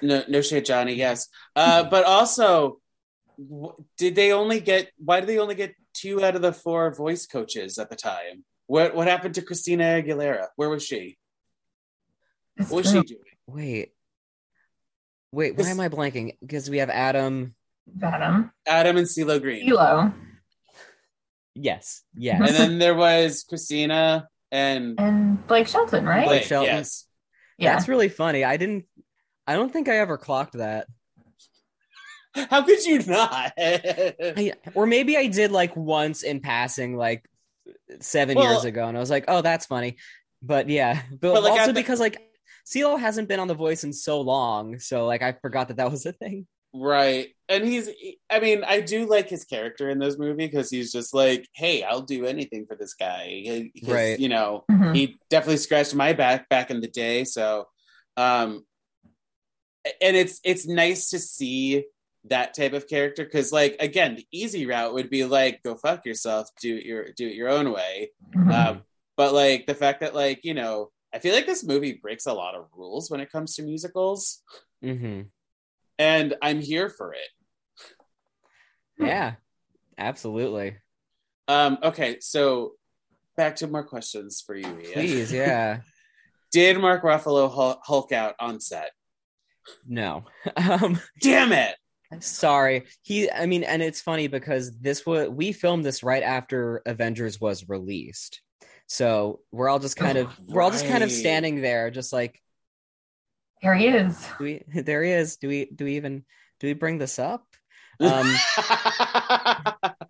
No, 0.00 0.22
no 0.28 0.40
shade, 0.40 0.64
Johnny. 0.64 0.94
Yes, 0.94 1.28
uh, 1.54 1.84
but 1.84 2.04
also, 2.04 2.80
did 3.96 4.14
they 4.14 4.32
only 4.32 4.60
get? 4.60 4.90
Why 4.98 5.20
did 5.20 5.28
they 5.28 5.38
only 5.38 5.54
get 5.54 5.74
two 5.94 6.24
out 6.24 6.36
of 6.36 6.42
the 6.42 6.52
four 6.52 6.92
voice 6.94 7.26
coaches 7.26 7.78
at 7.78 7.88
the 7.90 7.96
time? 7.96 8.44
What 8.66 8.94
What 8.94 9.06
happened 9.08 9.34
to 9.36 9.42
Christina 9.42 9.84
Aguilera? 9.84 10.48
Where 10.56 10.68
was 10.70 10.84
she? 10.84 11.18
It's 12.56 12.70
What 12.70 12.78
was 12.84 12.92
true. 12.92 13.02
she 13.06 13.14
doing? 13.14 13.22
Wait. 13.46 13.92
Wait, 15.32 15.56
why 15.56 15.68
am 15.70 15.80
I 15.80 15.88
blanking? 15.88 16.36
Because 16.40 16.68
we 16.68 16.78
have 16.78 16.90
Adam. 16.90 17.54
Adam. 18.02 18.52
Adam 18.66 18.96
and 18.98 19.06
CeeLo 19.06 19.40
Green, 19.40 19.68
Elo. 19.70 20.12
Yes. 21.54 22.02
Yes. 22.14 22.40
and 22.48 22.56
then 22.56 22.78
there 22.78 22.94
was 22.94 23.44
Christina 23.48 24.28
and 24.52 25.00
And 25.00 25.44
Blake 25.48 25.66
Shelton, 25.66 26.04
right? 26.06 26.26
Blake. 26.26 26.44
Shelton. 26.44 26.76
Yes, 26.76 27.06
yeah. 27.58 27.72
That's 27.74 27.88
really 27.88 28.08
funny. 28.08 28.44
I 28.44 28.56
didn't. 28.56 28.84
I 29.46 29.54
don't 29.54 29.72
think 29.72 29.88
I 29.88 29.98
ever 29.98 30.16
clocked 30.18 30.52
that. 30.52 30.86
how 32.50 32.62
could 32.62 32.84
you 32.84 33.02
not? 33.02 33.52
I, 33.58 34.52
or 34.74 34.86
maybe 34.86 35.16
I 35.16 35.26
did 35.26 35.50
like 35.50 35.74
once 35.76 36.22
in 36.22 36.40
passing, 36.40 36.96
like 36.96 37.24
seven 38.00 38.36
Well- 38.36 38.52
years 38.52 38.64
ago, 38.64 38.86
and 38.86 38.96
I 38.96 39.00
was 39.00 39.10
like, 39.10 39.24
"Oh, 39.28 39.42
that's 39.42 39.66
funny." 39.66 39.96
But 40.42 40.68
yeah, 40.68 41.02
but, 41.10 41.34
But, 41.34 41.42
like, 41.42 41.52
also 41.52 41.66
the- 41.66 41.72
because 41.74 42.00
like 42.00 42.20
CeeLo 42.66 42.98
hasn't 42.98 43.28
been 43.28 43.40
on 43.40 43.48
The 43.48 43.54
Voice 43.54 43.84
in 43.84 43.92
so 43.92 44.20
long, 44.20 44.78
so 44.78 45.06
like 45.06 45.22
I 45.22 45.32
forgot 45.32 45.68
that 45.68 45.78
that 45.78 45.90
was 45.90 46.06
a 46.06 46.12
thing. 46.12 46.46
Right. 46.74 47.28
And 47.48 47.64
he's, 47.64 47.90
I 48.30 48.40
mean, 48.40 48.64
I 48.64 48.80
do 48.80 49.04
like 49.06 49.28
his 49.28 49.44
character 49.44 49.90
in 49.90 49.98
this 49.98 50.18
movie 50.18 50.46
because 50.46 50.70
he's 50.70 50.90
just 50.90 51.12
like, 51.12 51.46
hey, 51.54 51.82
I'll 51.82 52.00
do 52.02 52.24
anything 52.24 52.66
for 52.66 52.76
this 52.76 52.94
guy. 52.94 53.70
Right. 53.82 54.18
You 54.18 54.28
know, 54.28 54.64
Mhm. 54.70 54.94
he 54.94 55.20
definitely 55.28 55.58
scratched 55.58 55.94
my 55.94 56.12
back 56.14 56.48
back 56.48 56.70
in 56.70 56.80
the 56.80 56.88
day. 56.88 57.24
So, 57.24 57.66
um, 58.16 58.64
and 60.00 60.16
it's, 60.16 60.40
it's 60.44 60.66
nice 60.66 61.10
to 61.10 61.18
see 61.18 61.84
that 62.24 62.54
type 62.54 62.72
of 62.72 62.86
character 62.86 63.24
because 63.24 63.50
like 63.50 63.74
again 63.80 64.14
the 64.14 64.24
easy 64.32 64.64
route 64.64 64.94
would 64.94 65.10
be 65.10 65.24
like 65.24 65.60
go 65.64 65.74
fuck 65.74 66.06
yourself 66.06 66.48
do 66.60 66.76
it 66.76 66.84
your 66.84 67.06
do 67.16 67.26
it 67.26 67.34
your 67.34 67.48
own 67.48 67.72
way 67.72 68.12
Mhm. 68.32 68.52
um 68.52 68.82
but 69.16 69.34
like 69.34 69.66
the 69.66 69.74
fact 69.74 70.02
that 70.02 70.14
like 70.14 70.44
you 70.44 70.54
know 70.54 70.92
i 71.12 71.18
feel 71.18 71.34
like 71.34 71.46
this 71.46 71.64
movie 71.64 71.94
breaks 71.94 72.26
a 72.26 72.32
lot 72.32 72.54
of 72.54 72.66
rules 72.76 73.10
when 73.10 73.18
it 73.18 73.32
comes 73.32 73.56
to 73.56 73.64
musicals 73.64 74.40
hmm 74.80 75.22
and 75.98 76.34
i'm 76.42 76.60
here 76.60 76.88
for 76.88 77.12
it 77.12 77.28
Yeah, 78.98 79.34
absolutely. 79.98 80.76
Um, 81.48 81.78
okay, 81.82 82.18
so 82.20 82.72
back 83.36 83.56
to 83.56 83.66
more 83.66 83.82
questions 83.82 84.42
for 84.46 84.54
you, 84.54 84.66
Ian. 84.66 84.92
Please, 84.92 85.32
yeah. 85.32 85.80
Did 86.52 86.78
Mark 86.78 87.02
Ruffalo 87.02 87.50
Hulk 87.82 88.12
out 88.12 88.34
on 88.38 88.60
set? 88.60 88.90
No. 89.86 90.24
Um, 90.56 91.00
Damn 91.20 91.52
it! 91.52 91.74
sorry. 92.20 92.84
He. 93.02 93.30
I 93.30 93.46
mean, 93.46 93.64
and 93.64 93.82
it's 93.82 94.02
funny 94.02 94.28
because 94.28 94.76
this 94.78 95.06
was 95.06 95.28
we 95.28 95.52
filmed 95.52 95.84
this 95.84 96.02
right 96.02 96.22
after 96.22 96.82
Avengers 96.84 97.40
was 97.40 97.68
released, 97.68 98.42
so 98.86 99.40
we're 99.50 99.68
all 99.68 99.78
just 99.78 99.96
kind 99.96 100.18
of 100.18 100.28
we're 100.46 100.60
all 100.62 100.70
just 100.70 100.86
kind 100.86 101.02
of 101.02 101.10
standing 101.10 101.62
there, 101.62 101.90
just 101.90 102.12
like 102.12 102.41
There 103.62 103.74
he 103.74 103.86
is. 103.88 104.26
do 104.38 104.44
we 104.44 104.64
there 104.82 105.02
he 105.04 105.10
is 105.12 105.36
do 105.36 105.48
we 105.48 105.66
do 105.66 105.84
we 105.84 105.96
even 105.96 106.24
do 106.60 106.66
we 106.66 106.74
bring 106.74 106.98
this 106.98 107.18
up 107.18 107.46
um 108.00 108.34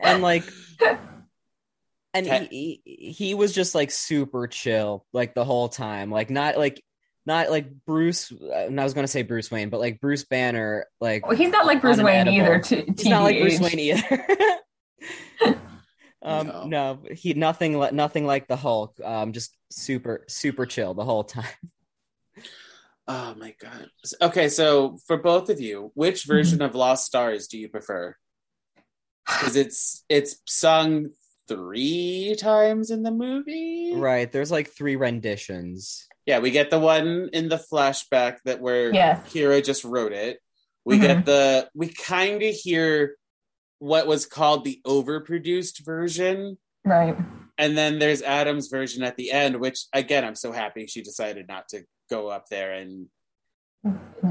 and 0.01 0.23
like 0.23 0.45
and 2.15 2.27
he, 2.27 2.81
he 2.85 3.13
he 3.13 3.35
was 3.35 3.53
just 3.55 3.75
like 3.75 3.91
super 3.91 4.47
chill 4.47 5.05
like 5.13 5.35
the 5.35 5.45
whole 5.45 5.69
time 5.69 6.11
like 6.11 6.31
not 6.31 6.57
like 6.57 6.83
not 7.27 7.51
like 7.51 7.67
bruce 7.87 8.33
uh, 8.33 8.69
i 8.71 8.85
was 8.85 8.95
gonna 8.95 9.07
say 9.07 9.23
bruce 9.23 9.51
wayne 9.51 9.69
but 9.69 9.81
like 9.81 10.01
bruce 10.01 10.25
banner 10.25 10.87
like 11.01 11.27
Well, 11.27 11.37
he's 11.37 11.51
not 11.51 11.67
like 11.67 11.81
Bruce 11.81 11.99
Wayne 11.99 12.29
edible. 12.29 12.39
either. 12.39 12.61
To, 12.61 12.77
he's 12.97 13.07
not 13.07 13.23
like 13.25 13.39
bruce 13.41 13.61
wayne 13.61 13.79
either 13.79 14.27
um 16.23 16.47
No. 16.47 16.65
no. 16.67 16.99
he 17.15 17.35
nothing 17.35 17.79
li- 17.79 17.91
nothing 17.93 18.27
like 18.27 18.47
the 18.49 18.57
hulk 18.57 18.97
um 19.05 19.33
just 19.33 19.55
super 19.71 20.25
super 20.29 20.67
chill 20.67 20.95
the 20.95 21.05
whole 21.05 21.25
time 21.25 21.45
oh 23.09 23.35
my 23.39 23.55
god. 23.61 23.89
Okay, 24.21 24.49
so 24.49 24.99
for 25.07 25.17
both 25.17 25.49
of 25.51 25.61
you, 25.61 25.91
which 25.95 26.25
version 26.25 26.63
of 26.63 26.75
Lost 26.75 27.07
Stars 27.07 27.47
do 27.49 27.59
you 27.59 27.69
prefer? 27.69 28.15
Because 29.27 29.57
it's 29.57 30.05
it's 30.09 30.37
sung 30.47 31.11
three 31.49 32.35
times 32.39 32.91
in 32.91 33.03
the 33.03 33.11
movie. 33.11 33.93
right 33.95 34.31
there's 34.31 34.51
like 34.53 34.69
three 34.71 34.95
renditions 34.97 36.07
Yeah, 36.25 36.39
we 36.39 36.51
get 36.53 36.71
the 36.71 36.79
one 36.79 37.29
in 37.33 37.49
the 37.49 37.63
flashback 37.73 38.39
that 38.45 38.61
where 38.61 38.95
Yes. 38.95 39.29
Keira 39.33 39.63
just 39.63 39.83
wrote 39.85 40.13
it. 40.13 40.39
We 40.85 40.97
Mhm. 40.99 41.01
get 41.03 41.27
the 41.27 41.69
we 41.75 41.89
kind 41.89 42.43
of 42.43 42.55
hear 42.55 43.17
what 43.81 44.07
was 44.07 44.25
called 44.25 44.65
the 44.65 44.81
overproduced 44.87 45.85
version, 45.85 46.59
Right. 46.85 47.17
and 47.59 47.77
then 47.77 47.99
there's 47.99 48.23
Adam's 48.23 48.69
version 48.69 49.03
at 49.03 49.17
the 49.17 49.33
end, 49.33 49.61
which 49.61 49.87
again 49.93 50.25
I'm 50.25 50.37
so 50.37 50.53
happy 50.53 50.87
she 50.87 51.03
decided 51.03 51.49
not 51.49 51.69
to 51.71 51.83
go 52.13 52.29
up 52.29 52.49
there 52.49 52.73
and 52.73 53.09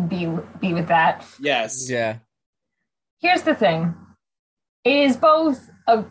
be 0.07 0.29
be 0.59 0.73
with 0.73 0.87
that. 0.87 1.25
Yes. 1.39 1.89
Yeah. 1.89 2.17
Here's 3.19 3.41
the 3.41 3.55
thing: 3.55 3.95
it 4.83 4.97
is 4.97 5.17
both 5.17 5.69
a. 5.87 6.05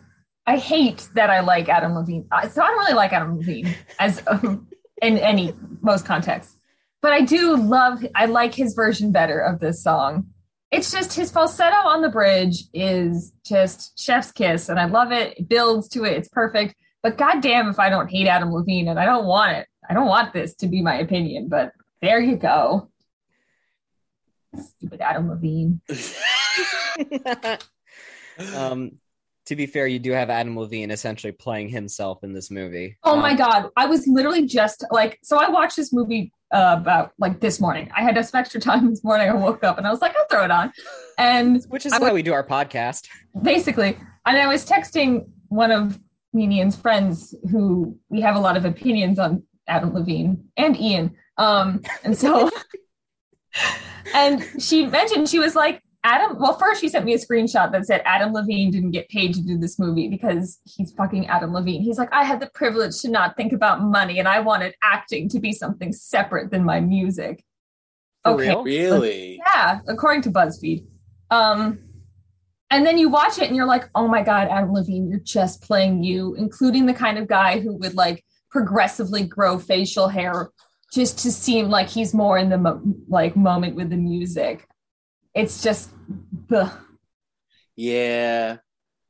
I 0.45 0.57
hate 0.57 1.07
that 1.15 1.29
I 1.29 1.41
like 1.41 1.69
Adam 1.69 1.93
Levine. 1.93 2.27
So 2.49 2.61
I 2.61 2.67
don't 2.67 2.79
really 2.79 2.93
like 2.93 3.13
Adam 3.13 3.37
Levine 3.37 3.73
as 3.99 4.21
um, 4.27 4.67
in 5.01 5.17
any 5.17 5.53
most 5.81 6.05
contexts, 6.05 6.57
but 7.01 7.13
I 7.13 7.21
do 7.21 7.55
love. 7.55 8.05
I 8.15 8.25
like 8.25 8.53
his 8.53 8.73
version 8.73 9.11
better 9.11 9.39
of 9.39 9.59
this 9.59 9.81
song. 9.81 10.27
It's 10.71 10.91
just 10.91 11.13
his 11.13 11.31
falsetto 11.31 11.87
on 11.87 12.01
the 12.01 12.09
bridge 12.09 12.63
is 12.73 13.33
just 13.45 13.99
chef's 13.99 14.31
kiss, 14.31 14.69
and 14.69 14.79
I 14.79 14.85
love 14.85 15.11
it. 15.11 15.37
It 15.37 15.49
builds 15.49 15.87
to 15.89 16.05
it. 16.05 16.13
It's 16.17 16.29
perfect. 16.29 16.75
But 17.03 17.17
goddamn, 17.17 17.67
if 17.67 17.79
I 17.79 17.89
don't 17.89 18.09
hate 18.09 18.27
Adam 18.27 18.51
Levine, 18.51 18.87
and 18.87 18.99
I 18.99 19.05
don't 19.05 19.25
want 19.25 19.57
it, 19.57 19.67
I 19.89 19.93
don't 19.93 20.07
want 20.07 20.33
this 20.33 20.53
to 20.55 20.67
be 20.67 20.81
my 20.81 20.99
opinion. 20.99 21.47
But 21.49 21.73
there 22.01 22.19
you 22.19 22.35
go. 22.37 22.89
Stupid 24.77 25.01
Adam 25.01 25.29
Levine. 25.29 25.81
um, 28.55 28.91
to 29.45 29.55
be 29.55 29.65
fair, 29.65 29.87
you 29.87 29.99
do 29.99 30.11
have 30.11 30.29
Adam 30.29 30.57
Levine 30.57 30.91
essentially 30.91 31.31
playing 31.31 31.69
himself 31.69 32.23
in 32.23 32.33
this 32.33 32.51
movie. 32.51 32.97
Oh 33.03 33.15
my 33.15 33.31
Um, 33.31 33.37
god, 33.37 33.69
I 33.75 33.85
was 33.87 34.07
literally 34.07 34.45
just 34.45 34.85
like, 34.91 35.19
so 35.23 35.37
I 35.37 35.49
watched 35.49 35.75
this 35.77 35.91
movie 35.91 36.31
uh, 36.51 36.75
about 36.79 37.11
like 37.17 37.39
this 37.39 37.59
morning. 37.59 37.89
I 37.95 38.01
had 38.03 38.23
some 38.25 38.39
extra 38.39 38.59
time 38.59 38.89
this 38.89 39.03
morning. 39.03 39.29
I 39.29 39.33
woke 39.33 39.63
up 39.63 39.77
and 39.77 39.87
I 39.87 39.89
was 39.89 40.01
like, 40.01 40.15
I'll 40.15 40.27
throw 40.29 40.43
it 40.43 40.51
on, 40.51 40.71
and 41.17 41.63
Which 41.69 41.85
is 41.85 41.93
I 41.93 41.99
why 41.99 42.11
we 42.11 42.21
do 42.21 42.33
our 42.33 42.45
podcast. 42.45 43.07
basically, 43.41 43.97
and 44.25 44.37
I 44.37 44.47
was 44.47 44.65
texting 44.65 45.27
one 45.47 45.71
of 45.71 45.99
Minian's 46.33 46.75
friends 46.75 47.33
who 47.49 47.97
we 48.09 48.21
have 48.21 48.35
a 48.35 48.39
lot 48.39 48.57
of 48.57 48.65
opinions 48.65 49.17
on 49.17 49.43
Adam 49.67 49.93
Levine 49.93 50.45
and 50.57 50.77
Ian. 50.77 51.15
Um, 51.37 51.81
and 52.03 52.17
so, 52.17 52.49
and 54.13 54.45
she 54.59 54.85
mentioned 54.85 55.29
she 55.29 55.39
was 55.39 55.55
like, 55.55 55.81
Adam. 56.03 56.39
Well, 56.39 56.57
first 56.57 56.81
she 56.81 56.89
sent 56.89 57.05
me 57.05 57.13
a 57.13 57.17
screenshot 57.17 57.71
that 57.71 57.85
said 57.85 58.01
Adam 58.05 58.33
Levine 58.33 58.71
didn't 58.71 58.91
get 58.91 59.07
paid 59.09 59.35
to 59.35 59.41
do 59.41 59.57
this 59.57 59.77
movie 59.77 60.07
because 60.07 60.59
he's 60.65 60.91
fucking 60.93 61.27
Adam 61.27 61.53
Levine. 61.53 61.81
He's 61.81 61.99
like, 61.99 62.11
I 62.11 62.23
had 62.23 62.39
the 62.39 62.49
privilege 62.55 62.99
to 63.01 63.09
not 63.09 63.37
think 63.37 63.53
about 63.53 63.81
money, 63.81 64.17
and 64.17 64.27
I 64.27 64.39
wanted 64.39 64.73
acting 64.81 65.29
to 65.29 65.39
be 65.39 65.53
something 65.53 65.93
separate 65.93 66.49
than 66.49 66.63
my 66.63 66.79
music. 66.79 67.43
Okay, 68.25 68.49
real? 68.49 68.63
Really? 68.63 69.39
yeah, 69.45 69.79
according 69.87 70.23
to 70.23 70.31
BuzzFeed. 70.31 70.85
Um, 71.29 71.79
and 72.69 72.85
then 72.85 72.97
you 72.97 73.09
watch 73.09 73.37
it 73.37 73.47
and 73.47 73.55
you're 73.55 73.65
like, 73.65 73.89
oh 73.95 74.07
my 74.07 74.23
God, 74.23 74.47
Adam 74.47 74.71
Levine, 74.71 75.09
you're 75.09 75.19
just 75.19 75.61
playing 75.61 76.03
you, 76.03 76.35
including 76.35 76.85
the 76.85 76.93
kind 76.93 77.17
of 77.17 77.27
guy 77.27 77.59
who 77.59 77.75
would 77.77 77.95
like 77.95 78.23
progressively 78.51 79.23
grow 79.23 79.57
facial 79.57 80.07
hair 80.07 80.49
just 80.93 81.19
to 81.19 81.31
seem 81.31 81.69
like 81.69 81.89
he's 81.89 82.13
more 82.13 82.37
in 82.37 82.49
the 82.49 82.57
mo- 82.57 82.81
like 83.07 83.35
moment 83.35 83.75
with 83.75 83.89
the 83.89 83.97
music. 83.97 84.67
It's 85.33 85.63
just, 85.63 85.89
ugh. 86.53 86.71
Yeah. 87.75 88.57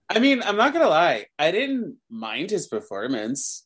I 0.10 0.20
mean, 0.20 0.44
I'm 0.44 0.58
not 0.58 0.74
gonna 0.74 0.90
lie. 0.90 1.26
I 1.40 1.52
didn't 1.52 1.98
mind 2.10 2.52
his 2.52 2.68
performance. 2.68 3.66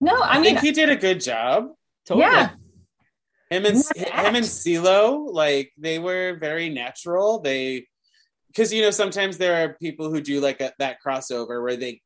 no, 0.00 0.20
I, 0.20 0.32
I 0.32 0.34
mean, 0.34 0.44
think 0.44 0.60
he 0.60 0.72
did 0.72 0.90
a 0.90 0.96
good 0.96 1.20
job. 1.20 1.68
yeah, 2.14 2.50
Him 3.50 3.64
and 3.64 3.82
to 3.82 3.98
him 4.00 4.34
and. 4.34 4.44
CeeLo, 4.44 5.32
like 5.32 5.72
they 5.78 5.98
were 5.98 6.36
very 6.40 6.68
natural. 6.68 7.40
They, 7.40 7.86
because 8.48 8.72
you 8.72 8.82
know, 8.82 8.90
sometimes 8.90 9.38
there 9.38 9.64
are 9.64 9.74
people 9.74 10.10
who 10.12 10.20
do 10.20 10.40
like 10.40 10.60
a, 10.60 10.72
that 10.78 10.98
crossover 11.04 11.62
where 11.62 11.76
they 11.76 12.02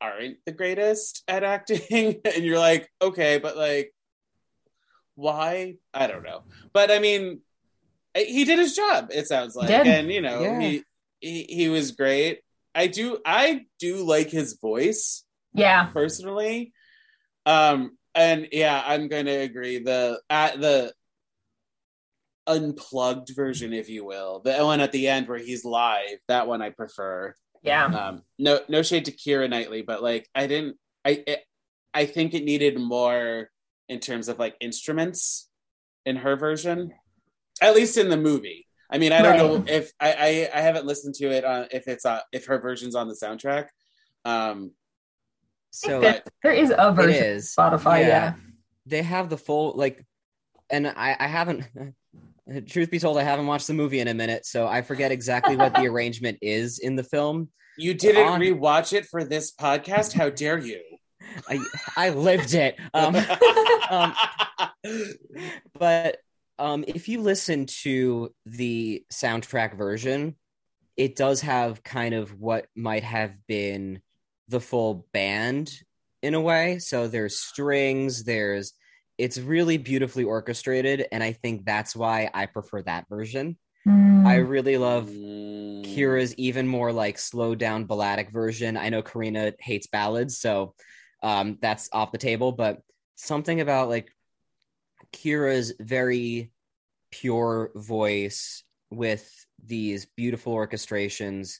aren't 0.00 0.38
the 0.46 0.52
greatest 0.52 1.22
at 1.28 1.44
acting, 1.44 2.20
and 2.24 2.44
you're 2.44 2.58
like, 2.58 2.88
okay, 3.00 3.38
but 3.38 3.56
like, 3.56 3.92
why? 5.14 5.74
I 5.92 6.06
don't 6.06 6.22
know. 6.22 6.44
But 6.72 6.90
I 6.90 6.98
mean, 6.98 7.40
he 8.14 8.44
did 8.44 8.58
his 8.58 8.74
job. 8.74 9.10
It 9.12 9.26
sounds 9.28 9.54
like, 9.54 9.70
and 9.70 10.10
you 10.10 10.20
know, 10.20 10.42
Yeah. 10.42 10.60
he, 10.60 10.82
he 11.20 11.42
he 11.48 11.68
was 11.68 11.92
great. 11.92 12.40
I 12.74 12.86
do 12.86 13.18
I 13.26 13.66
do 13.78 14.04
like 14.04 14.30
his 14.30 14.58
voice 14.60 15.24
yeah, 15.52 15.86
personally. 15.86 16.72
Um, 17.44 17.96
and 18.14 18.48
yeah, 18.52 18.82
I'm 18.86 19.08
going 19.08 19.26
to 19.26 19.32
agree. 19.32 19.78
The 19.80 20.20
at 20.30 20.60
the 20.60 20.92
unplugged 22.46 23.30
version, 23.34 23.72
if 23.72 23.88
you 23.88 24.04
will, 24.04 24.40
the 24.40 24.56
one 24.64 24.80
at 24.80 24.92
the 24.92 25.08
end 25.08 25.28
where 25.28 25.38
he's 25.38 25.64
live, 25.64 26.18
that 26.28 26.46
one 26.46 26.62
I 26.62 26.70
prefer. 26.70 27.34
Yeah, 27.62 27.84
Um, 27.86 28.22
no, 28.38 28.60
no 28.68 28.82
shade 28.82 29.04
to 29.06 29.12
Keira 29.12 29.48
Knightley, 29.48 29.82
but 29.82 30.02
like 30.02 30.28
I 30.34 30.46
didn't, 30.46 30.76
I, 31.04 31.22
it, 31.26 31.40
I 31.92 32.06
think 32.06 32.34
it 32.34 32.44
needed 32.44 32.78
more 32.78 33.50
in 33.88 34.00
terms 34.00 34.28
of 34.28 34.38
like 34.38 34.56
instruments 34.60 35.48
in 36.06 36.16
her 36.16 36.36
version, 36.36 36.92
at 37.60 37.74
least 37.74 37.98
in 37.98 38.08
the 38.08 38.16
movie. 38.16 38.66
I 38.90 38.98
mean, 38.98 39.12
I 39.12 39.22
don't 39.22 39.36
know 39.36 39.64
if 39.72 39.92
I, 40.00 40.48
I, 40.54 40.58
I 40.58 40.60
haven't 40.62 40.86
listened 40.86 41.14
to 41.16 41.30
it 41.30 41.44
uh, 41.44 41.66
if 41.70 41.86
it's 41.86 42.04
uh, 42.06 42.20
if 42.32 42.46
her 42.46 42.58
version's 42.60 42.94
on 42.94 43.08
the 43.08 43.14
soundtrack. 43.14 43.68
Um, 44.24 44.72
So 45.70 46.00
there, 46.00 46.22
there 46.42 46.52
is 46.52 46.72
a 46.76 46.92
version 46.92 47.22
is. 47.24 47.54
Spotify. 47.54 48.00
Yeah. 48.00 48.08
Yeah. 48.08 48.34
They 48.86 49.02
have 49.02 49.28
the 49.28 49.36
full 49.38 49.74
like, 49.76 50.04
and 50.70 50.86
I 50.88 51.16
I 51.18 51.26
haven't. 51.26 51.64
Truth 52.66 52.90
be 52.90 52.98
told, 52.98 53.18
I 53.18 53.22
haven't 53.22 53.46
watched 53.46 53.66
the 53.66 53.74
movie 53.74 54.00
in 54.00 54.08
a 54.08 54.14
minute, 54.14 54.46
so 54.46 54.66
I 54.66 54.82
forget 54.82 55.12
exactly 55.12 55.56
what 55.56 55.74
the 55.74 55.86
arrangement 55.86 56.38
is 56.42 56.78
in 56.78 56.96
the 56.96 57.04
film. 57.04 57.48
you 57.76 57.94
didn't 57.94 58.26
On- 58.26 58.40
rewatch 58.40 58.92
it 58.92 59.06
for 59.06 59.24
this 59.24 59.52
podcast? 59.52 60.12
How 60.12 60.30
dare 60.30 60.58
you? 60.58 60.80
I 61.48 61.60
I 61.96 62.10
lived 62.10 62.54
it. 62.54 62.76
Um, 62.94 63.16
um, 63.90 64.14
but 65.78 66.18
um, 66.58 66.84
if 66.86 67.08
you 67.08 67.20
listen 67.20 67.66
to 67.82 68.34
the 68.46 69.04
soundtrack 69.12 69.76
version, 69.76 70.36
it 70.96 71.16
does 71.16 71.40
have 71.42 71.82
kind 71.82 72.14
of 72.14 72.38
what 72.38 72.66
might 72.74 73.04
have 73.04 73.36
been 73.46 74.00
the 74.48 74.60
full 74.60 75.06
band 75.12 75.72
in 76.22 76.34
a 76.34 76.40
way. 76.40 76.78
So 76.78 77.08
there's 77.08 77.38
strings, 77.38 78.24
there's 78.24 78.72
it's 79.20 79.38
really 79.38 79.76
beautifully 79.76 80.24
orchestrated, 80.24 81.06
and 81.12 81.22
I 81.22 81.32
think 81.32 81.64
that's 81.64 81.94
why 81.94 82.30
I 82.32 82.46
prefer 82.46 82.82
that 82.82 83.06
version. 83.08 83.56
Mm. 83.86 84.26
I 84.26 84.36
really 84.36 84.76
love 84.76 85.08
Mm. 85.80 85.84
Keira's 85.96 86.34
even 86.36 86.66
more 86.66 86.92
like 86.92 87.18
slowed 87.18 87.58
down 87.58 87.84
balladic 87.84 88.30
version. 88.30 88.76
I 88.76 88.88
know 88.88 89.02
Karina 89.02 89.54
hates 89.58 89.86
ballads, 89.86 90.38
so 90.38 90.74
um, 91.22 91.58
that's 91.60 91.88
off 91.92 92.12
the 92.12 92.18
table. 92.18 92.52
But 92.52 92.82
something 93.16 93.60
about 93.60 93.88
like 93.88 94.10
Keira's 95.12 95.72
very 95.78 96.52
pure 97.10 97.70
voice 97.74 98.62
with 98.90 99.28
these 99.64 100.06
beautiful 100.16 100.54
orchestrations, 100.54 101.58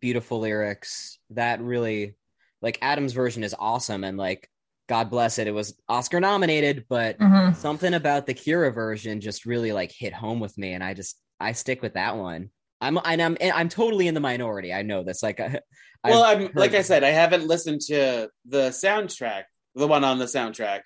beautiful 0.00 0.40
lyrics 0.40 1.18
that 1.30 1.60
really 1.60 2.16
like 2.60 2.78
Adam's 2.82 3.12
version 3.12 3.44
is 3.44 3.54
awesome 3.58 4.04
and 4.04 4.16
like 4.16 4.48
God 4.92 5.08
bless 5.08 5.38
it, 5.38 5.46
it 5.46 5.52
was 5.52 5.74
Oscar 5.88 6.20
nominated, 6.20 6.84
but 6.86 7.18
Mhm. 7.18 7.56
something 7.56 7.94
about 7.94 8.26
the 8.26 8.34
Keira 8.34 8.74
version 8.74 9.22
just 9.22 9.46
really 9.46 9.72
like 9.72 9.90
hit 9.90 10.12
home 10.12 10.38
with 10.38 10.58
me, 10.58 10.74
and 10.74 10.84
I 10.84 10.92
just 10.92 11.18
I 11.40 11.52
stick 11.52 11.80
with 11.80 11.94
that 11.94 12.18
one. 12.18 12.50
I'm 12.78 12.98
and 13.02 13.22
I'm 13.22 13.38
and 13.40 13.52
I'm 13.52 13.70
totally 13.70 14.06
in 14.06 14.12
the 14.12 14.20
minority. 14.20 14.70
I 14.70 14.82
know 14.82 15.02
this. 15.02 15.22
Like, 15.22 15.40
I, 15.40 15.60
well, 16.04 16.22
I've 16.24 16.36
I'm 16.36 16.42
heard- 16.48 16.56
like 16.56 16.74
I 16.74 16.82
said, 16.82 17.04
I 17.04 17.08
haven't 17.08 17.46
listened 17.46 17.80
to 17.86 18.28
the 18.44 18.68
soundtrack, 18.68 19.44
the 19.74 19.86
one 19.86 20.04
on 20.04 20.18
the 20.18 20.26
soundtrack, 20.26 20.80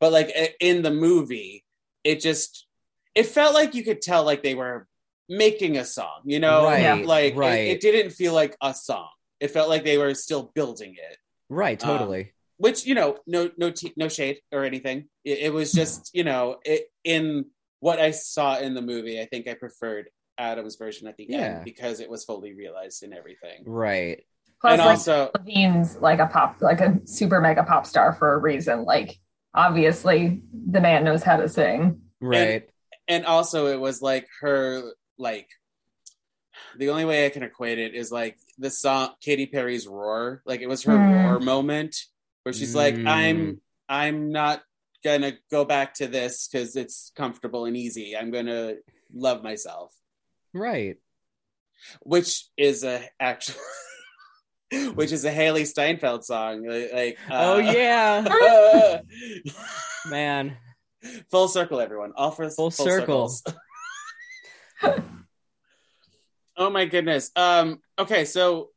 but 0.00 0.10
like 0.10 0.34
in 0.58 0.82
the 0.82 0.90
movie, 0.90 1.64
it 2.02 2.18
just 2.20 2.66
it 3.14 3.26
felt 3.26 3.54
like 3.54 3.76
you 3.76 3.84
could 3.84 4.02
tell 4.02 4.24
like 4.24 4.42
they 4.42 4.56
were 4.56 4.88
making 5.28 5.76
a 5.76 5.84
song, 5.84 6.22
you 6.24 6.40
know, 6.40 6.64
Right, 6.64 7.06
like 7.06 7.34
it- 7.34 7.36
right. 7.36 7.68
It, 7.68 7.80
didn't 7.80 8.10
feel 8.10 8.32
like 8.34 8.56
a 8.60 8.74
song. 8.74 9.08
It 9.38 9.52
felt 9.52 9.68
like 9.68 9.84
they 9.84 9.98
were 9.98 10.14
still 10.14 10.50
building 10.52 10.94
it, 11.10 11.16
right, 11.48 11.80
um, 11.84 11.90
totally. 11.90 12.32
Which 12.62 12.86
you 12.86 12.94
know, 12.94 13.18
no 13.26 13.50
no 13.58 13.70
t- 13.70 13.92
no 13.96 14.08
shade 14.08 14.38
or 14.52 14.64
anything. 14.64 15.08
It, 15.24 15.38
it 15.46 15.52
was 15.52 15.72
just 15.72 16.10
you 16.14 16.24
know, 16.24 16.56
it, 16.64 16.82
in 17.04 17.46
what 17.80 17.98
I 17.98 18.12
saw 18.12 18.58
in 18.58 18.74
the 18.74 18.82
movie, 18.82 19.20
I 19.20 19.26
think 19.26 19.48
I 19.48 19.54
preferred 19.54 20.08
Adam's 20.38 20.76
version 20.76 21.08
at 21.08 21.16
the 21.16 21.26
Yeah. 21.28 21.38
end 21.56 21.64
because 21.64 21.98
it 22.00 22.08
was 22.08 22.24
fully 22.24 22.52
realized 22.54 23.02
in 23.02 23.12
everything. 23.12 23.64
right. 23.66 24.24
Plus, 24.60 24.72
and 24.74 24.80
like, 24.80 24.88
also, 24.90 25.30
Levine's 25.34 25.96
like 25.98 26.20
a 26.20 26.26
pop, 26.28 26.62
like 26.62 26.80
a 26.80 27.00
super 27.04 27.40
mega 27.40 27.64
pop 27.64 27.84
star 27.84 28.12
for 28.12 28.34
a 28.34 28.38
reason. 28.38 28.84
Like, 28.84 29.18
obviously, 29.52 30.42
the 30.52 30.80
man 30.80 31.02
knows 31.02 31.24
how 31.24 31.36
to 31.38 31.48
sing. 31.48 32.00
Right. 32.20 32.68
and 33.08 33.26
also 33.26 33.66
it 33.66 33.80
was 33.80 34.00
like 34.00 34.28
her 34.40 34.92
like 35.18 35.48
the 36.78 36.90
only 36.90 37.04
way 37.04 37.26
I 37.26 37.30
can 37.30 37.42
equate 37.42 37.80
it 37.80 37.94
is 37.94 38.12
like 38.12 38.38
the 38.58 38.70
song 38.70 39.10
Katy 39.20 39.46
Perry's 39.46 39.88
roar. 39.88 40.42
Like 40.46 40.60
it 40.60 40.68
was 40.68 40.84
her 40.84 40.92
Mm. 40.96 41.24
roar 41.24 41.40
moment 41.40 41.96
where 42.42 42.52
she's 42.52 42.74
like, 42.74 42.94
Mm. 42.96 43.08
I'm 43.08 43.60
I'm 43.88 44.32
not 44.32 44.62
gonna 45.04 45.32
go 45.50 45.64
back 45.64 45.94
to 45.94 46.06
this 46.06 46.48
because 46.48 46.76
it's 46.76 47.12
comfortable 47.16 47.64
and 47.66 47.76
easy. 47.76 48.16
I'm 48.16 48.30
gonna 48.30 48.74
love 49.12 49.42
myself. 49.42 49.92
right. 50.52 50.96
Which 52.02 52.46
is 52.56 52.84
a 52.84 53.02
actual 53.18 53.56
which 54.94 55.10
is 55.12 55.24
a 55.24 55.30
Hailee 55.32 55.66
Steinfeld 55.66 56.24
song. 56.24 56.64
Like, 56.66 56.92
like, 56.92 57.18
oh 57.30 57.54
uh, 57.54 57.58
yeah, 57.72 59.00
man. 60.10 60.56
full 61.30 61.48
circle, 61.48 61.80
everyone. 61.80 62.12
All 62.16 62.30
for 62.30 62.48
Full 62.50 62.70
circle. 62.70 63.28
circles. 63.28 63.42
oh 66.56 66.70
my 66.70 66.84
goodness. 66.86 67.30
Um. 67.36 67.80
Okay, 67.98 68.24
so 68.24 68.70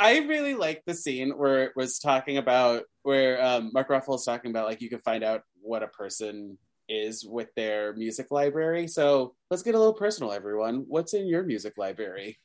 I 0.00 0.20
really 0.20 0.54
like 0.54 0.82
the 0.86 0.94
scene 0.94 1.30
where 1.36 1.62
it 1.64 1.72
was 1.76 1.98
talking 1.98 2.38
about 2.38 2.84
where 3.02 3.44
um, 3.44 3.70
Mark 3.74 3.90
Ruffalo 3.90 4.14
is 4.14 4.24
talking 4.24 4.50
about 4.50 4.66
like 4.66 4.80
you 4.80 4.88
can 4.88 5.00
find 5.00 5.22
out 5.22 5.42
what 5.60 5.82
a 5.82 5.88
person 5.88 6.56
is 6.88 7.22
with 7.24 7.48
their 7.54 7.94
music 7.94 8.28
library. 8.30 8.88
So 8.88 9.34
let's 9.50 9.62
get 9.62 9.74
a 9.74 9.78
little 9.78 9.92
personal, 9.92 10.32
everyone. 10.32 10.86
What's 10.88 11.12
in 11.12 11.26
your 11.26 11.42
music 11.42 11.74
library? 11.76 12.38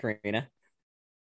Karina. 0.00 0.48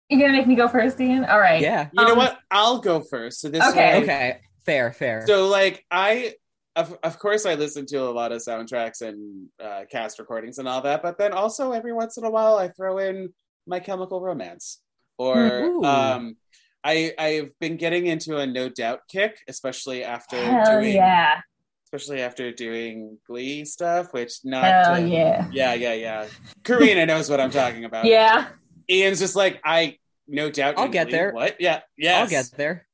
You're 0.09 0.21
gonna 0.21 0.33
make 0.33 0.47
me 0.47 0.57
go 0.57 0.67
first, 0.67 0.99
Ian? 0.99 1.27
All 1.27 1.39
right. 1.39 1.61
Yeah. 1.61 1.89
You 1.93 2.05
know 2.07 2.13
Um, 2.13 2.19
what? 2.19 2.39
I'll 2.51 2.79
go 2.79 3.03
first. 3.03 3.41
So 3.41 3.51
this 3.51 3.69
Okay. 3.69 3.79
way, 3.79 4.03
Okay. 4.03 4.41
Fair, 4.65 4.93
fair. 4.93 5.27
So 5.27 5.49
like 5.49 5.85
I 5.91 6.35
of, 6.75 6.97
of 7.03 7.19
course 7.19 7.45
I 7.45 7.55
listen 7.55 7.85
to 7.87 7.99
a 7.99 8.09
lot 8.11 8.33
of 8.33 8.41
soundtracks 8.41 9.03
and 9.03 9.49
uh, 9.63 9.83
cast 9.91 10.19
recordings 10.19 10.57
and 10.57 10.67
all 10.67 10.81
that, 10.83 11.03
but 11.03 11.19
then 11.19 11.33
also 11.33 11.73
every 11.73 11.93
once 11.93 12.17
in 12.17 12.25
a 12.25 12.31
while 12.31 12.57
I 12.57 12.69
throw 12.69 12.97
in 12.97 13.35
My 13.67 13.79
Chemical 13.79 14.23
Romance 14.23 14.81
or 15.23 15.85
um 15.87 16.37
I 16.85 17.15
I've 17.19 17.53
been 17.61 17.77
getting 17.77 18.07
into 18.07 18.39
a 18.39 18.47
No 18.47 18.69
Doubt 18.69 19.01
kick, 19.09 19.39
especially 19.49 20.03
after 20.03 20.37
Hell 20.37 20.81
doing 20.81 20.95
yeah. 20.97 21.41
especially 21.87 22.21
after 22.23 22.51
doing 22.51 23.19
Glee 23.27 23.65
stuff, 23.65 24.13
which 24.13 24.33
not 24.45 24.65
Hell 24.65 24.95
uh, 24.95 24.99
yeah. 24.99 25.49
yeah 25.53 25.75
yeah 25.75 25.93
yeah. 25.95 26.27
Karina 26.65 27.07
knows 27.07 27.31
what 27.31 27.39
I'm 27.41 27.51
talking 27.53 27.85
about. 27.85 28.05
Yeah. 28.05 28.49
Ian's 28.91 29.21
just 29.21 29.37
like 29.37 29.61
I 29.65 29.99
no 30.27 30.51
doubt. 30.51 30.75
I'll 30.79 30.89
get 30.89 31.07
Glee. 31.09 31.13
there. 31.19 31.33
What? 31.33 31.61
Yeah, 31.61 31.81
Yeah. 31.97 32.21
I'll 32.21 32.29
get 32.29 32.51
there. 32.57 32.87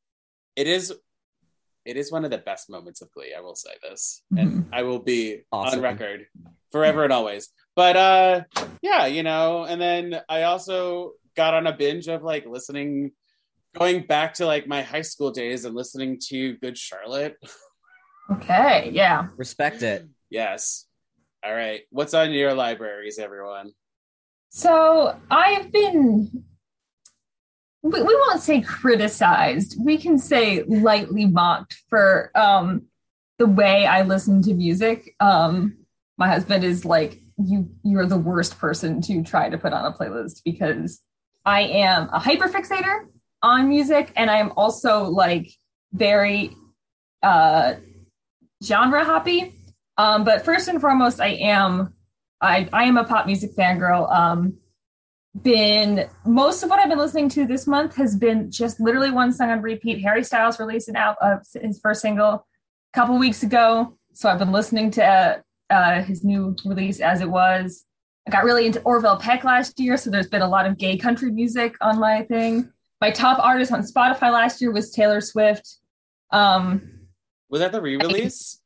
it 0.57 0.67
is 0.67 0.93
it 1.85 1.97
is 1.97 2.13
one 2.13 2.25
of 2.27 2.31
the 2.31 2.37
best 2.51 2.69
moments 2.69 3.01
of 3.01 3.09
glee 3.13 3.33
i 3.35 3.41
will 3.41 3.55
say 3.55 3.71
this 3.81 4.21
and 4.37 4.69
i 4.73 4.83
will 4.83 4.99
be 4.99 5.45
Awesome. 5.51 5.79
on 5.79 5.83
record 5.83 6.27
forever 6.73 7.05
and 7.05 7.13
always 7.15 7.49
but 7.75 7.97
uh 7.97 8.43
yeah 8.83 9.07
you 9.07 9.23
know 9.23 9.65
and 9.65 9.81
then 9.81 10.21
i 10.29 10.43
also 10.43 11.13
got 11.39 11.55
on 11.55 11.67
a 11.67 11.73
binge 11.83 12.07
of 12.09 12.23
like 12.23 12.45
listening 12.47 13.13
going 13.79 13.99
back 14.07 14.35
to 14.35 14.45
like 14.45 14.67
my 14.67 14.83
high 14.83 15.07
school 15.13 15.31
days 15.31 15.65
and 15.65 15.75
listening 15.75 16.19
to 16.29 16.57
good 16.59 16.77
charlotte 16.77 17.37
Okay. 18.31 18.91
Yeah. 18.93 19.29
Respect 19.37 19.83
it. 19.83 20.01
yes 20.31 20.85
all 21.45 21.55
right 21.55 21.83
what's 21.91 22.15
on 22.15 22.33
your 22.33 22.53
libraries 22.55 23.19
everyone 23.19 23.71
So 24.51 25.15
I've 25.31 25.71
been, 25.71 26.45
we, 27.83 28.03
we 28.03 28.15
won't 28.23 28.43
say 28.43 28.61
criticized, 28.61 29.77
we 29.89 29.97
can 29.99 30.19
say 30.19 30.65
lightly 30.65 31.27
mocked 31.27 31.75
for 31.89 32.31
um, 32.35 32.87
the 33.39 33.47
way 33.47 33.87
I 33.87 34.03
listen 34.03 34.43
to 34.43 34.55
music. 34.55 35.15
Um, 35.21 35.53
my 36.17 36.29
husband 36.29 36.65
is 36.65 36.85
like, 36.85 37.21
you, 37.51 37.69
you're 37.85 38.07
the 38.07 38.19
worst 38.19 38.59
person 38.59 39.01
to 39.03 39.23
try 39.23 39.49
to 39.49 39.59
put 39.59 39.73
on 39.73 39.85
a 39.85 39.93
playlist 39.97 40.43
because 40.45 41.01
I 41.49 41.63
am 41.63 42.11
a 42.13 42.21
hyperfixator 42.21 43.07
on 43.43 43.71
music 43.71 44.13
and 44.17 44.31
I'm 44.31 44.53
also 44.55 45.05
like 45.05 45.51
very 45.95 46.55
uh, 47.23 47.77
genre 48.63 49.03
hoppy. 49.03 49.55
Um, 49.97 50.25
but 50.25 50.45
first 50.45 50.69
and 50.69 50.79
foremost, 50.79 51.23
I 51.23 51.29
am 51.29 51.95
I, 52.43 52.69
I 52.71 52.85
am 52.85 52.99
a 52.99 53.05
pop 53.05 53.25
music 53.25 53.57
fangirl. 53.57 54.15
Um, 54.15 54.59
been 55.43 56.11
most 56.27 56.63
of 56.63 56.69
what 56.69 56.81
I've 56.81 56.91
been 56.91 56.99
listening 56.99 57.31
to 57.31 57.47
this 57.47 57.67
month 57.67 57.97
has 57.97 58.15
been 58.15 58.51
just 58.51 58.79
literally 58.79 59.11
one 59.11 59.33
song 59.33 59.49
on 59.49 59.63
repeat. 59.63 60.03
Harry 60.03 60.25
Styles 60.25 60.61
released 60.61 60.91
an 60.91 60.97
out 60.97 61.17
uh, 61.23 61.39
his 61.55 61.81
first 61.81 62.03
single 62.03 62.29
a 62.29 62.43
couple 62.93 63.19
weeks 63.19 63.43
ago, 63.43 63.97
so 64.13 64.29
I've 64.29 64.39
been 64.39 64.53
listening 64.53 64.91
to 64.93 65.43
uh, 65.71 66.03
his 66.03 66.25
new 66.25 66.55
release 66.67 67.01
as 67.01 67.23
it 67.23 67.31
was. 67.31 67.88
I 68.29 68.31
got 68.31 68.45
really 68.45 68.67
into 68.67 68.81
Orville 68.83 69.17
Peck 69.17 69.43
last 69.43 69.81
year, 69.81 69.97
so 69.97 70.11
there's 70.11 70.27
been 70.29 70.43
a 70.43 70.49
lot 70.49 70.67
of 70.67 70.77
gay 70.77 70.99
country 70.99 71.31
music 71.31 71.75
on 71.81 71.99
my 71.99 72.25
thing. 72.25 72.71
My 73.01 73.11
top 73.11 73.39
artist 73.43 73.73
on 73.73 73.81
Spotify 73.83 74.31
last 74.31 74.61
year 74.61 74.71
was 74.71 74.91
Taylor 74.91 75.23
Swift. 75.23 75.77
Um, 76.31 76.83
was 77.49 77.61
that 77.63 77.73
the 77.73 77.81
re-release 77.81 78.61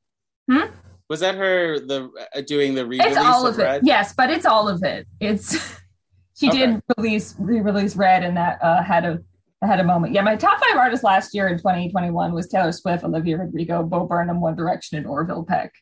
Hmm? 0.51 0.63
was 1.09 1.21
that 1.21 1.37
her 1.37 1.79
the 1.79 2.11
uh, 2.35 2.41
doing 2.41 2.75
the 2.75 2.85
re-release 2.85 3.17
it's 3.17 3.25
all 3.25 3.47
of 3.47 3.57
it. 3.57 3.63
Red? 3.63 3.83
Yes, 3.87 4.13
but 4.17 4.31
it's 4.31 4.47
all 4.47 4.69
of 4.69 4.83
it. 4.83 5.07
It's 5.21 5.53
she 6.37 6.49
Okay. 6.49 6.67
did 6.67 6.83
release 6.97 7.37
re-release 7.39 7.95
Red, 7.95 8.25
and 8.25 8.37
that 8.37 8.59
uh, 8.61 8.83
had 8.83 9.05
a 9.05 9.21
had 9.65 9.79
a 9.79 9.85
moment. 9.85 10.13
Yeah, 10.13 10.23
my 10.23 10.35
top 10.35 10.59
five 10.59 10.77
artists 10.77 11.05
last 11.05 11.35
year 11.35 11.47
in 11.47 11.57
2021 11.59 12.33
was 12.33 12.49
Taylor 12.49 12.73
Swift, 12.73 13.05
Olivia 13.05 13.37
Rodrigo, 13.39 13.85
Bo 13.85 14.07
Burnham, 14.09 14.41
One 14.41 14.57
Direction, 14.57 14.99
and 14.99 15.07
Orville 15.07 15.45
Peck, 15.45 15.73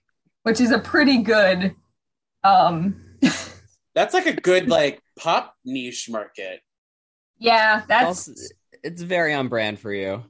which 0.43 0.61
is 0.61 0.71
a 0.71 0.79
pretty 0.79 1.23
good. 1.23 1.75
Um, 2.45 2.97
that's 3.95 4.15
like 4.15 4.27
a 4.27 4.33
good 4.33 4.69
like 4.69 5.01
pop 5.19 5.55
niche 5.65 6.09
market 6.09 6.61
yeah, 7.41 7.83
that's 7.89 8.29
Also, 8.29 8.33
it's 8.85 9.03
very 9.03 9.33
on 9.33 9.49
brand 9.49 9.81
for 9.81 9.93
you. 9.93 10.23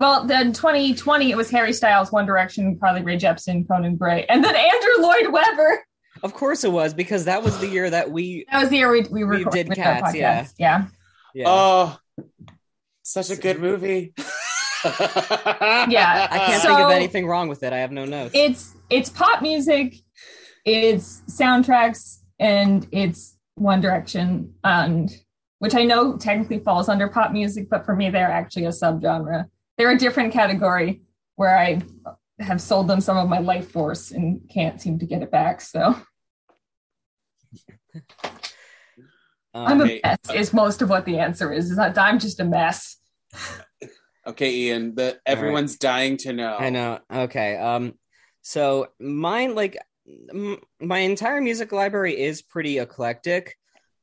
well. 0.00 0.24
Then 0.24 0.52
2020 0.52 1.30
it 1.30 1.36
was 1.36 1.50
Harry 1.50 1.72
Styles, 1.74 2.10
One 2.10 2.26
Direction, 2.26 2.78
Carly 2.80 3.02
Rae 3.02 3.18
Jepsen, 3.18 3.68
Conan 3.68 3.96
Gray, 3.96 4.24
and 4.28 4.42
then 4.42 4.56
Andrew 4.56 5.02
Lloyd 5.02 5.30
Webber. 5.30 5.84
Of 6.22 6.34
course 6.34 6.64
it 6.64 6.72
was 6.72 6.94
because 6.94 7.26
that 7.26 7.42
was 7.42 7.58
the 7.60 7.68
year 7.68 7.88
that 7.90 8.10
we 8.10 8.46
That 8.50 8.62
was 8.62 8.70
the 8.70 8.78
year 8.78 8.90
we 8.90 9.02
we, 9.02 9.24
We 9.24 9.44
did 9.44 9.70
Cats, 9.70 10.14
yeah. 10.14 10.46
yeah. 10.58 10.86
yeah. 11.34 11.44
Oh, 11.46 11.98
such 13.02 13.30
a 13.30 13.36
good 13.36 13.60
movie. 13.60 14.14
Yeah. 14.84 16.28
I 16.30 16.38
can't 16.38 16.62
think 16.62 16.78
of 16.78 16.90
anything 16.92 17.26
wrong 17.26 17.48
with 17.48 17.64
it. 17.64 17.72
I 17.72 17.78
have 17.78 17.90
no 17.90 18.04
notes. 18.04 18.30
it's 18.32 18.76
it's 18.88 19.10
pop 19.10 19.42
music 19.42 19.96
it's 20.64 21.22
soundtracks 21.28 22.17
and 22.38 22.86
it's 22.92 23.36
one 23.54 23.80
direction 23.80 24.54
and 24.64 25.10
which 25.58 25.74
i 25.74 25.84
know 25.84 26.16
technically 26.16 26.58
falls 26.60 26.88
under 26.88 27.08
pop 27.08 27.32
music 27.32 27.68
but 27.68 27.84
for 27.84 27.96
me 27.96 28.10
they're 28.10 28.30
actually 28.30 28.64
a 28.64 28.70
subgenre 28.70 29.44
they're 29.76 29.90
a 29.90 29.98
different 29.98 30.32
category 30.32 31.02
where 31.36 31.56
i 31.58 31.80
have 32.38 32.60
sold 32.60 32.86
them 32.86 33.00
some 33.00 33.16
of 33.16 33.28
my 33.28 33.38
life 33.38 33.70
force 33.70 34.12
and 34.12 34.48
can't 34.48 34.80
seem 34.80 34.98
to 34.98 35.06
get 35.06 35.22
it 35.22 35.30
back 35.30 35.60
so 35.60 35.96
i'm 39.54 39.80
Um, 39.80 39.80
Okay. 39.82 40.00
a 40.04 40.08
mess 40.08 40.34
is 40.34 40.52
most 40.52 40.82
of 40.82 40.90
what 40.90 41.04
the 41.04 41.18
answer 41.18 41.52
is 41.52 41.70
is 41.70 41.76
that 41.76 41.98
i'm 41.98 42.18
just 42.18 42.38
a 42.40 42.44
mess 42.44 42.96
okay, 44.26 44.54
Ian. 44.54 44.94
The 44.94 45.18
everyone's 45.26 45.76
dying 45.76 46.16
to 46.18 46.32
know. 46.32 46.56
I 46.56 46.70
know. 46.70 46.98
Okay. 47.12 47.56
Um. 47.56 47.94
So 48.40 48.88
mine, 48.98 49.54
like, 49.54 49.76
my 50.80 50.98
entire 50.98 51.40
music 51.40 51.72
library 51.72 52.18
is 52.18 52.42
pretty 52.42 52.78
eclectic, 52.78 53.56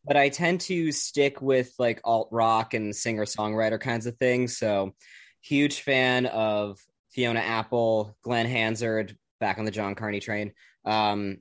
but 0.04 0.18
I 0.18 0.30
tend 0.30 0.62
to 0.62 0.92
stick 0.92 1.42
with 1.42 1.74
like 1.80 2.02
alt 2.04 2.30
rock 2.32 2.74
and 2.74 2.96
singer 2.96 3.26
songwriter 3.26 3.80
kinds 3.80 4.06
of 4.06 4.18
things. 4.18 4.58
So, 4.58 4.94
huge 5.42 5.82
fan 5.82 6.26
of 6.28 6.80
Fiona 7.12 7.40
Apple, 7.40 8.18
Glen 8.22 8.46
Hansard, 8.46 9.18
back 9.40 9.58
on 9.58 9.66
the 9.66 9.72
John 9.72 9.96
Carney 9.96 10.20
train. 10.20 10.54
Um, 10.86 11.38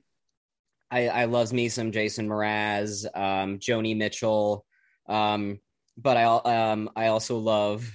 I, 0.91 1.07
I 1.09 1.25
me 1.53 1.69
some 1.69 1.91
Jason 1.91 2.29
Mraz, 2.29 3.05
um, 3.15 3.59
Joni 3.59 3.97
Mitchell, 3.97 4.65
um, 5.07 5.59
but 5.97 6.17
I 6.17 6.23
um 6.23 6.89
I 6.95 7.07
also 7.07 7.37
love 7.37 7.89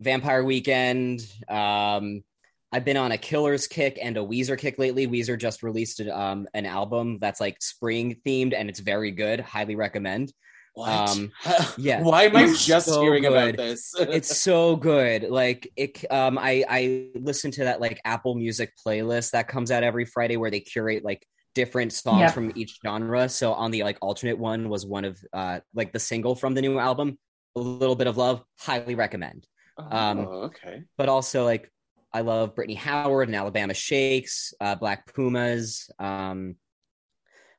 Vampire 0.00 0.44
Weekend. 0.44 1.26
Um, 1.48 2.22
I've 2.72 2.84
been 2.84 2.96
on 2.96 3.12
a 3.12 3.18
Killers 3.18 3.66
kick 3.66 3.98
and 4.00 4.16
a 4.16 4.20
Weezer 4.20 4.56
kick 4.58 4.78
lately. 4.78 5.06
Weezer 5.08 5.38
just 5.38 5.62
released 5.62 6.00
um, 6.00 6.46
an 6.54 6.66
album 6.66 7.18
that's 7.20 7.40
like 7.40 7.60
spring 7.60 8.16
themed 8.24 8.54
and 8.54 8.68
it's 8.68 8.80
very 8.80 9.10
good. 9.10 9.40
Highly 9.40 9.74
recommend. 9.74 10.32
What? 10.74 10.88
Um, 10.88 11.32
yeah. 11.78 12.00
Why 12.02 12.24
am 12.24 12.36
I 12.36 12.44
It's 12.44 12.64
just 12.64 12.86
so 12.86 13.02
hearing 13.02 13.26
about 13.26 13.56
this? 13.56 13.92
It's 13.98 14.40
so 14.40 14.76
good. 14.76 15.24
Like 15.24 15.68
it. 15.76 16.04
Um, 16.12 16.38
I 16.38 16.64
I 16.68 17.08
listen 17.16 17.50
to 17.52 17.64
that 17.64 17.80
like 17.80 18.00
Apple 18.04 18.36
Music 18.36 18.72
playlist 18.86 19.32
that 19.32 19.48
comes 19.48 19.72
out 19.72 19.82
every 19.82 20.04
Friday 20.04 20.36
where 20.36 20.50
they 20.50 20.60
curate 20.60 21.04
like 21.04 21.26
different 21.56 21.92
songs 21.92 22.20
Yeah. 22.20 22.30
from 22.30 22.52
each 22.54 22.78
genre. 22.86 23.28
So 23.28 23.52
on 23.52 23.72
the 23.72 23.82
like 23.82 23.98
alternate 24.00 24.38
one 24.38 24.68
was 24.68 24.86
one 24.86 25.04
of 25.04 25.18
uh 25.32 25.58
like 25.74 25.92
the 25.92 25.98
single 25.98 26.36
from 26.36 26.54
the 26.54 26.62
new 26.62 26.78
album, 26.78 27.18
a 27.56 27.60
little 27.60 27.96
bit 27.96 28.06
of 28.06 28.16
love. 28.16 28.44
Highly 28.60 28.94
recommend. 28.94 29.48
um, 29.76 30.20
oh, 30.20 30.42
okay. 30.44 30.84
but 30.96 31.08
also 31.08 31.44
like 31.44 31.68
I 32.12 32.22
love 32.22 32.54
Brittany 32.54 32.74
Howard 32.74 33.28
and 33.28 33.36
Alabama 33.36 33.74
Shakes, 33.74 34.52
uh, 34.60 34.74
Black 34.74 35.12
Pumas, 35.14 35.90
um, 35.98 36.56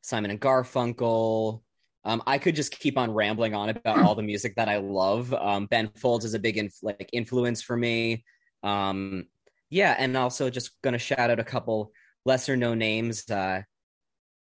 Simon 0.02 0.32
and 0.32 0.42
Garfunkel. 0.42 1.62
Um, 2.04 2.24
I 2.26 2.38
could 2.38 2.56
just 2.56 2.78
keep 2.78 2.98
on 2.98 3.14
rambling 3.14 3.54
on 3.54 3.70
about 3.70 4.00
all 4.00 4.16
the 4.16 4.24
music 4.24 4.56
that 4.56 4.68
I 4.68 4.78
love. 4.78 5.34
Um, 5.34 5.68
ben 5.68 5.90
Folds 5.96 6.26
is 6.26 6.34
a 6.34 6.40
big 6.40 6.58
inf- 6.58 6.82
like 6.82 7.10
influence 7.14 7.62
for 7.62 7.78
me. 7.78 8.26
Um, 8.64 9.26
yeah, 9.70 9.96
and 9.98 10.18
also 10.18 10.50
just 10.50 10.82
gonna 10.82 10.98
shout 10.98 11.30
out 11.30 11.40
a 11.40 11.44
couple 11.44 11.92
lesser 12.26 12.58
known 12.58 12.80
names: 12.80 13.30
uh, 13.30 13.62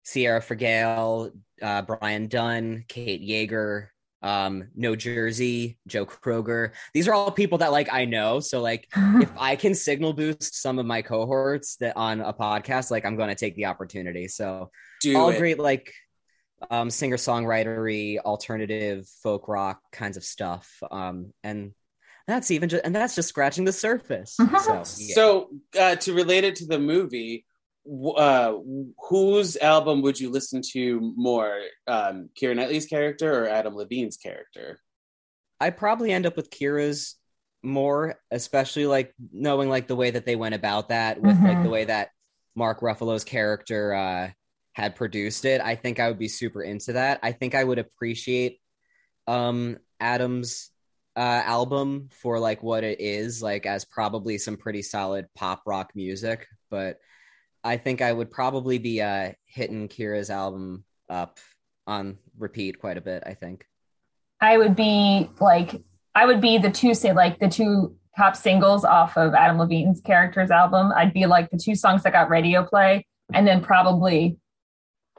Sierra 0.04 0.40
Fergale, 0.40 1.30
uh, 1.62 1.82
Brian 1.82 2.26
Dunn, 2.26 2.84
Kate 2.88 3.22
Yeager, 3.22 3.88
um, 4.22 4.68
No 4.74 4.96
Jersey, 4.96 5.78
Joe 5.86 6.06
Kroger. 6.06 6.72
These 6.94 7.08
are 7.08 7.14
all 7.14 7.30
people 7.30 7.58
that 7.58 7.72
like 7.72 7.92
I 7.92 8.04
know. 8.04 8.40
So 8.40 8.60
like 8.60 8.88
if 8.94 9.30
I 9.38 9.56
can 9.56 9.74
signal 9.74 10.12
boost 10.12 10.60
some 10.60 10.78
of 10.78 10.86
my 10.86 11.02
cohorts 11.02 11.76
that 11.76 11.96
on 11.96 12.20
a 12.20 12.32
podcast, 12.32 12.90
like 12.90 13.04
I'm 13.04 13.16
going 13.16 13.30
to 13.30 13.34
take 13.34 13.56
the 13.56 13.66
opportunity. 13.66 14.28
So 14.28 14.70
Do 15.00 15.16
all 15.16 15.30
it. 15.30 15.38
great 15.38 15.58
like 15.58 15.92
um, 16.70 16.90
singer 16.90 17.16
songwritery, 17.16 18.18
alternative 18.18 19.08
folk 19.22 19.48
rock 19.48 19.80
kinds 19.92 20.16
of 20.16 20.24
stuff. 20.24 20.82
Um, 20.90 21.32
and 21.42 21.72
that's 22.26 22.50
even 22.50 22.68
just 22.68 22.84
and 22.84 22.94
that's 22.94 23.14
just 23.16 23.28
scratching 23.28 23.64
the 23.64 23.72
surface. 23.72 24.36
So 24.60 24.74
yeah. 24.74 24.84
So 24.84 25.50
uh, 25.78 25.96
to 25.96 26.12
relate 26.12 26.44
it 26.44 26.56
to 26.56 26.66
the 26.66 26.78
movie, 26.78 27.18
w- 27.18 27.44
uh, 28.16 28.54
whose 29.08 29.56
album 29.56 30.02
would 30.02 30.20
you 30.20 30.30
listen 30.30 30.62
to 30.72 31.12
more, 31.16 31.60
um, 31.86 32.30
Keira 32.40 32.54
Knightley's 32.54 32.86
character 32.86 33.44
or 33.44 33.48
Adam 33.48 33.74
Levine's 33.74 34.16
character? 34.16 34.80
I 35.60 35.70
probably 35.70 36.12
end 36.12 36.26
up 36.26 36.36
with 36.36 36.50
Keira's 36.50 37.16
more, 37.62 38.18
especially 38.30 38.86
like 38.86 39.12
knowing 39.32 39.68
like 39.68 39.86
the 39.88 39.96
way 39.96 40.10
that 40.12 40.24
they 40.24 40.36
went 40.36 40.54
about 40.54 40.88
that 40.88 41.20
with 41.20 41.36
like 41.42 41.58
Mhm. 41.58 41.64
the 41.64 41.70
way 41.70 41.84
that 41.84 42.10
Mark 42.54 42.80
Ruffalo's 42.80 43.24
character 43.24 43.92
uh 43.94 44.30
had 44.72 44.96
produced 44.96 45.44
it. 45.44 45.60
I 45.60 45.74
think 45.74 46.00
I 46.00 46.08
would 46.08 46.18
be 46.18 46.28
super 46.28 46.62
into 46.62 46.94
that. 46.94 47.20
I 47.22 47.32
think 47.32 47.54
I 47.54 47.64
would 47.64 47.78
appreciate 47.78 48.60
um 49.26 49.78
Adam's 49.98 50.70
uh 51.16 51.42
album 51.44 52.08
for 52.22 52.38
like 52.38 52.62
what 52.62 52.84
it 52.84 53.00
is, 53.00 53.42
like 53.42 53.66
as 53.66 53.84
probably 53.84 54.38
some 54.38 54.56
pretty 54.56 54.82
solid 54.82 55.26
pop 55.34 55.62
rock 55.66 55.90
music, 55.94 56.46
but 56.70 56.98
I 57.62 57.76
think 57.76 58.00
I 58.02 58.12
would 58.12 58.30
probably 58.30 58.78
be 58.78 59.02
uh 59.02 59.32
hitting 59.46 59.88
Keira's 59.88 60.30
album 60.30 60.84
up 61.08 61.38
on 61.86 62.18
repeat 62.38 62.78
quite 62.78 62.96
a 62.96 63.02
bit, 63.02 63.22
I 63.26 63.34
think. 63.34 63.66
I 64.40 64.56
would 64.56 64.76
be 64.76 65.28
like 65.40 65.82
I 66.14 66.26
would 66.26 66.40
be 66.40 66.58
the 66.58 66.70
two 66.70 66.94
say 66.94 67.12
like 67.12 67.38
the 67.38 67.48
two 67.48 67.96
top 68.16 68.36
singles 68.36 68.84
off 68.84 69.16
of 69.16 69.34
Adam 69.34 69.58
Levine's 69.58 70.00
character's 70.00 70.50
album. 70.50 70.92
I'd 70.94 71.14
be 71.14 71.26
like 71.26 71.50
the 71.50 71.58
two 71.58 71.74
songs 71.74 72.02
that 72.02 72.12
got 72.12 72.30
radio 72.30 72.64
play, 72.64 73.06
and 73.32 73.46
then 73.46 73.62
probably 73.62 74.38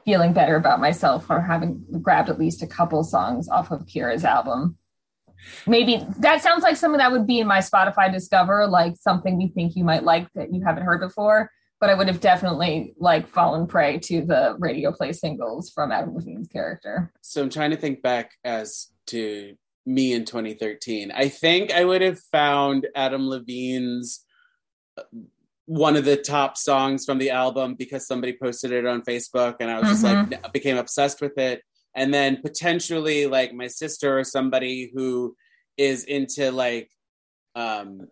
feeling 0.04 0.32
better 0.32 0.56
about 0.56 0.80
myself 0.80 1.26
for 1.26 1.40
having 1.40 1.84
grabbed 2.02 2.28
at 2.28 2.38
least 2.38 2.62
a 2.62 2.66
couple 2.66 3.02
songs 3.04 3.48
off 3.48 3.70
of 3.70 3.86
Keira's 3.86 4.24
album. 4.24 4.76
Maybe 5.66 6.04
that 6.18 6.42
sounds 6.42 6.62
like 6.62 6.76
something 6.76 6.98
that 6.98 7.12
would 7.12 7.26
be 7.26 7.40
in 7.40 7.46
my 7.46 7.58
Spotify 7.58 8.12
Discover, 8.12 8.66
like 8.66 8.94
something 8.96 9.36
we 9.36 9.48
think 9.48 9.76
you 9.76 9.84
might 9.84 10.04
like 10.04 10.28
that 10.34 10.52
you 10.52 10.62
haven't 10.64 10.84
heard 10.84 11.00
before. 11.00 11.50
But 11.82 11.90
I 11.90 11.94
would 11.94 12.06
have 12.06 12.20
definitely 12.20 12.94
like 12.96 13.26
fallen 13.26 13.66
prey 13.66 13.98
to 13.98 14.24
the 14.24 14.54
radio 14.60 14.92
play 14.92 15.12
singles 15.12 15.68
from 15.68 15.90
Adam 15.90 16.14
Levine's 16.14 16.46
character. 16.46 17.12
So 17.22 17.42
I'm 17.42 17.50
trying 17.50 17.72
to 17.72 17.76
think 17.76 18.02
back 18.02 18.30
as 18.44 18.92
to 19.08 19.56
me 19.84 20.12
in 20.12 20.24
2013. 20.24 21.10
I 21.10 21.28
think 21.28 21.72
I 21.72 21.84
would 21.84 22.00
have 22.00 22.20
found 22.30 22.86
Adam 22.94 23.28
Levine's 23.28 24.24
uh, 24.96 25.02
one 25.66 25.96
of 25.96 26.04
the 26.04 26.16
top 26.16 26.56
songs 26.56 27.04
from 27.04 27.18
the 27.18 27.30
album 27.30 27.74
because 27.74 28.06
somebody 28.06 28.36
posted 28.40 28.70
it 28.70 28.86
on 28.86 29.02
Facebook 29.02 29.56
and 29.58 29.68
I 29.68 29.80
was 29.80 29.88
just 29.88 30.04
like 30.04 30.52
became 30.52 30.76
obsessed 30.76 31.20
with 31.20 31.36
it. 31.36 31.62
And 31.96 32.14
then 32.14 32.42
potentially 32.42 33.26
like 33.26 33.52
my 33.52 33.66
sister 33.66 34.20
or 34.20 34.22
somebody 34.22 34.92
who 34.94 35.34
is 35.76 36.04
into 36.04 36.52
like 36.52 36.90
um 37.56 38.06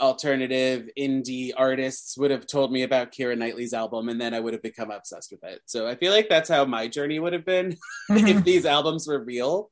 alternative 0.00 0.88
indie 0.98 1.52
artists 1.56 2.16
would 2.18 2.30
have 2.30 2.46
told 2.46 2.72
me 2.72 2.82
about 2.82 3.12
Keira 3.12 3.36
Knightley's 3.36 3.72
album 3.74 4.08
and 4.08 4.20
then 4.20 4.34
I 4.34 4.40
would 4.40 4.52
have 4.52 4.62
become 4.62 4.90
obsessed 4.90 5.30
with 5.32 5.42
it. 5.44 5.60
So 5.66 5.86
I 5.86 5.94
feel 5.96 6.12
like 6.12 6.28
that's 6.28 6.48
how 6.48 6.64
my 6.64 6.88
journey 6.88 7.18
would 7.18 7.32
have 7.32 7.44
been 7.44 7.76
if 8.10 8.44
these 8.50 8.66
albums 8.66 9.06
were 9.06 9.22
real. 9.22 9.70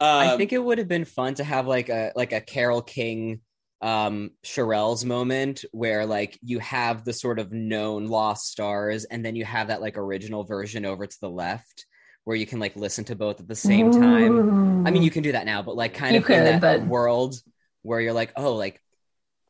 Um, 0.00 0.08
I 0.28 0.36
think 0.36 0.52
it 0.52 0.62
would 0.62 0.78
have 0.78 0.88
been 0.88 1.04
fun 1.04 1.34
to 1.34 1.44
have 1.44 1.66
like 1.66 1.88
a 1.88 2.12
like 2.14 2.32
a 2.32 2.40
Carole 2.40 2.82
King 2.82 3.40
um 3.80 4.30
Shirelles 4.44 5.04
moment 5.04 5.64
where 5.72 6.04
like 6.04 6.36
you 6.42 6.58
have 6.58 7.04
the 7.04 7.12
sort 7.12 7.38
of 7.38 7.52
known 7.52 8.06
lost 8.06 8.46
stars 8.46 9.04
and 9.04 9.24
then 9.24 9.36
you 9.36 9.44
have 9.44 9.68
that 9.68 9.80
like 9.80 9.96
original 9.96 10.42
version 10.44 10.84
over 10.84 11.06
to 11.06 11.16
the 11.20 11.30
left 11.30 11.86
where 12.24 12.36
you 12.36 12.44
can 12.46 12.58
like 12.58 12.74
listen 12.76 13.04
to 13.04 13.14
both 13.16 13.40
at 13.40 13.46
the 13.48 13.54
same 13.54 13.90
time. 13.92 14.86
I 14.86 14.90
mean 14.90 15.02
you 15.02 15.10
can 15.10 15.22
do 15.22 15.32
that 15.32 15.46
now, 15.46 15.62
but 15.62 15.76
like 15.76 15.94
kind 15.94 16.14
You 16.14 16.20
of 16.22 16.28
in 16.30 16.44
that 16.44 16.60
but- 16.60 16.86
world 16.86 17.36
where 17.82 18.00
you're 18.00 18.12
like, 18.12 18.32
oh 18.36 18.54
like 18.54 18.80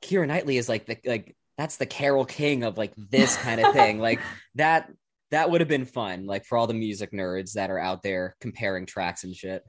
Keira 0.03 0.27
Knightley 0.27 0.57
is 0.57 0.69
like 0.69 0.87
the 0.87 0.99
like 1.05 1.37
that's 1.57 1.77
the 1.77 1.87
Carole 1.87 2.25
King 2.25 2.63
of 2.65 2.79
like 2.79 2.93
this 2.97 3.37
kind 3.37 3.61
of 3.61 3.73
thing. 3.75 3.99
like 3.99 4.21
that 4.55 4.91
that 5.31 5.51
would 5.51 5.61
have 5.61 5.69
been 5.69 5.85
fun, 5.85 6.27
like 6.27 6.45
for 6.45 6.57
all 6.57 6.67
the 6.67 6.75
music 6.75 7.13
nerds 7.13 7.53
that 7.53 7.71
are 7.71 7.79
out 7.79 8.03
there 8.03 8.37
comparing 8.41 8.87
tracks 8.87 9.25
and 9.25 9.35
shit. 9.37 9.63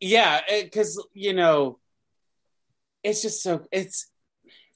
yeah 0.00 0.40
eh, 0.48 0.62
because 0.64 1.02
you 1.12 1.32
know 1.34 1.78
it's 3.02 3.22
just 3.22 3.42
so 3.42 3.64
it's 3.70 4.10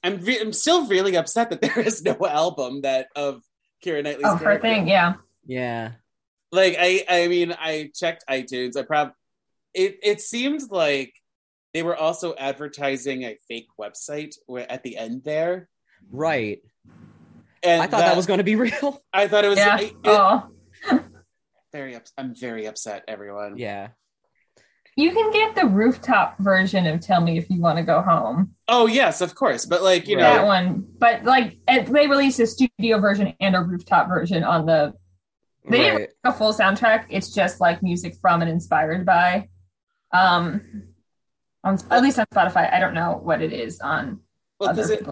i'm 0.03 0.17
re- 0.21 0.39
i'm 0.39 0.53
still 0.53 0.87
really 0.87 1.15
upset 1.17 1.49
that 1.49 1.61
there 1.65 1.79
is 1.79 2.03
no 2.03 2.15
album 2.27 2.81
that 2.81 3.07
of 3.15 3.41
Keira 3.83 4.03
Knightley's 4.03 4.25
oh, 4.25 4.35
her 4.37 4.59
thing, 4.59 4.87
yeah. 4.87 5.15
Yeah. 5.45 5.91
like 6.51 6.75
i 6.79 7.05
i 7.09 7.27
mean 7.27 7.55
i 7.57 7.91
checked 7.95 8.23
itunes 8.29 8.77
i 8.77 8.83
prob 8.83 9.11
it 9.73 9.99
it 10.03 10.21
seemed 10.21 10.61
like 10.69 11.13
they 11.75 11.83
were 11.83 11.95
also 11.95 12.33
advertising 12.39 13.23
a 13.23 13.37
fake 13.49 13.67
website 13.77 14.33
at 14.69 14.81
the 14.83 14.95
end 14.97 15.23
there 15.25 15.67
Right. 16.09 16.59
and 17.63 17.81
I 17.81 17.87
thought 17.87 17.99
that, 17.99 18.15
was 18.15 18.25
going 18.25 18.37
to 18.37 18.43
be 18.45 18.55
real. 18.65 19.03
i 19.13 19.27
thought 19.27 19.43
it 19.43 19.49
was 19.49 19.57
Yeah. 19.59 19.77
it- 19.79 19.83
it- 19.91 19.95
oh. 20.05 20.49
very 21.73 21.95
ups- 21.95 22.13
i'm 22.17 22.33
very 22.33 22.65
upset 22.65 23.03
everyone 23.07 23.57
yeah. 23.57 23.89
You 24.97 25.11
can 25.11 25.29
get 25.33 25.55
the 25.55 25.65
rooftop 25.67 26.37
version 26.39 26.87
of 26.87 27.01
Tell 27.01 27.19
Me 27.19 27.37
If 27.37 27.49
You 27.49 27.59
Want 27.59 27.77
to 27.79 27.83
Go 27.83 28.01
Home. 28.01 28.55
oh 28.69 28.87
yes 28.87 29.19
of 29.19 29.35
course 29.35 29.65
but 29.65 29.83
like 29.83 30.07
you 30.07 30.15
Right. 30.15 30.23
know 30.23 30.33
That 30.37 30.45
one. 30.45 30.87
But 30.97 31.25
like 31.25 31.57
it, 31.67 31.87
they 31.87 32.07
released 32.07 32.39
a 32.39 32.47
studio 32.47 32.97
version 32.99 33.33
and 33.41 33.57
a 33.57 33.61
rooftop 33.61 34.07
version 34.07 34.45
on 34.45 34.65
the 34.65 34.93
They 35.69 35.79
didn't 35.79 36.11
a 36.23 36.31
full 36.31 36.53
soundtrack. 36.53 37.07
It's 37.09 37.29
just 37.33 37.59
like 37.59 37.83
music 37.83 38.15
from 38.21 38.41
and 38.41 38.49
inspired 38.49 39.05
by. 39.05 39.49
Um 40.13 40.61
on 41.65 41.77
at 41.91 42.01
least 42.03 42.19
on 42.19 42.25
Spotify. 42.33 42.71
I 42.71 42.79
don't 42.79 42.93
know 42.93 43.19
what 43.21 43.41
it 43.41 43.51
is 43.51 43.79
on 43.81 44.21
well, 44.59 44.73
'cause 44.73 44.85
other 44.91 44.93
it, 45.01 45.07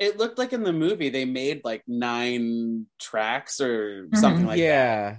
it 0.00 0.16
looked 0.18 0.38
like 0.38 0.52
in 0.52 0.64
the 0.64 0.72
movie 0.72 1.10
they 1.10 1.24
made 1.24 1.60
like 1.64 1.82
nine 1.86 2.86
tracks 2.98 3.60
or 3.60 4.08
something 4.14 4.46
like 4.46 4.58
that. 4.58 4.64
yeah. 4.64 5.16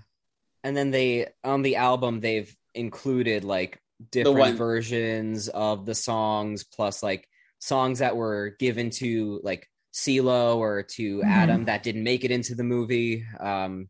And 0.63 0.75
then 0.75 0.91
they 0.91 1.27
on 1.43 1.61
the 1.61 1.77
album 1.77 2.19
they've 2.19 2.53
included 2.73 3.43
like 3.45 3.79
different 4.11 4.37
one- 4.39 4.55
versions 4.57 5.47
of 5.47 5.85
the 5.85 5.95
songs 5.95 6.63
plus 6.65 7.01
like 7.01 7.29
songs 7.59 7.99
that 7.99 8.17
were 8.17 8.55
given 8.59 8.89
to 8.89 9.39
like 9.43 9.69
CeeLo 9.93 10.57
or 10.57 10.83
to 10.83 11.19
Mhm. 11.19 11.25
Adam 11.25 11.65
that 11.65 11.83
didn't 11.83 12.03
make 12.03 12.25
it 12.25 12.31
into 12.31 12.55
the 12.55 12.63
movie. 12.65 13.25
Um 13.39 13.89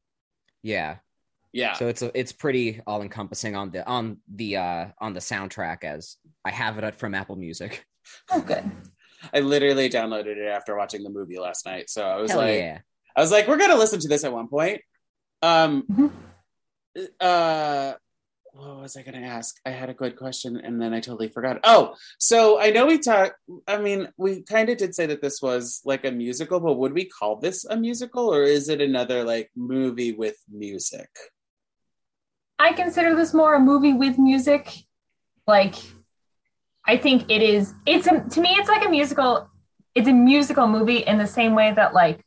yeah. 0.61 0.97
Yeah. 1.55 1.73
So 1.73 1.87
it's 1.87 2.01
it's 2.13 2.33
pretty 2.33 2.81
all 2.85 3.01
encompassing 3.01 3.55
on 3.55 3.71
the 3.71 3.87
on 3.87 4.17
the 4.27 4.57
uh 4.57 4.85
on 4.99 5.13
the 5.13 5.21
soundtrack 5.21 5.85
as 5.85 6.17
I 6.43 6.51
have 6.51 6.77
it 6.77 6.95
from 6.95 7.15
Apple 7.15 7.37
Music. 7.37 7.85
Oh 8.29 8.41
good. 8.41 8.63
I 9.33 9.39
literally 9.39 9.89
downloaded 9.89 10.37
it 10.37 10.47
after 10.47 10.75
watching 10.77 11.01
the 11.01 11.09
movie 11.09 11.39
last 11.39 11.65
night. 11.65 11.89
So 11.89 12.05
I 12.05 12.17
was 12.17 12.31
Hell 12.31 12.41
like, 12.41 12.59
yeah. 12.59 12.79
I 13.15 13.21
was 13.21 13.31
like, 13.31 13.47
we're 13.47 13.57
gonna 13.57 13.77
listen 13.77 13.99
to 14.01 14.07
this 14.07 14.23
at 14.25 14.33
one 14.33 14.47
point. 14.49 14.81
Um, 15.41 15.83
Mhm. 15.89 16.11
uh, 17.19 17.93
what 18.53 18.81
was 18.81 18.95
I 18.97 19.01
gonna 19.03 19.25
ask? 19.25 19.55
I 19.65 19.69
had 19.71 19.89
a 19.89 19.93
good 19.93 20.15
question 20.17 20.57
and 20.57 20.81
then 20.81 20.93
I 20.93 20.99
totally 20.99 21.29
forgot. 21.29 21.61
Oh, 21.63 21.95
so 22.19 22.59
I 22.59 22.69
know 22.69 22.85
we 22.85 22.99
talked. 22.99 23.35
I 23.67 23.77
mean, 23.77 24.07
we 24.17 24.43
kind 24.43 24.69
of 24.69 24.77
did 24.77 24.93
say 24.93 25.05
that 25.07 25.21
this 25.21 25.41
was 25.41 25.81
like 25.85 26.05
a 26.05 26.11
musical, 26.11 26.59
but 26.59 26.75
would 26.77 26.93
we 26.93 27.05
call 27.05 27.37
this 27.37 27.65
a 27.65 27.75
musical 27.75 28.27
or 28.33 28.43
is 28.43 28.69
it 28.69 28.81
another 28.81 29.23
like 29.23 29.49
movie 29.55 30.11
with 30.11 30.37
music? 30.51 31.09
I 32.59 32.73
consider 32.73 33.15
this 33.15 33.33
more 33.33 33.55
a 33.55 33.59
movie 33.59 33.93
with 33.93 34.17
music. 34.17 34.71
Like, 35.47 35.75
I 36.85 36.97
think 36.97 37.29
it 37.29 37.41
is. 37.41 37.73
It's 37.85 38.07
a 38.07 38.21
to 38.29 38.41
me. 38.41 38.49
It's 38.51 38.69
like 38.69 38.85
a 38.85 38.89
musical. 38.89 39.49
It's 39.93 40.07
a 40.07 40.13
musical 40.13 40.67
movie 40.67 40.97
in 40.97 41.17
the 41.17 41.27
same 41.27 41.55
way 41.55 41.73
that 41.73 41.93
like 41.93 42.19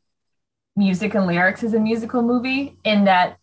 music 0.77 1.15
and 1.15 1.27
lyrics 1.27 1.63
is 1.63 1.75
a 1.75 1.81
musical 1.81 2.23
movie. 2.23 2.77
In 2.85 3.05
that 3.05 3.39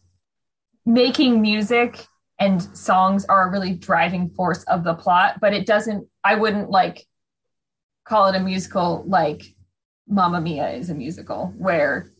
making 0.85 1.41
music 1.41 2.05
and 2.39 2.61
songs 2.77 3.25
are 3.25 3.47
a 3.47 3.51
really 3.51 3.73
driving 3.73 4.29
force 4.29 4.63
of 4.63 4.83
the 4.83 4.93
plot, 4.93 5.39
but 5.41 5.53
it 5.53 5.65
doesn't. 5.65 6.07
I 6.23 6.35
wouldn't 6.35 6.69
like 6.69 7.05
call 8.05 8.27
it 8.27 8.35
a 8.35 8.39
musical 8.39 9.03
like 9.07 9.43
Mamma 10.07 10.39
Mia 10.39 10.69
is 10.71 10.89
a 10.89 10.93
musical 10.95 11.53
where 11.57 12.11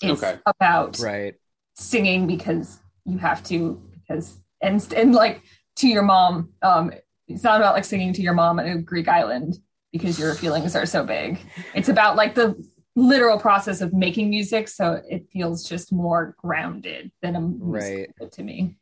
it's 0.00 0.22
Okay. 0.22 0.38
about 0.46 0.98
Right. 1.00 1.34
singing 1.74 2.26
because 2.28 2.78
you 3.04 3.18
have 3.18 3.42
to 3.44 3.80
because 4.12 4.38
and 4.60 4.92
and 4.94 5.14
like 5.14 5.42
to 5.76 5.88
your 5.88 6.02
mom 6.02 6.50
um 6.62 6.92
it's 7.28 7.42
not 7.42 7.60
about 7.60 7.74
like 7.74 7.84
singing 7.84 8.12
to 8.12 8.22
your 8.22 8.34
mom 8.34 8.58
at 8.58 8.66
a 8.66 8.78
greek 8.78 9.08
island 9.08 9.58
because 9.92 10.18
your 10.18 10.34
feelings 10.34 10.74
are 10.76 10.86
so 10.86 11.04
big 11.04 11.38
it's 11.74 11.88
about 11.88 12.16
like 12.16 12.34
the 12.34 12.54
literal 12.94 13.38
process 13.38 13.80
of 13.80 13.92
making 13.92 14.28
music 14.28 14.68
so 14.68 15.00
it 15.08 15.26
feels 15.32 15.66
just 15.68 15.92
more 15.92 16.34
grounded 16.38 17.10
than 17.22 17.36
a 17.36 17.40
Right. 17.40 18.10
to 18.32 18.42
me 18.42 18.76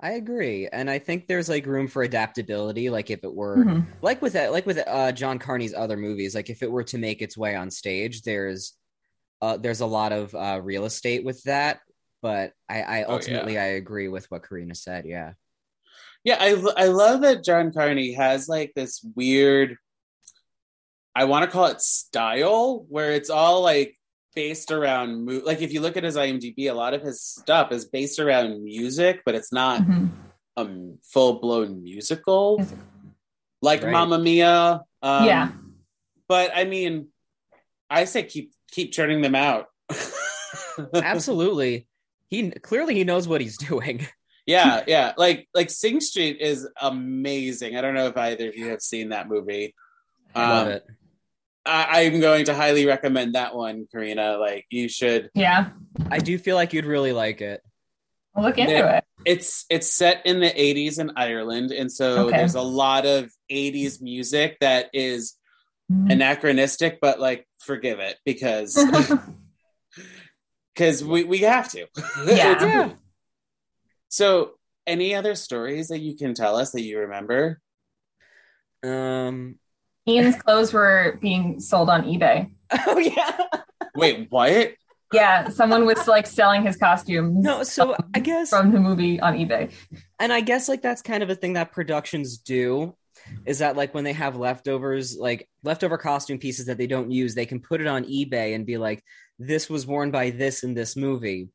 I 0.00 0.12
agree, 0.12 0.68
and 0.68 0.88
I 0.88 1.00
think 1.00 1.26
there's 1.26 1.48
like 1.48 1.66
room 1.66 1.88
for 1.88 2.04
adaptability. 2.04 2.88
Like 2.88 3.10
if 3.10 3.24
it 3.24 3.34
were 3.34 3.64
Mhm. 3.64 3.84
like 4.00 4.22
with 4.22 4.34
that, 4.34 4.52
like 4.52 4.64
with 4.64 4.78
uh, 4.86 5.10
John 5.10 5.40
Carney's 5.40 5.74
other 5.74 5.96
movies, 5.96 6.36
like 6.36 6.50
if 6.50 6.62
it 6.62 6.70
were 6.70 6.84
to 6.84 6.98
make 6.98 7.20
its 7.20 7.36
way 7.36 7.56
on 7.56 7.68
stage, 7.68 8.22
there's 8.22 8.74
uh, 9.42 9.56
there's 9.56 9.80
a 9.80 9.86
lot 9.86 10.12
of 10.12 10.32
uh, 10.36 10.60
real 10.62 10.84
estate 10.84 11.24
with 11.24 11.42
that. 11.42 11.80
But 12.22 12.52
I, 12.68 12.82
I 12.82 12.96
Oh, 13.04 13.08
yeah. 13.10 13.14
ultimately 13.14 13.58
I 13.58 13.64
agree 13.78 14.08
with 14.08 14.30
what 14.30 14.46
Karina 14.48 14.74
said. 14.74 15.04
Yeah, 15.06 15.32
Yeah, 16.24 16.36
I 16.40 16.50
I 16.76 16.86
love 16.86 17.20
that 17.22 17.44
John 17.44 17.72
Carney 17.72 18.12
has 18.14 18.48
like 18.48 18.72
this 18.74 19.04
weird 19.14 19.76
I 21.14 21.24
want 21.24 21.44
to 21.44 21.50
call 21.50 21.66
it 21.66 21.80
style 21.80 22.84
where 22.88 23.12
it's 23.12 23.30
all 23.30 23.62
like 23.62 23.96
based 24.36 24.70
around 24.70 25.24
mu- 25.24 25.42
like 25.44 25.62
if 25.62 25.72
you 25.72 25.80
look 25.80 25.96
at 25.96 26.04
his 26.04 26.16
IMDb 26.16 26.70
a 26.70 26.72
lot 26.74 26.94
of 26.94 27.02
his 27.02 27.20
stuff 27.22 27.72
is 27.72 27.86
based 27.86 28.20
around 28.20 28.62
music 28.62 29.22
but 29.24 29.34
it's 29.34 29.52
not 29.52 29.80
Mhm. 29.82 30.10
a 30.56 30.68
full-blown 31.02 31.82
musical 31.82 32.58
Musical. 32.58 32.84
like 33.62 33.82
Right. 33.82 33.90
Mamma 33.92 34.18
Mia 34.20 34.80
um, 35.02 35.24
Yeah. 35.26 35.50
but 36.28 36.52
I 36.54 36.64
mean 36.64 37.08
I 37.90 38.04
say 38.04 38.22
keep 38.22 38.52
keep 38.70 38.92
churning 38.92 39.20
them 39.22 39.34
out 39.34 39.66
absolutely. 40.94 41.87
He 42.28 42.50
clearly 42.50 42.94
he 42.94 43.04
knows 43.04 43.26
what 43.26 43.40
he's 43.40 43.56
doing. 43.68 44.06
yeah 44.46 44.82
yeah 44.86 45.12
like 45.16 45.46
like 45.54 45.70
Sing 45.70 46.00
Street 46.00 46.38
is 46.40 46.66
amazing 46.80 47.76
I 47.76 47.80
don't 47.80 47.94
know 47.94 48.06
if 48.06 48.16
either 48.16 48.48
of 48.48 48.56
you 48.56 48.68
have 48.68 48.80
seen 48.80 49.10
that 49.10 49.28
movie 49.28 49.74
I 50.34 50.48
Love 50.50 50.66
Um, 50.66 50.72
it. 50.74 50.86
I, 51.66 52.02
I'm 52.04 52.20
going 52.20 52.44
to 52.46 52.54
highly 52.54 52.86
recommend 52.86 53.34
that 53.34 53.54
one, 53.54 53.86
Karina. 53.92 54.38
Like 54.38 54.64
you 54.70 54.88
should. 54.88 55.28
Yeah. 55.34 55.70
I 56.10 56.18
do 56.18 56.38
feel 56.38 56.54
like 56.56 56.72
you'd 56.72 56.86
really 56.86 57.12
like 57.12 57.40
it. 57.42 57.60
I'll 58.34 58.42
look 58.44 58.56
into 58.58 58.72
Yeah. 58.72 58.96
it. 58.98 59.04
It's 59.26 59.66
it's 59.68 59.92
set 59.92 60.24
in 60.24 60.40
the 60.40 60.46
80s 60.50 60.98
in 60.98 61.10
Ireland, 61.16 61.72
and 61.72 61.90
so 61.92 62.28
Okay. 62.28 62.36
there's 62.38 62.54
a 62.54 62.62
lot 62.62 63.04
of 63.04 63.30
80s 63.50 64.00
music 64.00 64.56
that 64.60 64.86
is 64.94 65.34
Mhm. 65.92 66.12
anachronistic, 66.12 66.98
but 67.02 67.18
like 67.20 67.46
forgive 67.60 67.98
it 68.00 68.16
because 68.24 68.76
because 70.78 71.04
we 71.04 71.24
we 71.24 71.38
have 71.38 71.68
to. 71.72 71.86
Yeah. 72.26 72.64
Yeah. 72.64 72.90
So, 74.08 74.52
any 74.86 75.14
other 75.14 75.34
stories 75.34 75.88
that 75.88 75.98
you 75.98 76.16
can 76.16 76.32
tell 76.34 76.56
us 76.56 76.70
that 76.70 76.82
you 76.82 77.00
remember? 77.00 77.60
Um. 78.84 79.58
Ian's 80.06 80.36
clothes 80.36 80.72
were 80.72 81.18
being 81.20 81.60
sold 81.60 81.90
on 81.90 82.04
eBay. 82.04 82.50
Oh 82.86 82.98
yeah. 82.98 83.46
Wait, 83.96 84.26
what? 84.30 84.74
Yeah, 85.10 85.48
someone 85.48 85.86
was 85.86 86.06
like 86.06 86.26
selling 86.26 86.62
his 86.66 86.76
costumes 86.76 87.42
No, 87.42 87.62
so 87.62 87.96
I 88.14 88.20
guess 88.20 88.50
from 88.50 88.72
the 88.72 88.78
movie 88.78 89.18
on 89.20 89.38
eBay. 89.38 89.72
and 90.20 90.30
I 90.30 90.42
guess 90.42 90.68
like 90.68 90.82
that's 90.82 91.00
kind 91.00 91.22
of 91.22 91.30
a 91.30 91.34
thing 91.34 91.54
that 91.54 91.72
productions 91.72 92.36
do 92.36 92.94
is 93.46 93.60
that 93.60 93.74
like 93.74 93.94
when 93.94 94.04
they 94.04 94.12
have 94.12 94.36
leftovers, 94.36 95.16
like 95.16 95.48
leftover 95.62 95.96
costume 95.96 96.38
pieces 96.38 96.66
that 96.66 96.76
they 96.76 96.86
don't 96.86 97.10
use, 97.10 97.34
they 97.34 97.46
can 97.46 97.60
put 97.60 97.80
it 97.80 97.86
on 97.86 98.04
eBay 98.04 98.54
and 98.54 98.66
be 98.66 98.76
like, 98.76 99.02
this 99.38 99.68
was 99.68 99.86
worn 99.86 100.10
by 100.10 100.30
this 100.30 100.62
in 100.62 100.74
this 100.74 100.96
movie. 100.96 101.48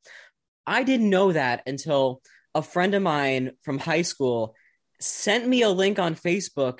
I 0.65 0.84
didn't 0.84 1.09
know 1.09 1.31
that 1.31 1.63
until 1.65 2.21
a 2.55 2.61
friend 2.61 2.93
of 2.93 3.01
mine 3.01 3.51
from 3.63 3.79
high 3.79 4.03
school 4.03 4.55
sent 4.99 5.47
me 5.47 5.63
a 5.63 5.69
link 5.69 5.99
on 5.99 6.15
Facebook 6.15 6.79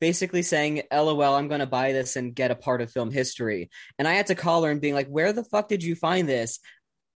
basically 0.00 0.42
saying, 0.42 0.82
LOL, 0.90 1.34
I'm 1.34 1.48
going 1.48 1.60
to 1.60 1.66
buy 1.66 1.92
this 1.92 2.16
and 2.16 2.34
get 2.34 2.50
a 2.50 2.56
part 2.56 2.80
of 2.80 2.90
film 2.90 3.10
history. 3.10 3.68
And 3.98 4.08
I 4.08 4.14
had 4.14 4.28
to 4.28 4.34
call 4.34 4.64
her 4.64 4.70
and 4.70 4.80
being 4.80 4.94
like, 4.94 5.08
where 5.08 5.32
the 5.32 5.44
fuck 5.44 5.68
did 5.68 5.84
you 5.84 5.94
find 5.94 6.26
this? 6.26 6.58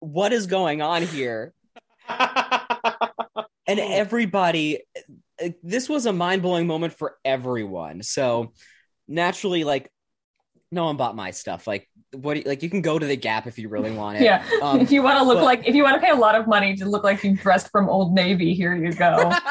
What 0.01 0.35
is 0.35 0.47
going 0.47 0.83
on 0.83 1.03
here? 1.03 1.55
and 3.67 3.81
everybody 3.81 4.81
this 5.63 5.89
was 5.89 6.07
a 6.07 6.13
mind-blowing 6.13 6.67
moment 6.67 6.93
for 6.93 7.17
everyone 7.25 8.03
so 8.03 8.53
naturally 9.09 9.65
like 9.65 9.91
no 10.75 10.85
one 10.87 10.97
bought 10.97 11.15
my 11.17 11.31
stuff 11.31 11.67
like 11.67 11.89
what 12.13 12.37
you- 12.37 12.43
like 12.45 12.63
you 12.63 12.69
can 12.69 12.83
go 12.83 12.99
to 12.99 13.07
the 13.07 13.17
gap 13.17 13.47
if 13.47 13.59
you 13.59 13.69
really 13.69 13.93
want 13.97 14.19
it 14.19 14.23
Yeah. 14.25 14.45
Um, 14.63 14.81
if 14.81 14.91
you 14.93 15.03
want 15.03 15.19
to 15.19 15.25
look 15.25 15.39
but- 15.39 15.45
like, 15.45 15.67
if 15.67 15.75
you 15.75 15.83
want 15.85 15.95
to 15.95 16.01
pay 16.01 16.11
a 16.11 16.17
lot 16.17 16.35
of 16.35 16.47
money 16.47 16.77
to 16.77 16.85
look 16.87 17.05
like 17.05 17.23
you 17.25 17.37
dressed 17.37 17.71
from 17.71 17.89
Old 17.89 18.15
Navy, 18.15 18.53
here 18.55 18.75
you 18.77 18.93
go. 18.93 19.31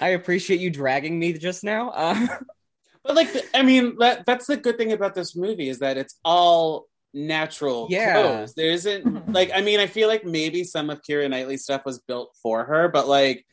i 0.00 0.08
appreciate 0.08 0.58
you 0.60 0.70
dragging 0.70 1.18
me 1.18 1.32
just 1.34 1.62
now 1.64 1.92
um, 1.94 2.28
But 3.02 3.16
like, 3.16 3.28
I 3.54 3.62
mean, 3.62 3.96
that 3.98 4.26
that's 4.26 4.46
the 4.46 4.58
good 4.58 4.76
thing 4.76 4.92
about 4.92 5.14
this 5.14 5.34
movie 5.34 5.70
is 5.70 5.78
that 5.78 5.96
it's 5.96 6.18
all 6.22 6.86
natural 7.14 7.86
Yeah. 7.90 8.12
clothes. 8.20 8.52
There 8.54 8.70
isn't 8.70 9.32
like, 9.32 9.50
I 9.54 9.62
mean, 9.62 9.80
I 9.80 9.86
feel 9.86 10.06
like 10.06 10.26
maybe 10.26 10.64
some 10.64 10.90
of 10.90 11.00
Keira 11.00 11.28
Knightley's 11.30 11.62
stuff 11.62 11.86
was 11.86 11.98
built 12.00 12.36
for 12.42 12.62
her, 12.64 12.88
but 12.88 13.08
like, 13.08 13.46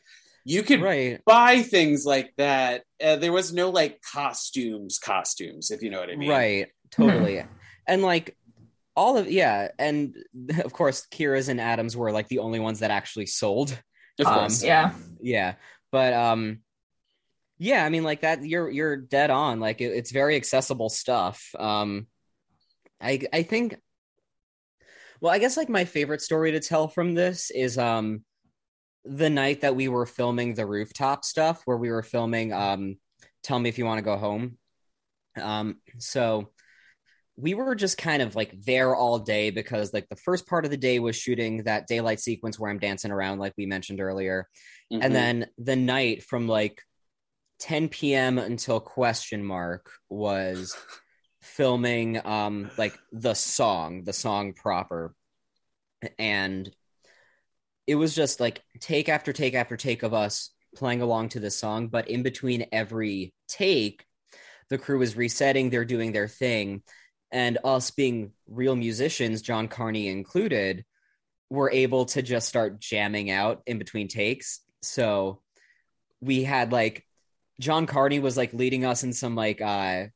you 0.48 0.62
could 0.62 0.80
right. 0.80 1.20
buy 1.26 1.60
things 1.62 2.06
like 2.06 2.32
that. 2.38 2.82
Uh, 3.02 3.16
there 3.16 3.32
was 3.32 3.52
no 3.52 3.68
like 3.68 4.00
costumes, 4.00 4.98
costumes, 4.98 5.70
if 5.70 5.82
you 5.82 5.90
know 5.90 6.00
what 6.00 6.08
I 6.10 6.16
mean. 6.16 6.30
right. 6.30 6.68
Totally. 6.90 7.44
And 7.86 8.02
like 8.02 8.34
all 8.96 9.18
of 9.18 9.30
yeah. 9.30 9.68
And 9.78 10.16
of 10.64 10.72
course 10.72 11.06
keira's 11.10 11.48
and 11.48 11.60
adams 11.60 11.96
were 11.96 12.12
like 12.12 12.28
the 12.28 12.38
only 12.38 12.60
ones 12.60 12.80
that 12.80 12.90
actually 12.90 13.26
sold. 13.26 13.70
Of 14.18 14.26
Um, 14.26 14.34
course. 14.34 14.62
Yeah. 14.64 14.92
yeah. 15.20 15.54
But 15.92 16.14
um 16.14 16.60
yeah 17.60 17.84
i 17.84 17.88
mean 17.88 18.04
like 18.04 18.20
that 18.20 18.44
you're 18.44 18.70
you're 18.70 18.96
dead 18.96 19.30
on. 19.30 19.60
Like 19.60 19.80
it, 19.82 19.92
it's 19.92 20.12
very 20.12 20.36
accessible 20.36 20.88
stuff. 20.88 21.54
Um 21.58 22.06
i 23.00 23.20
i 23.32 23.42
think 23.42 23.76
well 25.20 25.32
i 25.32 25.38
guess 25.38 25.56
like 25.56 25.68
my 25.68 25.84
favorite 25.84 26.20
story 26.22 26.52
to 26.52 26.60
tell 26.60 26.88
from 26.88 27.14
this 27.14 27.50
is 27.50 27.76
um 27.78 28.24
the 29.08 29.30
night 29.30 29.62
that 29.62 29.74
we 29.74 29.88
were 29.88 30.06
filming 30.06 30.54
the 30.54 30.66
rooftop 30.66 31.24
stuff 31.24 31.62
where 31.64 31.76
we 31.76 31.90
were 31.90 32.02
filming 32.02 32.52
um 32.52 32.96
tell 33.42 33.58
me 33.58 33.68
if 33.68 33.78
you 33.78 33.84
want 33.84 33.98
to 33.98 34.04
go 34.04 34.16
home 34.16 34.58
um 35.40 35.76
so 35.98 36.50
we 37.36 37.54
were 37.54 37.74
just 37.74 37.96
kind 37.96 38.20
of 38.20 38.34
like 38.36 38.52
there 38.64 38.94
all 38.94 39.18
day 39.18 39.50
because 39.50 39.94
like 39.94 40.08
the 40.08 40.16
first 40.16 40.46
part 40.46 40.64
of 40.64 40.70
the 40.70 40.76
day 40.76 40.98
was 40.98 41.16
shooting 41.16 41.62
that 41.64 41.86
daylight 41.86 42.20
sequence 42.20 42.58
where 42.58 42.70
i'm 42.70 42.78
dancing 42.78 43.10
around 43.10 43.38
like 43.38 43.54
we 43.56 43.66
mentioned 43.66 44.00
earlier 44.00 44.48
Mhm. 44.92 45.04
and 45.04 45.14
then 45.14 45.46
the 45.58 45.76
night 45.76 46.22
from 46.22 46.48
like 46.48 46.82
10 47.60 47.88
p.m. 47.88 48.38
until 48.38 48.78
question 48.80 49.44
mark 49.44 49.90
was 50.08 50.76
filming 51.40 52.24
um 52.24 52.70
like 52.78 52.96
the 53.12 53.34
song, 53.34 54.04
the 54.04 54.12
song 54.12 54.52
proper. 54.52 55.14
And 56.18 56.70
it 57.88 57.94
was 57.94 58.14
just 58.14 58.38
like 58.38 58.62
take 58.80 59.08
after 59.08 59.32
take 59.32 59.54
after 59.54 59.76
take 59.76 60.02
of 60.02 60.12
us 60.12 60.50
playing 60.76 61.00
along 61.00 61.30
to 61.30 61.40
the 61.40 61.50
song, 61.50 61.88
but 61.88 62.08
in 62.08 62.22
between 62.22 62.66
every 62.70 63.32
take, 63.48 64.04
the 64.68 64.76
crew 64.76 65.00
is 65.00 65.16
resetting, 65.16 65.70
they're 65.70 65.86
doing 65.86 66.12
their 66.12 66.28
thing, 66.28 66.82
and 67.32 67.56
us 67.64 67.90
being 67.90 68.32
real 68.46 68.76
musicians, 68.76 69.40
John 69.40 69.68
Carney 69.68 70.08
included, 70.08 70.84
were 71.48 71.70
able 71.70 72.04
to 72.04 72.20
just 72.20 72.46
start 72.46 72.78
jamming 72.78 73.30
out 73.30 73.62
in 73.66 73.78
between 73.78 74.06
takes. 74.06 74.60
So 74.82 75.40
we 76.20 76.44
had 76.44 76.72
like 76.72 77.06
John 77.58 77.86
Carney 77.86 78.18
was 78.18 78.36
like 78.36 78.52
leading 78.52 78.84
us 78.84 79.02
in 79.02 79.14
some 79.14 79.34
like 79.34 79.62
uh 79.62 80.08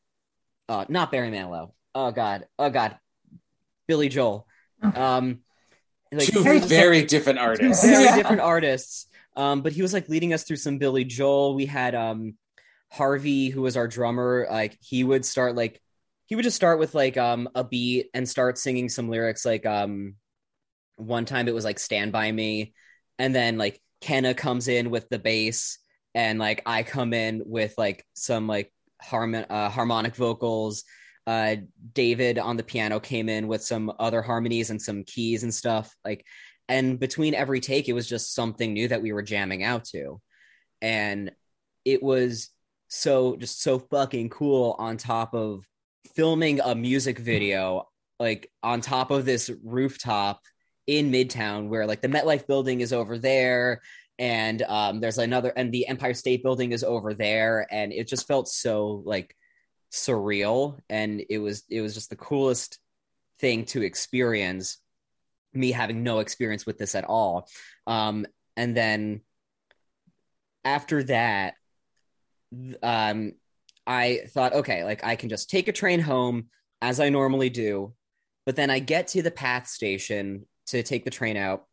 uh 0.68 0.84
not 0.90 1.10
Barry 1.10 1.30
Manilow. 1.30 1.72
Oh 1.94 2.10
god. 2.10 2.46
Oh 2.58 2.68
god. 2.68 2.98
Billy 3.88 4.10
Joel. 4.10 4.46
Um 4.82 5.40
like 6.12 6.28
two 6.28 6.42
very 6.42 6.58
very, 6.58 7.04
different 7.04 7.38
artists. 7.38 7.84
very 7.84 8.04
Yeah. 8.04 8.16
different 8.22 8.42
artists. 8.42 9.06
Um, 9.36 9.62
but 9.62 9.72
he 9.72 9.82
was 9.82 9.92
like 9.92 10.08
leading 10.08 10.32
us 10.32 10.44
through 10.44 10.56
some 10.56 10.78
Billy 10.78 11.04
Joel. 11.04 11.54
We 11.54 11.66
had 11.66 11.94
um 11.94 12.34
Harvey, 12.90 13.48
who 13.48 13.62
was 13.62 13.76
our 13.76 13.88
drummer. 13.88 14.46
Like 14.50 14.76
he 14.80 15.04
would 15.04 15.24
start 15.24 15.54
like 15.54 15.80
he 16.26 16.36
would 16.36 16.44
just 16.44 16.56
start 16.56 16.78
with 16.78 16.94
like 16.94 17.16
um 17.16 17.48
a 17.54 17.64
beat 17.64 18.10
and 18.14 18.28
start 18.28 18.58
singing 18.58 18.88
some 18.88 19.08
lyrics. 19.08 19.44
Like 19.44 19.64
um 19.66 20.16
one 20.96 21.24
time 21.24 21.48
it 21.48 21.54
was 21.54 21.64
like 21.64 21.78
Stand 21.78 22.12
by 22.12 22.30
Me, 22.30 22.74
and 23.18 23.34
then 23.34 23.58
like 23.58 23.80
Kenna 24.00 24.34
comes 24.34 24.68
in 24.68 24.90
with 24.90 25.08
the 25.08 25.18
bass, 25.18 25.78
and 26.14 26.38
like 26.38 26.62
I 26.66 26.82
come 26.82 27.12
in 27.14 27.42
with 27.46 27.74
like 27.78 28.04
some 28.14 28.46
like 28.46 28.72
harmon 29.00 29.46
uh, 29.48 29.70
harmonic 29.70 30.14
vocals. 30.14 30.84
Uh, 31.26 31.56
David 31.92 32.38
on 32.38 32.56
the 32.56 32.64
piano 32.64 32.98
came 32.98 33.28
in 33.28 33.46
with 33.46 33.62
some 33.62 33.92
other 33.98 34.22
harmonies 34.22 34.70
and 34.70 34.82
some 34.82 35.04
keys 35.04 35.44
and 35.44 35.54
stuff. 35.54 35.94
Like 36.04 36.24
and 36.68 36.98
between 36.98 37.34
every 37.34 37.60
take 37.60 37.88
it 37.88 37.92
was 37.92 38.08
just 38.08 38.34
something 38.34 38.72
new 38.72 38.88
that 38.88 39.02
we 39.02 39.12
were 39.12 39.22
jamming 39.22 39.62
out 39.62 39.84
to 39.84 40.20
and 40.80 41.30
it 41.84 42.02
was 42.02 42.50
so 42.88 43.36
just 43.36 43.62
so 43.62 43.78
fucking 43.78 44.28
cool 44.28 44.76
on 44.78 44.96
top 44.96 45.34
of 45.34 45.64
filming 46.14 46.60
a 46.60 46.74
music 46.74 47.18
video 47.18 47.84
like 48.20 48.50
on 48.62 48.80
top 48.80 49.10
of 49.10 49.24
this 49.24 49.50
rooftop 49.64 50.40
in 50.86 51.10
midtown 51.10 51.68
where 51.68 51.86
like 51.86 52.00
the 52.00 52.08
metlife 52.08 52.46
building 52.46 52.80
is 52.80 52.92
over 52.92 53.18
there 53.18 53.80
and 54.18 54.62
um 54.62 55.00
there's 55.00 55.18
another 55.18 55.52
and 55.56 55.72
the 55.72 55.86
empire 55.86 56.14
state 56.14 56.42
building 56.42 56.72
is 56.72 56.84
over 56.84 57.14
there 57.14 57.66
and 57.70 57.92
it 57.92 58.06
just 58.08 58.26
felt 58.26 58.48
so 58.48 59.02
like 59.04 59.34
surreal 59.92 60.78
and 60.88 61.22
it 61.28 61.38
was 61.38 61.64
it 61.68 61.82
was 61.82 61.94
just 61.94 62.10
the 62.10 62.16
coolest 62.16 62.78
thing 63.38 63.64
to 63.66 63.82
experience 63.82 64.78
me 65.52 65.70
having 65.70 66.02
no 66.02 66.20
experience 66.20 66.64
with 66.64 66.78
this 66.78 66.94
at 66.94 67.04
all. 67.04 67.48
Um, 67.86 68.26
and 68.56 68.76
then 68.76 69.20
after 70.64 71.02
that, 71.04 71.54
um, 72.82 73.32
I 73.86 74.20
thought, 74.28 74.54
okay, 74.54 74.84
like 74.84 75.04
I 75.04 75.16
can 75.16 75.28
just 75.28 75.50
take 75.50 75.68
a 75.68 75.72
train 75.72 76.00
home 76.00 76.48
as 76.80 77.00
I 77.00 77.08
normally 77.08 77.50
do. 77.50 77.94
But 78.46 78.56
then 78.56 78.70
I 78.70 78.78
get 78.78 79.08
to 79.08 79.22
the 79.22 79.30
path 79.30 79.68
station 79.68 80.46
to 80.66 80.82
take 80.82 81.04
the 81.04 81.10
train 81.10 81.36
out. 81.36 81.64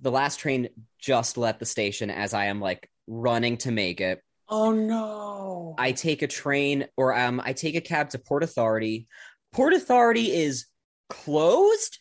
The 0.00 0.10
last 0.10 0.38
train 0.38 0.68
just 0.98 1.36
left 1.36 1.60
the 1.60 1.66
station 1.66 2.10
as 2.10 2.32
I 2.32 2.46
am 2.46 2.60
like 2.60 2.88
running 3.06 3.56
to 3.58 3.70
make 3.70 4.00
it. 4.00 4.22
Oh 4.48 4.72
no. 4.72 5.74
I 5.78 5.92
take 5.92 6.22
a 6.22 6.26
train 6.26 6.86
or 6.96 7.14
um 7.14 7.40
I 7.44 7.52
take 7.52 7.74
a 7.74 7.80
cab 7.80 8.10
to 8.10 8.18
Port 8.18 8.42
Authority. 8.42 9.06
Port 9.52 9.72
Authority 9.74 10.32
is 10.32 10.66
closed. 11.08 11.98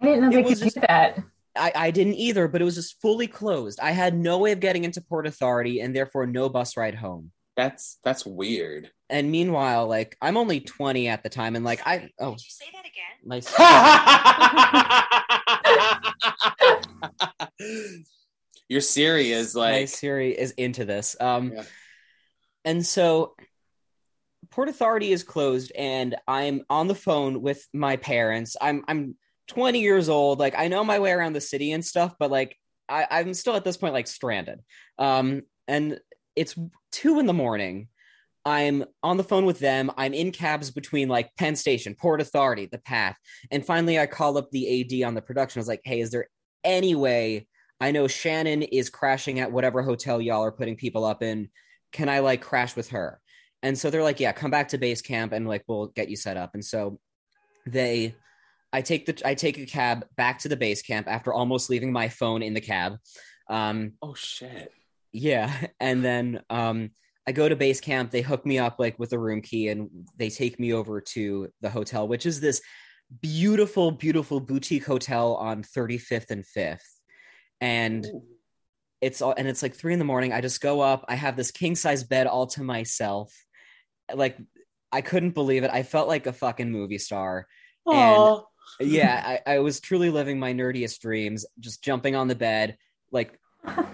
I 0.00 0.06
didn't 0.06 0.20
know 0.22 0.28
It 0.28 0.32
they 0.32 0.42
was 0.42 0.58
could 0.58 0.64
just- 0.64 0.74
do 0.76 0.80
that. 0.82 1.18
I, 1.56 1.72
I 1.74 1.90
didn't 1.90 2.14
either, 2.14 2.46
but 2.46 2.60
it 2.62 2.64
was 2.64 2.76
just 2.76 3.00
fully 3.00 3.26
closed. 3.26 3.80
I 3.80 3.90
had 3.90 4.16
no 4.16 4.38
way 4.38 4.52
of 4.52 4.60
getting 4.60 4.84
into 4.84 5.00
Port 5.00 5.26
Authority 5.26 5.80
and 5.80 5.96
therefore 5.96 6.24
no 6.24 6.48
bus 6.48 6.76
ride 6.76 6.94
home. 6.94 7.32
That's 7.56 7.98
that's 8.04 8.24
weird. 8.24 8.92
And 9.10 9.32
meanwhile, 9.32 9.88
like 9.88 10.16
I'm 10.22 10.36
only 10.36 10.60
20 10.60 11.08
at 11.08 11.24
the 11.24 11.28
time, 11.28 11.56
and 11.56 11.64
like 11.64 11.80
I 11.84 12.10
oh 12.20 12.36
Did 12.36 12.44
you 12.44 12.50
say 12.50 12.66
that 12.72 12.84
again? 12.86 13.18
my 13.24 13.40
Your 18.68 18.80
Siri 18.80 19.32
is 19.32 19.54
like 19.54 19.72
my 19.72 19.84
Siri 19.86 20.38
is 20.38 20.52
into 20.52 20.84
this. 20.84 21.16
Um, 21.20 21.52
Yeah. 21.52 21.64
and 22.64 22.84
so 22.84 23.34
Port 24.50 24.68
Authority 24.68 25.12
is 25.12 25.22
closed, 25.24 25.72
and 25.76 26.16
I'm 26.26 26.62
on 26.70 26.88
the 26.88 26.94
phone 26.94 27.42
with 27.42 27.66
my 27.72 27.96
parents. 27.96 28.56
I'm 28.60 28.84
I'm 28.88 29.16
20 29.48 29.80
years 29.80 30.08
old. 30.08 30.38
Like 30.38 30.54
I 30.56 30.68
know 30.68 30.84
my 30.84 30.98
way 30.98 31.12
around 31.12 31.32
the 31.34 31.40
city 31.40 31.72
and 31.72 31.84
stuff, 31.84 32.14
but 32.18 32.30
like 32.30 32.56
I, 32.88 33.06
I'm 33.10 33.34
still 33.34 33.56
at 33.56 33.64
this 33.64 33.76
point 33.76 33.94
like 33.94 34.06
stranded. 34.06 34.60
Um, 34.98 35.42
and 35.66 35.98
it's 36.36 36.54
two 36.92 37.18
in 37.20 37.26
the 37.26 37.32
morning. 37.34 37.88
I'm 38.44 38.84
on 39.02 39.18
the 39.18 39.24
phone 39.24 39.44
with 39.44 39.58
them. 39.58 39.90
I'm 39.98 40.14
in 40.14 40.30
cabs 40.32 40.70
between 40.70 41.08
like 41.08 41.34
Penn 41.36 41.54
Station, 41.56 41.94
Port 41.94 42.20
Authority, 42.22 42.66
the 42.66 42.78
path. 42.78 43.16
And 43.50 43.64
finally 43.64 43.98
I 43.98 44.06
call 44.06 44.38
up 44.38 44.50
the 44.50 44.80
AD 45.02 45.06
on 45.06 45.14
the 45.14 45.20
production. 45.20 45.58
I 45.58 45.62
was 45.62 45.68
like, 45.68 45.82
hey, 45.84 46.00
is 46.00 46.10
there 46.10 46.28
any 46.64 46.94
way 46.94 47.46
I 47.80 47.92
know 47.92 48.08
Shannon 48.08 48.62
is 48.62 48.90
crashing 48.90 49.40
at 49.40 49.52
whatever 49.52 49.82
hotel 49.82 50.20
y'all 50.20 50.44
are 50.44 50.52
putting 50.52 50.76
people 50.76 51.04
up 51.04 51.22
in. 51.22 51.48
Can 51.92 52.08
I 52.08 52.18
like 52.18 52.42
crash 52.42 52.74
with 52.74 52.90
her? 52.90 53.20
And 53.62 53.78
so 53.78 53.90
they're 53.90 54.02
like, 54.02 54.20
yeah, 54.20 54.32
come 54.32 54.50
back 54.50 54.68
to 54.68 54.78
base 54.78 55.02
camp 55.02 55.32
and 55.32 55.46
like 55.46 55.64
we'll 55.66 55.86
get 55.88 56.08
you 56.08 56.16
set 56.16 56.36
up. 56.36 56.50
And 56.54 56.64
so 56.64 56.98
they 57.66 58.14
I 58.72 58.82
take 58.82 59.06
the 59.06 59.20
I 59.24 59.34
take 59.34 59.58
a 59.58 59.66
cab 59.66 60.06
back 60.16 60.40
to 60.40 60.48
the 60.48 60.56
base 60.56 60.82
camp 60.82 61.08
after 61.08 61.32
almost 61.32 61.70
leaving 61.70 61.92
my 61.92 62.08
phone 62.08 62.42
in 62.42 62.54
the 62.54 62.60
cab. 62.60 62.96
Um 63.48 63.92
oh 64.02 64.14
shit. 64.14 64.72
yeah, 65.12 65.52
and 65.80 66.04
then 66.04 66.42
um 66.50 66.90
I 67.26 67.32
go 67.32 67.48
to 67.48 67.56
base 67.56 67.80
camp, 67.80 68.10
they 68.10 68.22
hook 68.22 68.46
me 68.46 68.58
up 68.58 68.76
like 68.78 68.98
with 68.98 69.12
a 69.12 69.18
room 69.18 69.42
key 69.42 69.68
and 69.68 69.90
they 70.16 70.30
take 70.30 70.58
me 70.58 70.72
over 70.72 71.00
to 71.00 71.48
the 71.60 71.70
hotel, 71.70 72.08
which 72.08 72.26
is 72.26 72.40
this 72.40 72.60
beautiful 73.22 73.90
beautiful 73.90 74.40
boutique 74.40 74.84
hotel 74.84 75.34
on 75.36 75.62
35th 75.62 76.30
and 76.30 76.44
5th. 76.44 76.97
And 77.60 78.06
it's 79.00 79.22
all 79.22 79.34
and 79.36 79.46
it's 79.46 79.62
like 79.62 79.74
three 79.74 79.92
in 79.92 79.98
the 79.98 80.04
morning. 80.04 80.32
I 80.32 80.40
just 80.40 80.60
go 80.60 80.80
up. 80.80 81.04
I 81.08 81.14
have 81.14 81.36
this 81.36 81.50
king 81.50 81.74
size 81.74 82.04
bed 82.04 82.26
all 82.26 82.46
to 82.48 82.62
myself. 82.62 83.32
Like 84.12 84.36
I 84.90 85.00
couldn't 85.00 85.30
believe 85.30 85.64
it. 85.64 85.70
I 85.70 85.82
felt 85.82 86.08
like 86.08 86.26
a 86.26 86.32
fucking 86.32 86.70
movie 86.70 86.98
star. 86.98 87.46
And 87.86 88.28
Yeah, 88.80 89.38
I, 89.46 89.54
I 89.54 89.58
was 89.60 89.80
truly 89.80 90.10
living 90.10 90.38
my 90.38 90.52
nerdiest 90.52 91.00
dreams, 91.00 91.46
just 91.60 91.82
jumping 91.82 92.16
on 92.16 92.28
the 92.28 92.34
bed, 92.34 92.76
like 93.12 93.38
uh, 93.66 93.84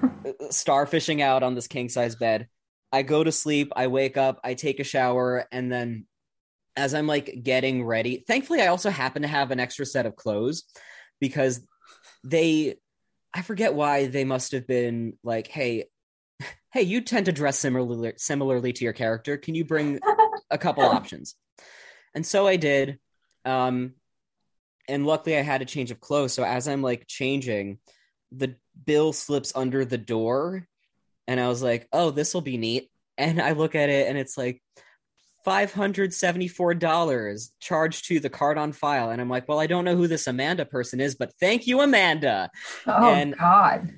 starfishing 0.50 1.20
out 1.20 1.42
on 1.42 1.54
this 1.54 1.66
king 1.66 1.88
size 1.88 2.16
bed. 2.16 2.48
I 2.92 3.02
go 3.02 3.24
to 3.24 3.32
sleep, 3.32 3.72
I 3.74 3.88
wake 3.88 4.16
up, 4.16 4.40
I 4.44 4.54
take 4.54 4.78
a 4.78 4.84
shower, 4.84 5.46
and 5.50 5.70
then 5.70 6.06
as 6.76 6.94
I'm 6.94 7.08
like 7.08 7.40
getting 7.42 7.84
ready, 7.84 8.24
thankfully, 8.26 8.62
I 8.62 8.68
also 8.68 8.90
happen 8.90 9.22
to 9.22 9.28
have 9.28 9.50
an 9.50 9.58
extra 9.58 9.84
set 9.84 10.06
of 10.06 10.16
clothes 10.16 10.64
because 11.20 11.66
they, 12.22 12.76
I 13.34 13.42
forget 13.42 13.74
why 13.74 14.06
they 14.06 14.24
must 14.24 14.52
have 14.52 14.66
been 14.66 15.18
like, 15.24 15.48
hey, 15.48 15.86
hey, 16.72 16.82
you 16.82 17.00
tend 17.00 17.26
to 17.26 17.32
dress 17.32 17.58
similarly 17.58 18.12
similarly 18.16 18.72
to 18.72 18.84
your 18.84 18.92
character. 18.92 19.36
Can 19.36 19.54
you 19.54 19.64
bring 19.64 20.00
a 20.50 20.58
couple 20.58 20.82
options? 20.84 21.34
And 22.14 22.24
so 22.24 22.46
I 22.46 22.56
did. 22.56 22.98
Um, 23.44 23.94
and 24.88 25.06
luckily 25.06 25.36
I 25.36 25.42
had 25.42 25.62
a 25.62 25.66
change 25.66 25.90
of 25.90 26.00
clothes. 26.00 26.32
So 26.32 26.44
as 26.44 26.68
I'm 26.68 26.82
like 26.82 27.06
changing, 27.06 27.78
the 28.30 28.56
bill 28.84 29.12
slips 29.12 29.52
under 29.54 29.84
the 29.84 29.98
door, 29.98 30.66
and 31.26 31.40
I 31.40 31.48
was 31.48 31.62
like, 31.62 31.88
"Oh, 31.92 32.10
this 32.10 32.34
will 32.34 32.42
be 32.42 32.58
neat." 32.58 32.90
And 33.16 33.40
I 33.40 33.52
look 33.52 33.74
at 33.74 33.88
it, 33.88 34.08
and 34.08 34.18
it's 34.18 34.36
like 34.36 34.62
five 35.44 35.72
hundred 35.72 36.12
seventy-four 36.14 36.74
dollars 36.74 37.52
charged 37.60 38.06
to 38.06 38.18
the 38.20 38.30
card 38.30 38.58
on 38.58 38.72
file, 38.72 39.10
and 39.10 39.20
I'm 39.20 39.28
like, 39.28 39.46
"Well, 39.48 39.60
I 39.60 39.66
don't 39.66 39.84
know 39.84 39.96
who 39.96 40.08
this 40.08 40.26
Amanda 40.26 40.64
person 40.64 41.00
is, 41.00 41.14
but 41.14 41.32
thank 41.38 41.66
you, 41.66 41.80
Amanda." 41.80 42.50
Oh 42.86 43.12
And- 43.14 43.36
God. 43.36 43.92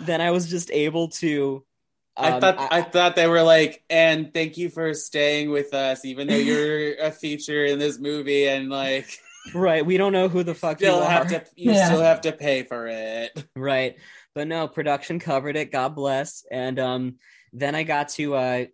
Then 0.00 0.20
I 0.22 0.30
was 0.30 0.48
just 0.48 0.70
able 0.70 1.08
to. 1.20 1.64
I 2.16 2.32
um, 2.32 2.40
thought 2.40 2.72
I, 2.72 2.82
thought 2.82 3.16
they 3.16 3.26
were 3.28 3.42
like, 3.42 3.82
and 3.90 4.32
thank 4.32 4.56
you 4.56 4.68
for 4.70 4.94
staying 4.94 5.50
with 5.50 5.74
us, 5.74 6.04
even 6.04 6.26
though 6.26 6.36
you're 6.36 6.94
a 6.98 7.10
feature 7.10 7.64
in 7.66 7.78
this 7.78 7.98
movie, 7.98 8.46
and 8.48 8.70
like 8.70 9.06
right. 9.54 9.84
We 9.84 9.96
don't 9.98 10.12
know 10.12 10.28
who 10.28 10.42
the 10.42 10.54
fuck 10.54 10.78
still 10.78 10.96
you 10.96 11.02
are. 11.02 11.08
have 11.10 11.28
to 11.28 11.44
you 11.54 11.72
Yeah. 11.72 11.86
still 11.86 12.00
have 12.00 12.22
to 12.22 12.32
pay 12.32 12.62
for 12.62 12.86
it. 12.86 13.44
right 13.56 13.96
but 14.34 14.46
no 14.46 14.68
production 14.68 15.18
covered 15.18 15.56
it 15.56 15.72
god 15.72 15.96
bless 15.96 16.44
and 16.52 16.78
um 16.78 17.16
then 17.52 17.74
i 17.74 17.82
got 17.82 18.08
to 18.10 18.36
uh 18.36 18.64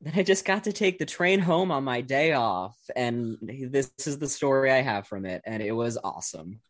then 0.00 0.12
i 0.16 0.22
just 0.22 0.44
got 0.44 0.64
to 0.64 0.72
take 0.72 0.98
the 0.98 1.06
train 1.06 1.40
home 1.40 1.70
on 1.70 1.84
my 1.84 2.00
day 2.00 2.32
off 2.32 2.76
and 2.96 3.36
this 3.42 3.90
is 4.06 4.18
the 4.18 4.28
story 4.28 4.70
i 4.70 4.80
have 4.80 5.06
from 5.06 5.24
it 5.26 5.42
and 5.46 5.62
it 5.62 5.72
was 5.72 5.98
awesome 6.02 6.60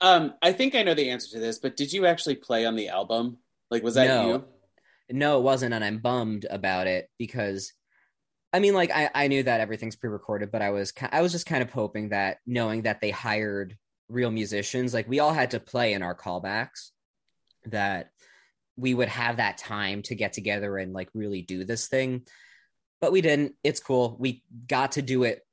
Um, 0.00 0.34
I 0.42 0.52
think 0.52 0.74
I 0.74 0.82
know 0.82 0.92
the 0.94 1.08
answer 1.10 1.30
to 1.32 1.38
this, 1.40 1.58
but 1.60 1.76
did 1.76 1.92
you 1.92 2.04
actually 2.04 2.34
play 2.34 2.66
on 2.66 2.74
the 2.76 2.88
album? 2.88 3.38
Like, 3.70 3.82
was 3.82 3.94
that 3.94 4.06
No. 4.06 4.28
you? 4.28 4.44
no 5.10 5.38
it 5.38 5.42
wasn't 5.42 5.74
and 5.74 5.84
i'm 5.84 5.98
bummed 5.98 6.46
about 6.48 6.86
it 6.86 7.10
because 7.18 7.72
i 8.54 8.58
mean 8.58 8.72
like 8.72 8.90
i, 8.90 9.10
I 9.14 9.28
knew 9.28 9.42
that 9.42 9.60
everything's 9.60 9.96
pre-recorded 9.96 10.50
but 10.50 10.62
i 10.62 10.70
was 10.70 10.94
i 11.12 11.20
was 11.20 11.30
just 11.32 11.44
kind 11.44 11.62
of 11.62 11.70
hoping 11.70 12.08
that 12.08 12.38
knowing 12.46 12.82
that 12.82 13.02
they 13.02 13.10
hired 13.10 13.76
real 14.08 14.30
musicians 14.30 14.94
like 14.94 15.06
we 15.06 15.20
all 15.20 15.34
had 15.34 15.50
to 15.50 15.60
play 15.60 15.92
in 15.92 16.02
our 16.02 16.14
callbacks 16.14 16.90
that 17.66 18.10
we 18.76 18.94
would 18.94 19.08
have 19.10 19.36
that 19.36 19.58
time 19.58 20.00
to 20.02 20.14
get 20.14 20.32
together 20.32 20.78
and 20.78 20.94
like 20.94 21.10
really 21.14 21.42
do 21.42 21.64
this 21.64 21.86
thing 21.88 22.22
but 23.04 23.12
we 23.12 23.20
didn't 23.20 23.54
it's 23.62 23.80
cool 23.80 24.16
we 24.18 24.42
got 24.66 24.92
to 24.92 25.02
do 25.02 25.24
it 25.24 25.46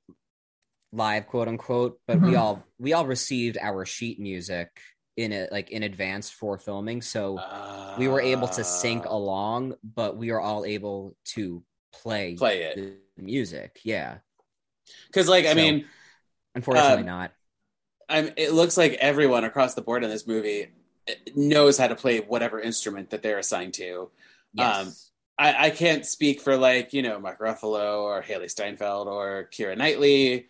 live 0.93 1.27
quote 1.27 1.49
unquote 1.49 1.99
but 2.07 2.21
we 2.21 2.31
Mhm. 2.31 2.39
all 2.39 2.63
we 2.79 2.93
all 2.93 3.05
received 3.05 3.57
our 3.59 3.85
sheet 3.85 4.21
music 4.21 4.69
in 5.17 5.33
it 5.33 5.51
like 5.51 5.69
in 5.69 5.83
advance 5.83 6.29
for 6.29 6.57
filming 6.57 7.01
so 7.01 7.37
we 7.99 8.07
were 8.07 8.21
able 8.21 8.47
to 8.47 8.63
sync 8.63 9.05
Uh, 9.05 9.09
along, 9.09 9.75
but 9.83 10.15
we 10.15 10.29
are 10.29 10.39
all 10.39 10.63
able 10.63 11.17
to 11.25 11.61
play 11.91 12.35
play 12.35 12.63
it 12.63 12.75
the 13.17 13.21
music. 13.21 13.81
Yeah. 13.83 14.19
because, 15.07 15.27
like, 15.27 15.45
I 15.45 15.53
mean, 15.53 15.85
Unfortunately 16.55 17.01
Um, 17.01 17.05
not. 17.05 17.33
I'm. 18.07 18.31
It 18.37 18.53
looks 18.53 18.77
like 18.77 18.93
everyone 18.93 19.43
across 19.43 19.73
the 19.73 19.81
board 19.81 20.03
in 20.05 20.09
this 20.09 20.25
movie 20.25 20.69
knows 21.35 21.77
how 21.77 21.87
to 21.87 21.95
play 21.95 22.19
whatever 22.21 22.59
instrument 22.61 23.09
that 23.09 23.21
they're 23.23 23.39
assigned 23.39 23.73
to. 23.75 24.09
Yes. 24.53 24.77
um, 24.87 24.93
I, 25.41 25.65
I 25.65 25.69
can't 25.71 26.05
speak 26.05 26.39
for 26.39 26.55
like 26.55 26.93
you 26.93 27.01
know 27.01 27.19
Mark 27.19 27.39
Ruffalo 27.39 28.03
or 28.03 28.21
Hailee 28.21 28.51
Steinfeld 28.51 29.07
or 29.07 29.49
Keira 29.51 29.75
Knightley 29.75 30.49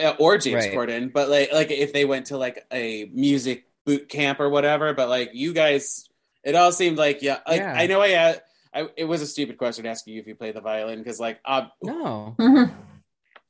uh, 0.00 0.14
or 0.20 0.38
James 0.38 0.66
Right. 0.66 0.72
Corden, 0.72 1.12
but 1.12 1.28
like 1.28 1.52
like 1.52 1.70
if 1.72 1.92
they 1.92 2.04
went 2.04 2.26
to 2.26 2.38
like 2.38 2.64
a 2.72 3.10
music 3.12 3.66
boot 3.84 4.08
camp 4.08 4.38
or 4.38 4.48
whatever. 4.48 4.94
But 4.94 5.08
like 5.08 5.30
you 5.34 5.52
guys, 5.52 6.08
it 6.44 6.54
all 6.54 6.70
seemed 6.70 6.96
like 6.96 7.22
yeah. 7.22 7.40
Like 7.48 7.60
Yeah. 7.60 7.74
I 7.76 7.86
know 7.88 8.00
I, 8.00 8.12
uh, 8.12 8.34
I 8.72 8.88
it 8.96 9.04
was 9.04 9.20
a 9.20 9.26
stupid 9.26 9.58
question 9.58 9.84
asking 9.84 10.14
you 10.14 10.20
if 10.20 10.28
you 10.28 10.36
play 10.36 10.52
the 10.52 10.60
violin 10.60 11.00
because 11.00 11.18
like 11.18 11.40
uh, 11.44 11.66
no. 11.82 12.36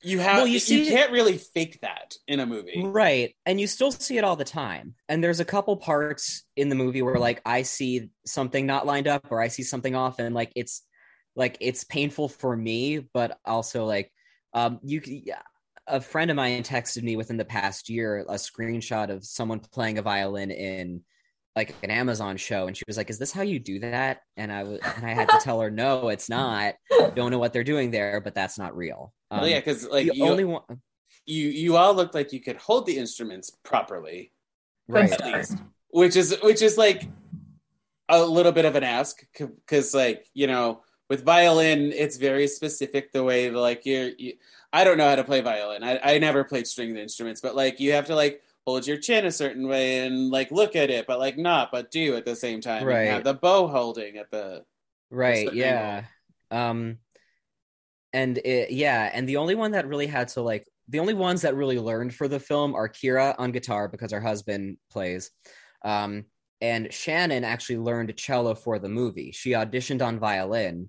You 0.04 0.18
have 0.18 0.36
Well, 0.36 0.46
you 0.46 0.60
you, 0.64 0.86
can't 0.86 1.10
really 1.10 1.38
fake 1.38 1.80
that 1.80 2.14
in 2.28 2.40
a 2.40 2.46
movie. 2.46 2.82
Right. 2.84 3.34
And 3.46 3.60
you 3.60 3.66
still 3.66 3.90
see 3.90 4.18
it 4.18 4.24
all 4.24 4.36
the 4.36 4.44
time. 4.44 4.94
And 5.08 5.24
there's 5.24 5.40
a 5.40 5.44
couple 5.44 5.76
parts 5.76 6.44
in 6.56 6.68
the 6.68 6.74
movie 6.74 7.02
where 7.02 7.16
like 7.16 7.40
I 7.44 7.62
see 7.62 8.10
something 8.26 8.66
not 8.66 8.86
lined 8.86 9.08
up 9.08 9.26
or 9.30 9.40
I 9.40 9.48
see 9.48 9.62
something 9.62 9.94
off 9.94 10.18
and 10.18 10.34
like 10.34 10.52
it's 10.54 10.82
like 11.34 11.56
it's 11.60 11.84
painful 11.84 12.28
for 12.28 12.54
me, 12.54 12.98
but 13.12 13.38
also 13.44 13.86
like 13.86 14.12
um 14.52 14.78
you 14.82 15.00
yeah, 15.04 15.42
a 15.86 16.00
friend 16.00 16.30
of 16.30 16.36
mine 16.36 16.62
texted 16.62 17.02
me 17.02 17.16
within 17.16 17.36
the 17.36 17.44
past 17.44 17.88
year 17.88 18.20
a 18.20 18.34
screenshot 18.34 19.10
of 19.10 19.24
someone 19.24 19.60
playing 19.60 19.98
a 19.98 20.02
violin 20.02 20.50
in 20.50 21.02
like 21.56 21.74
an 21.82 21.90
Amazon 21.90 22.36
show 22.36 22.66
and 22.66 22.76
she 22.76 22.84
was 22.86 22.96
like 22.96 23.10
is 23.10 23.18
this 23.18 23.32
how 23.32 23.42
you 23.42 23.58
do 23.58 23.78
that 23.80 24.20
and 24.36 24.52
I 24.52 24.64
was 24.64 24.80
and 24.96 25.06
I 25.06 25.10
had 25.10 25.28
to 25.28 25.38
tell 25.38 25.60
her 25.60 25.70
no 25.70 26.08
it's 26.08 26.28
not 26.28 26.74
don't 27.14 27.30
know 27.30 27.38
what 27.38 27.52
they're 27.52 27.64
doing 27.64 27.90
there 27.90 28.20
but 28.20 28.34
that's 28.34 28.58
not 28.58 28.76
real 28.76 29.12
um, 29.34 29.40
well, 29.40 29.48
yeah, 29.50 29.58
because 29.58 29.86
like 29.88 30.06
the 30.06 30.16
you, 30.16 30.24
only 30.24 30.44
one 30.44 30.62
you 31.26 31.48
you 31.48 31.76
all 31.76 31.94
looked 31.94 32.14
like 32.14 32.32
you 32.32 32.40
could 32.40 32.56
hold 32.56 32.86
the 32.86 32.96
instruments 32.98 33.50
properly. 33.62 34.30
Right. 34.88 35.10
start. 35.10 35.36
least. 35.36 35.58
which 35.90 36.16
is 36.16 36.36
which 36.42 36.60
is 36.60 36.76
like 36.76 37.08
a 38.10 38.22
little 38.22 38.52
bit 38.52 38.66
of 38.66 38.76
an 38.76 38.84
ask 38.84 39.26
because 39.32 39.94
like 39.94 40.26
you 40.34 40.46
know 40.46 40.82
with 41.08 41.24
violin 41.24 41.90
it's 41.92 42.18
very 42.18 42.46
specific 42.46 43.10
the 43.12 43.24
way 43.24 43.48
that, 43.48 43.58
like 43.58 43.86
you're 43.86 44.10
you, 44.18 44.34
i 44.74 44.84
don't 44.84 44.98
know 44.98 45.08
how 45.08 45.16
to 45.16 45.24
play 45.24 45.40
violin 45.40 45.82
I, 45.82 45.98
I 46.16 46.18
never 46.18 46.44
played 46.44 46.66
stringed 46.66 46.98
instruments 46.98 47.40
but 47.40 47.56
like 47.56 47.80
you 47.80 47.92
have 47.92 48.06
to 48.08 48.14
like 48.14 48.42
hold 48.66 48.86
your 48.86 48.98
chin 48.98 49.24
a 49.24 49.32
certain 49.32 49.68
way 49.68 50.06
and 50.06 50.30
like 50.30 50.50
look 50.50 50.76
at 50.76 50.90
it 50.90 51.06
but 51.06 51.18
like 51.18 51.38
not 51.38 51.72
but 51.72 51.90
do 51.90 52.14
at 52.16 52.26
the 52.26 52.36
same 52.36 52.60
time 52.60 52.82
and 52.82 52.88
Right. 52.88 53.08
have 53.08 53.24
the 53.24 53.32
bow 53.34 53.68
holding 53.68 54.18
at 54.18 54.30
the 54.30 54.66
Right. 55.10 55.44
certain 55.46 55.58
Yeah. 55.58 56.04
Um, 56.50 56.98
and 58.14 58.38
it, 58.38 58.70
yeah, 58.70 59.10
and 59.12 59.28
the 59.28 59.36
only 59.36 59.54
one 59.54 59.72
that 59.72 59.88
really 59.88 60.06
had 60.06 60.28
to 60.28 60.40
like 60.40 60.66
the 60.88 61.00
only 61.00 61.14
ones 61.14 61.42
that 61.42 61.56
really 61.56 61.78
learned 61.78 62.14
for 62.14 62.28
the 62.28 62.40
film 62.40 62.74
are 62.74 62.88
Keira 62.88 63.34
on 63.38 63.52
guitar 63.52 63.88
because 63.88 64.12
her 64.12 64.20
husband 64.20 64.78
plays, 64.90 65.30
um, 65.84 66.24
and 66.60 66.92
Shannon 66.94 67.44
actually 67.44 67.78
learned 67.78 68.16
cello 68.16 68.54
for 68.54 68.78
the 68.78 68.88
movie. 68.88 69.32
She 69.32 69.50
auditioned 69.50 70.00
on 70.00 70.18
violin, 70.20 70.88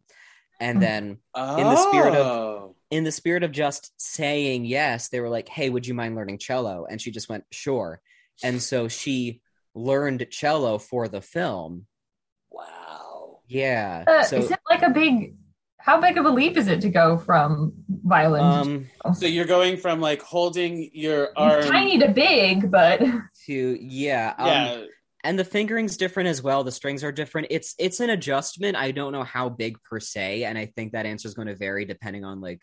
and 0.61 0.82
then 0.82 1.17
oh. 1.34 1.57
In 1.57 1.63
the 1.67 1.76
spirit 1.76 2.15
of- 2.15 2.76
in 2.91 3.03
the 3.03 3.11
spirit 3.11 3.43
of 3.43 3.51
just 3.51 3.91
saying 3.97 4.63
yes, 4.63 5.09
they 5.09 5.19
were 5.19 5.30
like, 5.30 5.49
"Hey, 5.49 5.69
would 5.69 5.88
you 5.88 5.95
mind 5.95 6.15
learning 6.15 6.38
cello?" 6.38 6.86
And 6.89 7.01
she 7.01 7.09
just 7.11 7.28
went, 7.28 7.43
"Sure." 7.51 7.99
And 8.43 8.61
so 8.61 8.88
she 8.88 9.41
learned 9.73 10.28
cello 10.30 10.78
for 10.78 11.07
the 11.07 11.21
film. 11.21 11.88
wow 12.51 13.39
Yeah. 13.47 14.03
Uh, 14.07 14.23
so 14.23 14.38
is 14.38 14.51
it 14.51 14.59
like 14.69 14.84
a 14.84 14.91
big? 14.91 15.36
How 15.86 16.01
big 16.01 16.17
of 16.17 16.25
a 16.25 16.29
leap 16.31 16.57
is 16.57 16.67
it 16.67 16.81
to 16.81 16.89
go 16.89 17.15
from 17.19 17.73
violin 17.88 18.41
um 18.43 19.13
so 19.13 19.27
you're 19.27 19.45
going 19.45 19.77
from 19.77 20.01
like 20.01 20.19
holding 20.21 20.89
your 20.93 21.27
to 21.27 21.39
arm 21.39 21.63
tiny 21.63 21.99
to 21.99 22.07
big? 22.09 22.71
But 22.71 23.01
to 23.45 23.77
yeah 23.79 24.33
um, 24.39 24.47
yeah 24.47 24.83
and 25.23 25.38
the 25.39 25.45
fingering's 25.45 25.97
different 25.97 26.29
as 26.29 26.41
well. 26.43 26.63
The 26.63 26.71
strings 26.71 27.03
are 27.03 27.11
different. 27.11 27.47
It's 27.51 27.75
it's 27.79 27.99
an 27.99 28.09
adjustment. 28.09 28.75
I 28.77 28.91
don't 28.91 29.11
know 29.11 29.23
how 29.23 29.49
big 29.49 29.77
per 29.83 29.99
se 29.99 30.43
and 30.43 30.57
i 30.57 30.65
think 30.65 30.93
that 30.93 31.05
answer 31.05 31.27
is 31.27 31.33
going 31.36 31.47
to 31.49 31.55
vary 31.55 31.86
depending 31.86 32.25
on 32.25 32.41
like 32.41 32.61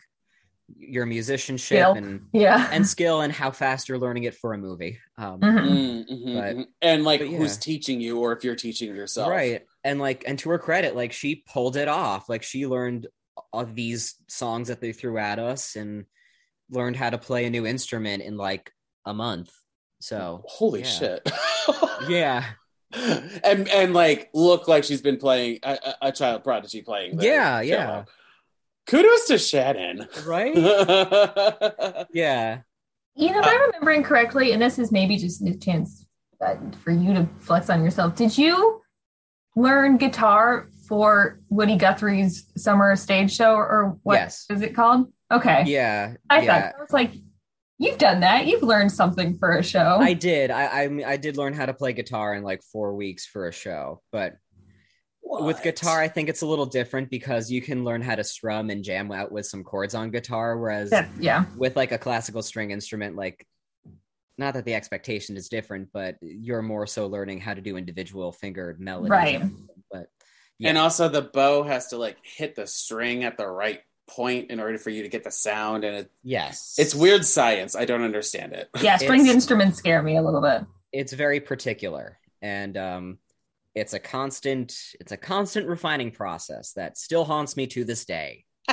your 0.77 1.05
musicianship 1.05 1.77
Skill. 1.77 1.93
and 1.93 2.25
yeah, 2.31 2.69
and 2.71 2.87
skill 2.87 3.21
and 3.21 3.31
how 3.33 3.51
fast 3.51 3.87
you're 3.89 3.99
learning 3.99 4.23
it 4.23 4.33
for 4.35 4.53
a 4.53 4.57
movie. 4.57 4.97
Um 5.17 5.39
Mhm. 5.39 5.69
Mm, 5.69 6.09
mhm, 6.09 6.57
But- 6.57 6.67
and 6.81 7.03
like 7.05 7.19
but 7.21 7.29
yeah. 7.29 7.37
who's 7.37 7.57
teaching 7.57 8.01
you 8.01 8.19
or 8.19 8.33
if 8.33 8.43
you're 8.43 8.55
teaching 8.55 8.93
yourself. 8.93 9.29
Right 9.29 9.65
and 9.83 9.99
like 9.99 10.23
and 10.27 10.39
to 10.39 10.49
her 10.49 10.59
credit 10.59 10.95
like 10.95 11.11
she 11.13 11.43
pulled 11.51 11.75
it 11.77 11.87
off 11.87 12.29
like 12.29 12.43
she 12.43 12.65
learned 12.67 13.07
of 13.51 13.75
these 13.75 14.15
songs 14.27 14.67
that 14.67 14.79
they 14.81 14.93
threw 14.93 15.17
at 15.17 15.39
us 15.39 15.75
and 15.75 16.05
learned 16.69 16.95
how 16.95 17.09
to 17.09 17.17
play 17.17 17.45
a 17.45 17.49
new 17.49 17.65
instrument 17.65 18.21
in 18.23 18.37
like 18.37 18.71
a 19.05 19.13
month 19.13 19.51
so 19.99 20.43
holy 20.47 20.81
Yeah. 20.81 20.85
shit 20.87 21.31
yeah 22.09 22.43
and 23.43 23.67
and 23.69 23.93
like 23.93 24.29
look 24.33 24.67
like 24.67 24.83
she's 24.83 25.01
been 25.01 25.17
playing 25.17 25.59
a, 25.63 25.77
a- 26.01 26.07
a 26.07 26.11
child 26.11 26.43
prodigy 26.43 26.81
playing 26.81 27.19
Yeah, 27.19 27.61
cello. 27.63 27.65
yeah. 27.65 28.03
kudos 28.87 29.27
to 29.27 29.37
shannon 29.37 30.07
right 30.25 30.55
yeah 32.13 32.59
Ian, 33.15 33.35
if 33.35 33.45
I'm 33.45 33.61
remembering 33.67 34.01
correctly, 34.01 34.53
and 34.53 34.61
this 34.61 34.79
is 34.79 34.91
maybe 34.91 35.17
just 35.17 35.39
a 35.43 35.55
chance 35.55 36.03
uh, 36.43 36.55
for 36.83 36.89
you 36.89 37.13
to 37.13 37.27
flex 37.41 37.69
on 37.69 37.83
yourself. 37.83 38.15
Did 38.15 38.35
you 38.35 38.81
learn 39.55 39.97
guitar 39.97 40.67
for 40.87 41.37
Woody 41.49 41.77
Guthrie's 41.77 42.45
summer 42.57 42.95
stage 42.95 43.33
show, 43.33 43.55
or 43.55 43.97
what 44.03 44.21
is 44.27 44.45
yes 44.49 44.61
it 44.61 44.75
called? 44.75 45.11
Okay, 45.31 45.63
yeah 45.67 46.15
I 46.29 46.41
yeah 46.41 46.61
thought 46.71 46.75
I 46.77 46.81
was 46.81 46.91
like, 46.93 47.11
you've 47.79 47.97
done 47.97 48.19
that. 48.21 48.45
You've 48.47 48.63
learned 48.63 48.91
something 48.91 49.37
for 49.37 49.51
a 49.57 49.63
show. 49.63 49.97
I 49.99 50.13
did. 50.13 50.51
I, 50.51 50.83
I 50.83 50.87
mean, 50.89 51.05
I 51.05 51.17
did 51.17 51.37
learn 51.37 51.53
how 51.53 51.65
to 51.65 51.73
play 51.73 51.93
guitar 51.93 52.35
in 52.35 52.43
like 52.43 52.61
four 52.63 52.95
weeks 52.95 53.25
for 53.25 53.47
a 53.47 53.51
show, 53.51 54.01
but 54.11 54.35
with 55.23 55.63
guitar, 55.63 56.01
I 56.01 56.09
think 56.09 56.29
it's 56.29 56.41
a 56.41 56.45
little 56.45 56.65
different 56.65 57.09
because 57.09 57.49
you 57.49 57.61
can 57.61 57.83
learn 57.83 58.01
how 58.01 58.13
to 58.15 58.23
strum 58.23 58.69
and 58.69 58.83
jam 58.83 59.11
out 59.11 59.31
with 59.31 59.45
some 59.45 59.63
chords 59.63 59.95
on 59.95 60.11
guitar, 60.11 60.57
whereas 60.57 60.89
That- 60.91 61.09
yeah, 61.19 61.45
with 61.57 61.75
like 61.75 61.91
a 61.91 61.97
classical 61.97 62.41
string 62.43 62.71
instrument, 62.71 63.15
like 63.15 63.45
not 64.37 64.55
that 64.55 64.65
the 64.65 64.73
expectation 64.73 65.37
is 65.37 65.49
different, 65.49 65.89
but 65.93 66.17
you're 66.21 66.61
more 66.61 66.87
so 66.87 67.07
learning 67.07 67.39
how 67.39 67.53
to 67.53 67.61
do 67.61 67.77
individual 67.77 68.31
fingered 68.31 68.79
melodies. 68.79 69.09
Right. 69.09 69.43
But 69.91 70.09
and 70.61 70.77
also 70.77 71.09
the 71.09 71.21
bow 71.21 71.63
has 71.63 71.87
to 71.87 71.97
like 71.97 72.17
hit 72.23 72.55
the 72.55 72.67
string 72.67 73.23
at 73.23 73.37
the 73.37 73.47
right 73.47 73.81
point 74.07 74.51
in 74.51 74.59
order 74.59 74.77
for 74.77 74.89
you 74.89 75.03
to 75.03 75.09
get 75.09 75.23
the 75.23 75.31
sound 75.31 75.83
and 75.83 75.95
it, 75.95 76.11
yes, 76.23 76.75
it's 76.77 76.93
weird 76.93 77.25
science 77.25 77.73
i 77.73 77.85
don't 77.85 78.03
understand 78.03 78.51
it 78.51 78.69
yeah. 78.81 78.97
Stringed 79.03 79.29
instruments 79.29 79.77
scare 79.77 80.01
me 80.01 80.17
a 80.17 80.21
little 80.21 80.41
bit. 80.41 80.63
It's 80.91 81.13
very 81.13 81.39
particular, 81.39 82.19
and 82.41 82.77
um, 82.77 83.17
it's 83.73 83.93
a 83.93 83.99
constant. 83.99 84.77
It's 84.99 85.11
a 85.11 85.17
constant 85.17 85.67
refining 85.67 86.11
process 86.11 86.73
that 86.73 86.97
still 86.97 87.25
haunts 87.25 87.57
me 87.57 87.67
to 87.67 87.83
this 87.83 88.05
day. 88.05 88.45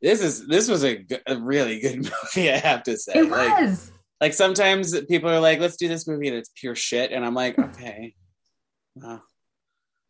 this 0.00 0.22
is 0.22 0.46
this 0.46 0.68
was 0.68 0.84
a, 0.84 1.04
really 1.40 1.80
good 1.80 1.96
movie 2.36 2.50
i 2.50 2.56
have 2.56 2.82
to 2.82 2.96
say 2.96 3.12
It 3.14 3.30
like 3.30 3.58
was. 3.60 3.90
like 4.20 4.34
sometimes 4.34 4.98
people 5.06 5.30
are 5.30 5.40
like 5.40 5.58
let's 5.60 5.76
do 5.76 5.88
this 5.88 6.06
movie 6.06 6.28
and 6.28 6.36
it's 6.36 6.50
pure 6.54 6.74
shit 6.74 7.12
and 7.12 7.24
i'm 7.24 7.34
like 7.34 7.58
okay 7.58 8.14
Wow. 9.02 9.22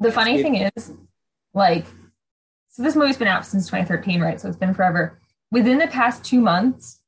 The 0.01 0.13
funny 0.13 0.43
thing 0.43 0.57
is, 0.57 0.93
like, 1.55 1.85
so 2.69 2.83
this 2.83 2.95
movie's 2.95 3.17
been 3.17 3.29
out 3.29 3.45
since 3.47 3.67
2013, 3.67 4.21
right? 4.21 4.41
So 4.41 4.49
it's 4.49 4.57
been 4.57 4.75
forever. 4.75 5.19
Within 5.51 5.79
the 5.79 5.89
past 5.89 6.25
two 6.25 6.41
months, 6.41 7.01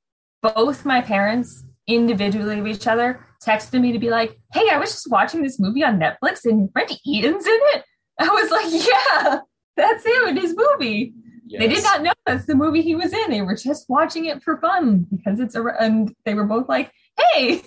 both 0.43 0.85
my 0.85 1.01
parents 1.01 1.65
individually 1.87 2.59
of 2.59 2.67
each 2.67 2.87
other 2.87 3.25
texted 3.45 3.81
me 3.81 3.93
to 3.93 3.99
be 3.99 4.11
like, 4.11 4.39
"Hey, 4.53 4.69
I 4.71 4.79
was 4.79 4.91
just 4.91 5.11
watching 5.11 5.43
this 5.43 5.59
movie 5.59 5.85
on 5.85 5.99
Netflix 5.99 6.45
and 6.45 6.73
Brent 6.73 6.93
Eaton's 7.07 7.47
in 7.47 7.59
it." 7.75 7.85
I 8.19 8.29
was 8.29 8.51
like, 8.51 8.67
"Yeah, 9.25 9.41
that's 9.77 10.05
him 10.05 10.29
in 10.29 10.37
his 10.37 10.55
movie." 10.57 11.15
They 11.59 11.69
did 11.69 11.83
not 11.83 12.03
know 12.03 12.13
that's 12.27 12.47
the 12.47 12.55
movie 12.55 12.83
he 12.83 12.95
was 12.95 13.13
in. 13.13 13.31
They 13.31 13.43
were 13.43 13.57
just 13.57 13.89
watching 13.89 14.27
it 14.27 14.43
for 14.43 14.59
fun 14.59 15.07
because 15.11 15.41
it's 15.41 15.55
a. 15.57 15.65
And 15.65 16.15
they 16.25 16.35
were 16.35 16.45
both 16.45 16.69
like, 16.69 16.93
"Hey, 17.19 17.63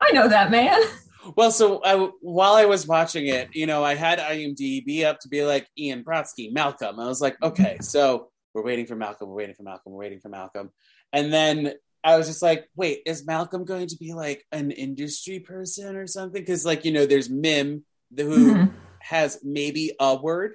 I 0.00 0.12
know 0.12 0.28
that 0.28 0.50
man." 0.50 0.78
Well, 1.36 1.52
so 1.52 1.80
I, 1.84 2.10
while 2.20 2.54
I 2.54 2.64
was 2.64 2.84
watching 2.84 3.28
it, 3.28 3.50
you 3.54 3.64
know, 3.64 3.84
I 3.84 3.94
had 3.94 4.18
IMDb 4.18 5.04
up 5.04 5.20
to 5.20 5.28
be 5.28 5.44
like 5.44 5.68
Ian 5.78 6.02
Brisebois, 6.02 6.52
Malcolm. 6.52 6.98
I 6.98 7.06
was 7.06 7.20
like, 7.20 7.40
okay, 7.40 7.76
so 7.80 8.30
we're 8.52 8.64
waiting 8.64 8.86
for 8.86 8.96
Malcolm, 8.96 9.28
we're 9.28 9.36
waiting 9.36 9.54
for 9.54 9.62
Malcolm, 9.62 9.92
we're 9.92 10.00
waiting 10.00 10.18
for 10.18 10.30
Malcolm. 10.30 10.72
And 11.12 11.32
then 11.32 11.74
I 12.02 12.16
was 12.16 12.26
just 12.26 12.42
like, 12.42 12.68
wait, 12.74 13.02
is 13.06 13.24
Malcolm 13.24 13.64
going 13.64 13.86
to 13.86 13.96
be 13.98 14.14
like 14.14 14.44
an 14.50 14.72
industry 14.72 15.38
person 15.38 15.94
or 15.94 16.08
something? 16.08 16.42
Because, 16.42 16.66
like, 16.66 16.84
you 16.84 16.90
know, 16.90 17.06
there's 17.06 17.30
Mim, 17.30 17.84
who 18.16 18.54
Mhm. 18.54 18.72
has 18.98 19.38
maybe 19.44 19.92
a 20.00 20.16
word. 20.16 20.54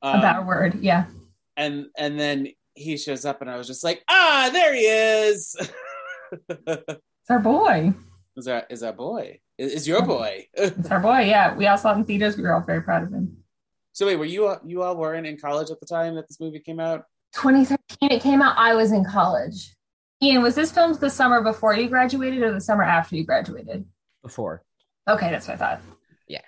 Um, 0.00 0.20
About 0.20 0.42
a 0.42 0.46
word, 0.46 0.78
yeah. 0.80 1.04
And 1.58 1.86
and 1.98 2.18
then 2.18 2.48
he 2.74 2.96
shows 2.96 3.24
up, 3.26 3.42
and 3.42 3.50
I 3.50 3.56
was 3.58 3.66
just 3.66 3.84
like, 3.84 4.02
ah, 4.08 4.48
there 4.52 4.74
he 4.74 4.82
is. 4.86 5.54
It's 6.66 7.30
our 7.30 7.38
boy. 7.40 7.92
is 8.36 8.44
that 8.46 8.66
is 8.70 8.80
that 8.80 8.96
boy? 8.96 9.38
Is, 9.58 9.72
is 9.72 9.88
your 9.88 10.02
boy? 10.02 10.46
It's 10.54 10.90
our 10.90 11.00
boy. 11.00 11.20
Yeah, 11.20 11.54
we 11.54 11.66
all 11.66 11.76
saw 11.78 11.92
it 11.92 11.96
in 11.98 12.04
theaters. 12.04 12.36
We 12.36 12.42
were 12.44 12.54
all 12.54 12.60
very 12.62 12.82
proud 12.82 13.02
of 13.02 13.12
him. 13.12 13.38
So 13.92 14.06
wait, 14.06 14.16
were 14.16 14.24
you 14.24 14.46
all- 14.46 14.60
you 14.64 14.82
all 14.82 14.96
weren't 14.96 15.26
in 15.26 15.36
college 15.38 15.70
at 15.70 15.80
the 15.80 15.86
time 15.86 16.14
that 16.16 16.28
this 16.28 16.40
movie 16.40 16.60
came 16.60 16.80
out? 16.80 17.04
2013, 17.34 18.10
it 18.10 18.22
came 18.22 18.40
out. 18.40 18.56
I 18.56 18.74
was 18.74 18.92
in 18.92 19.04
college. 19.04 19.74
Ian, 20.22 20.42
was 20.42 20.54
this 20.54 20.72
filmed 20.72 20.96
the 21.00 21.10
summer 21.10 21.42
before 21.42 21.74
you 21.74 21.88
graduated 21.88 22.42
or 22.42 22.52
the 22.52 22.60
summer 22.60 22.82
after 22.82 23.16
you 23.16 23.24
graduated? 23.24 23.84
Before, 24.22 24.62
Okay, 25.08 25.30
that's 25.30 25.46
what 25.48 25.54
I 25.54 25.58
thought. 25.58 25.80
Yeah. 26.26 26.40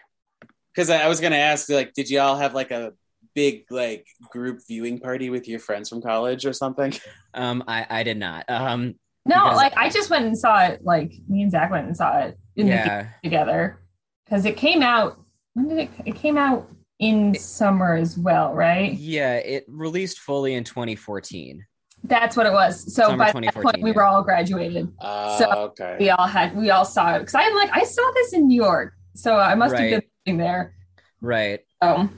Because 0.75 0.91
I, 0.91 1.03
I 1.05 1.09
was 1.09 1.21
gonna 1.21 1.37
ask, 1.37 1.69
like, 1.71 1.93
did 1.95 2.11
y'all 2.11 2.37
have 2.37 2.55
like 2.55 2.71
a 2.71 2.93
big 3.35 3.65
like 3.71 4.07
group 4.31 4.61
viewing 4.67 4.99
party 4.99 5.31
with 5.31 5.49
your 5.49 5.59
friends 5.61 5.89
from 5.89 6.03
college 6.03 6.45
or 6.47 6.53
something? 6.53 6.93
um, 7.35 7.63
I 7.67 7.87
I 7.89 8.03
did 8.03 8.19
not. 8.19 8.45
Um, 8.49 8.95
No, 9.27 9.47
like 9.47 9.77
I 9.77 9.89
just 9.91 10.11
went 10.11 10.25
and 10.27 10.37
saw 10.39 10.65
it. 10.65 10.81
Like 10.85 11.13
me 11.29 11.43
and 11.43 11.51
Zach 11.51 11.71
went 11.71 11.87
and 11.87 11.97
saw 11.97 12.19
it 12.19 12.37
in 12.57 12.67
the 12.67 12.73
yeah, 12.73 13.09
together 13.23 13.79
because 14.25 14.45
it 14.45 14.57
came 14.57 14.83
out. 14.83 15.19
When 15.55 15.69
did 15.69 15.79
it? 15.79 15.91
It 16.07 16.15
came 16.17 16.37
out 16.39 16.69
in 16.99 17.35
summer 17.35 17.95
as 17.95 18.17
well, 18.19 18.53
right? 18.55 18.93
yeah. 18.93 19.37
It 19.37 19.65
released 19.69 20.19
fully 20.21 20.55
in 20.55 20.65
2014. 20.65 21.65
That's 22.05 22.37
what 22.37 22.47
it 22.47 22.53
was. 22.53 22.95
So 22.95 23.05
Summer 23.05 23.17
by 23.19 23.25
that 23.27 23.33
point, 23.33 23.45
2014, 23.47 23.83
we 23.85 23.93
were 23.93 24.05
all 24.05 24.23
graduated. 24.23 24.89
Uh, 25.01 25.37
So, 25.39 25.51
okay. 25.51 25.97
We 25.99 26.11
all 26.11 26.27
had. 26.27 26.57
We 26.57 26.71
all 26.71 26.85
saw 26.85 27.17
it 27.17 27.21
because 27.21 27.35
I'm 27.35 27.55
like 27.55 27.71
I 27.73 27.85
saw 27.85 28.03
this 28.15 28.33
in 28.33 28.49
New 28.49 28.57
York, 28.63 28.95
so 29.15 29.37
I 29.37 29.55
must 29.55 29.75
Right. 29.75 29.93
have 29.95 30.03
been 30.25 30.39
there. 30.39 30.75
Right. 31.21 31.61
So 31.83 32.09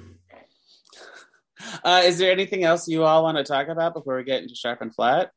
Uh, 1.85 2.03
is 2.05 2.19
there 2.19 2.31
anything 2.33 2.65
else 2.65 2.89
you 2.89 3.05
all 3.05 3.23
want 3.23 3.37
to 3.39 3.45
talk 3.45 3.69
about 3.69 3.95
before 3.95 4.17
we 4.17 4.25
get 4.25 4.43
into 4.43 4.55
sharp 4.55 4.81
and 4.83 4.95
flat? 4.95 5.31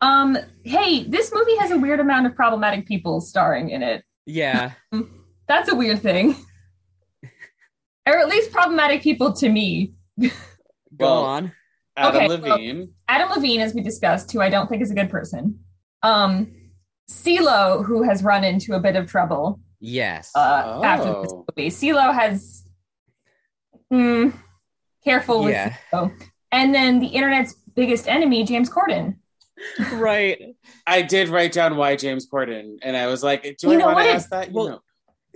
Um, 0.00 0.36
hey, 0.64 1.04
this 1.04 1.32
movie 1.32 1.56
has 1.56 1.70
a 1.70 1.78
weird 1.78 2.00
amount 2.00 2.26
of 2.26 2.34
problematic 2.34 2.86
people 2.86 3.20
starring 3.20 3.70
in 3.70 3.82
it. 3.82 4.02
Yeah. 4.26 4.72
That's 5.46 5.68
a 5.70 5.74
weird 5.74 6.00
thing. 6.00 6.36
or 8.06 8.18
at 8.18 8.28
least 8.28 8.50
problematic 8.52 9.02
people 9.02 9.32
to 9.34 9.48
me. 9.48 9.92
Go 10.20 10.28
Well- 10.98 11.24
on. 11.24 11.52
Adam 11.96 12.16
Okay, 12.16 12.28
well- 12.28 12.38
Levine. 12.56 12.94
Adam 13.08 13.28
Levine, 13.30 13.60
as 13.60 13.74
we 13.74 13.82
discussed, 13.82 14.32
who 14.32 14.40
I 14.40 14.48
don't 14.48 14.68
think 14.68 14.80
is 14.80 14.90
a 14.90 14.94
good 14.94 15.10
person. 15.10 15.58
Um, 16.02 16.54
CeeLo, 17.10 17.84
who 17.84 18.04
has 18.04 18.22
run 18.22 18.44
into 18.44 18.74
a 18.74 18.80
bit 18.80 18.96
of 18.96 19.06
trouble 19.10 19.60
Yes. 19.80 20.30
uh, 20.34 20.80
after 20.82 21.20
this 21.22 21.32
Oh. 21.32 21.44
movie. 21.56 21.68
CeeLo 21.70 22.14
has. 22.14 22.64
Hmm, 23.90 24.28
careful 25.04 25.44
with 25.44 25.52
Yeah. 25.52 25.74
CeeLo. 25.92 26.12
And 26.52 26.74
then 26.74 26.98
the 27.00 27.06
internet's 27.06 27.54
biggest 27.74 28.08
enemy, 28.08 28.44
James 28.44 28.68
Corden. 28.70 29.16
right. 29.94 30.54
I 30.86 31.02
did 31.02 31.28
write 31.28 31.52
down 31.52 31.76
why 31.76 31.96
James 31.96 32.26
Corden, 32.28 32.78
and 32.82 32.96
I 32.96 33.06
was 33.06 33.22
like, 33.22 33.42
"Do 33.42 33.68
You 33.68 33.72
I 33.74 33.76
know 33.76 33.86
want 33.86 34.06
to 34.06 34.12
ask 34.14 34.30
that?" 34.30 34.48
You 34.48 34.54
well, 34.54 34.68
know. 34.68 34.80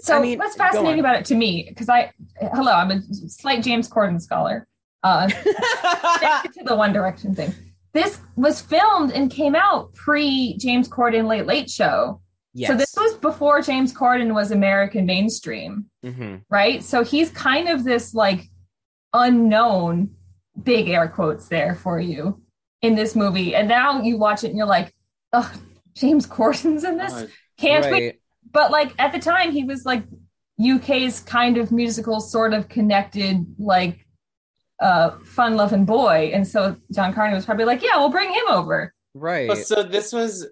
So 0.00 0.18
I 0.18 0.20
mean, 0.22 0.38
what's 0.38 0.56
fascinating 0.56 0.98
about 1.00 1.16
it 1.16 1.24
to 1.26 1.34
me, 1.34 1.66
because 1.68 1.88
I, 1.88 2.10
hello, 2.40 2.72
I'm 2.72 2.90
a 2.90 3.00
slight 3.28 3.62
James 3.62 3.88
Corden 3.88 4.20
scholar. 4.20 4.66
Uh, 5.02 5.28
to 5.28 6.64
the 6.64 6.74
One 6.74 6.92
Direction 6.92 7.34
thing. 7.34 7.52
This 7.92 8.18
was 8.36 8.60
filmed 8.62 9.12
and 9.12 9.30
came 9.30 9.54
out 9.54 9.92
pre 9.94 10.56
James 10.56 10.88
Corden 10.88 11.26
Late 11.28 11.46
Late 11.46 11.70
Show. 11.70 12.20
yes. 12.54 12.70
So 12.70 12.76
this 12.76 12.94
was 12.96 13.14
before 13.18 13.60
James 13.60 13.92
Corden 13.92 14.34
was 14.34 14.50
American 14.50 15.04
mainstream, 15.06 15.84
hmm 16.02 16.36
right? 16.50 16.82
So 16.82 17.04
he's 17.04 17.30
kind 17.30 17.68
of 17.68 17.84
this 17.84 18.14
like 18.14 18.48
unknown, 19.14 20.10
big 20.62 20.88
air 20.88 21.08
quotes 21.08 21.48
there 21.48 21.74
for 21.74 21.98
you 21.98 22.42
in 22.82 22.94
this 22.94 23.16
movie. 23.16 23.54
And 23.54 23.68
now 23.68 24.02
you 24.02 24.18
watch 24.18 24.44
it 24.44 24.48
and 24.48 24.58
you're 24.58 24.66
like, 24.66 24.92
oh, 25.32 25.50
James 25.94 26.26
Corden's 26.26 26.84
in 26.84 26.98
this? 26.98 27.24
Can't 27.56 27.84
be 27.84 27.90
Right. 27.90 28.20
but 28.52 28.70
like 28.70 28.92
at 28.98 29.12
the 29.12 29.18
time 29.20 29.52
he 29.52 29.64
was 29.64 29.86
like 29.86 30.02
UK's 30.60 31.20
kind 31.20 31.56
of 31.56 31.72
musical 31.72 32.20
sort 32.20 32.52
of 32.52 32.68
connected 32.68 33.44
like 33.58 34.04
uh 34.80 35.10
fun 35.24 35.56
loving 35.56 35.84
boy 35.84 36.30
and 36.34 36.46
so 36.46 36.76
John 36.92 37.12
Carney 37.14 37.34
was 37.34 37.44
probably 37.44 37.64
like 37.64 37.82
yeah 37.82 37.96
we'll 37.96 38.10
bring 38.10 38.32
him 38.32 38.44
over 38.50 38.92
Right. 39.14 39.48
oh, 39.50 39.54
so 39.54 39.82
this 39.84 40.12
was 40.12 40.46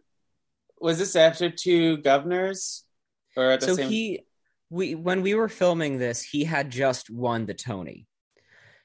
was 0.80 0.98
this 0.98 1.14
after 1.16 1.50
two 1.50 1.96
governors, 1.98 2.84
or 3.36 3.50
at 3.50 3.60
the 3.60 3.66
so 3.66 3.74
same? 3.74 3.88
he 3.90 4.20
we 4.70 4.94
when 4.94 5.22
we 5.22 5.34
were 5.34 5.48
filming 5.48 5.98
this 5.98 6.22
he 6.22 6.44
had 6.44 6.70
just 6.70 7.10
won 7.10 7.46
the 7.46 7.54
tony 7.54 8.06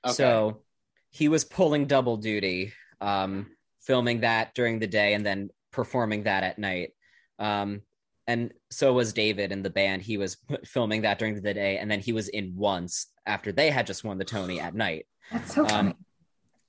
Okay. 0.06 0.14
so 0.14 0.62
he 1.10 1.28
was 1.28 1.43
pulling 1.43 1.86
double 1.86 2.18
duty 2.18 2.74
um 3.02 3.48
filming 3.82 4.22
that 4.22 4.54
during 4.54 4.80
the 4.80 4.88
day 4.88 5.14
and 5.14 5.26
then 5.26 5.50
performing 5.72 6.24
that 6.24 6.43
at 6.43 6.60
night. 6.60 6.91
Um 7.39 7.82
and 8.26 8.52
so 8.70 8.91
was 8.93 9.14
david 9.14 9.52
in 9.52 9.64
the 9.64 9.70
band. 9.70 10.02
He 10.02 10.18
was 10.18 10.38
filming 10.66 11.02
that 11.04 11.20
during 11.20 11.41
the 11.41 11.54
day 11.54 11.78
and 11.78 11.89
then 11.89 12.00
he 12.00 12.12
was 12.12 12.28
in 12.28 12.56
once 12.56 13.08
after 13.26 13.52
they 13.52 13.70
had 13.70 13.88
just 13.88 14.04
won 14.04 14.18
the 14.18 14.26
tony 14.26 14.60
at 14.60 14.76
night. 14.76 15.06
That's 15.32 15.56
so 15.56 15.66
funny. 15.66 15.89
um 15.89 15.95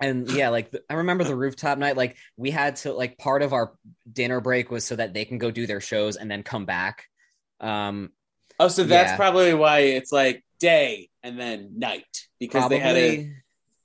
and 0.01 0.31
yeah 0.31 0.49
like 0.49 0.71
the, 0.71 0.81
i 0.89 0.95
remember 0.95 1.25
the 1.25 1.35
rooftop 1.35 1.77
night 1.77 1.97
like 1.97 2.17
we 2.37 2.53
had 2.53 2.77
to 2.77 2.93
like 2.93 3.19
part 3.19 3.43
of 3.43 3.53
our 3.53 3.73
dinner 4.13 4.41
break 4.41 4.71
was 4.71 4.85
so 4.85 4.95
that 4.95 5.13
they 5.13 5.25
can 5.25 5.39
go 5.39 5.51
do 5.51 5.67
their 5.67 5.81
shows 5.81 6.17
and 6.17 6.31
then 6.31 6.43
come 6.43 6.65
back. 6.65 7.05
Um 7.61 8.11
oh, 8.61 8.69
so 8.69 8.85
that's 8.85 9.11
yeah. 9.11 9.17
probably 9.17 9.55
why 9.55 9.81
it's 9.81 10.13
like 10.13 10.45
day 10.59 11.09
and 11.23 11.39
then 11.39 11.79
night 11.79 12.27
because 12.41 12.61
probably 12.63 12.79
they 12.79 12.83
had 12.85 12.95
to 12.95 13.31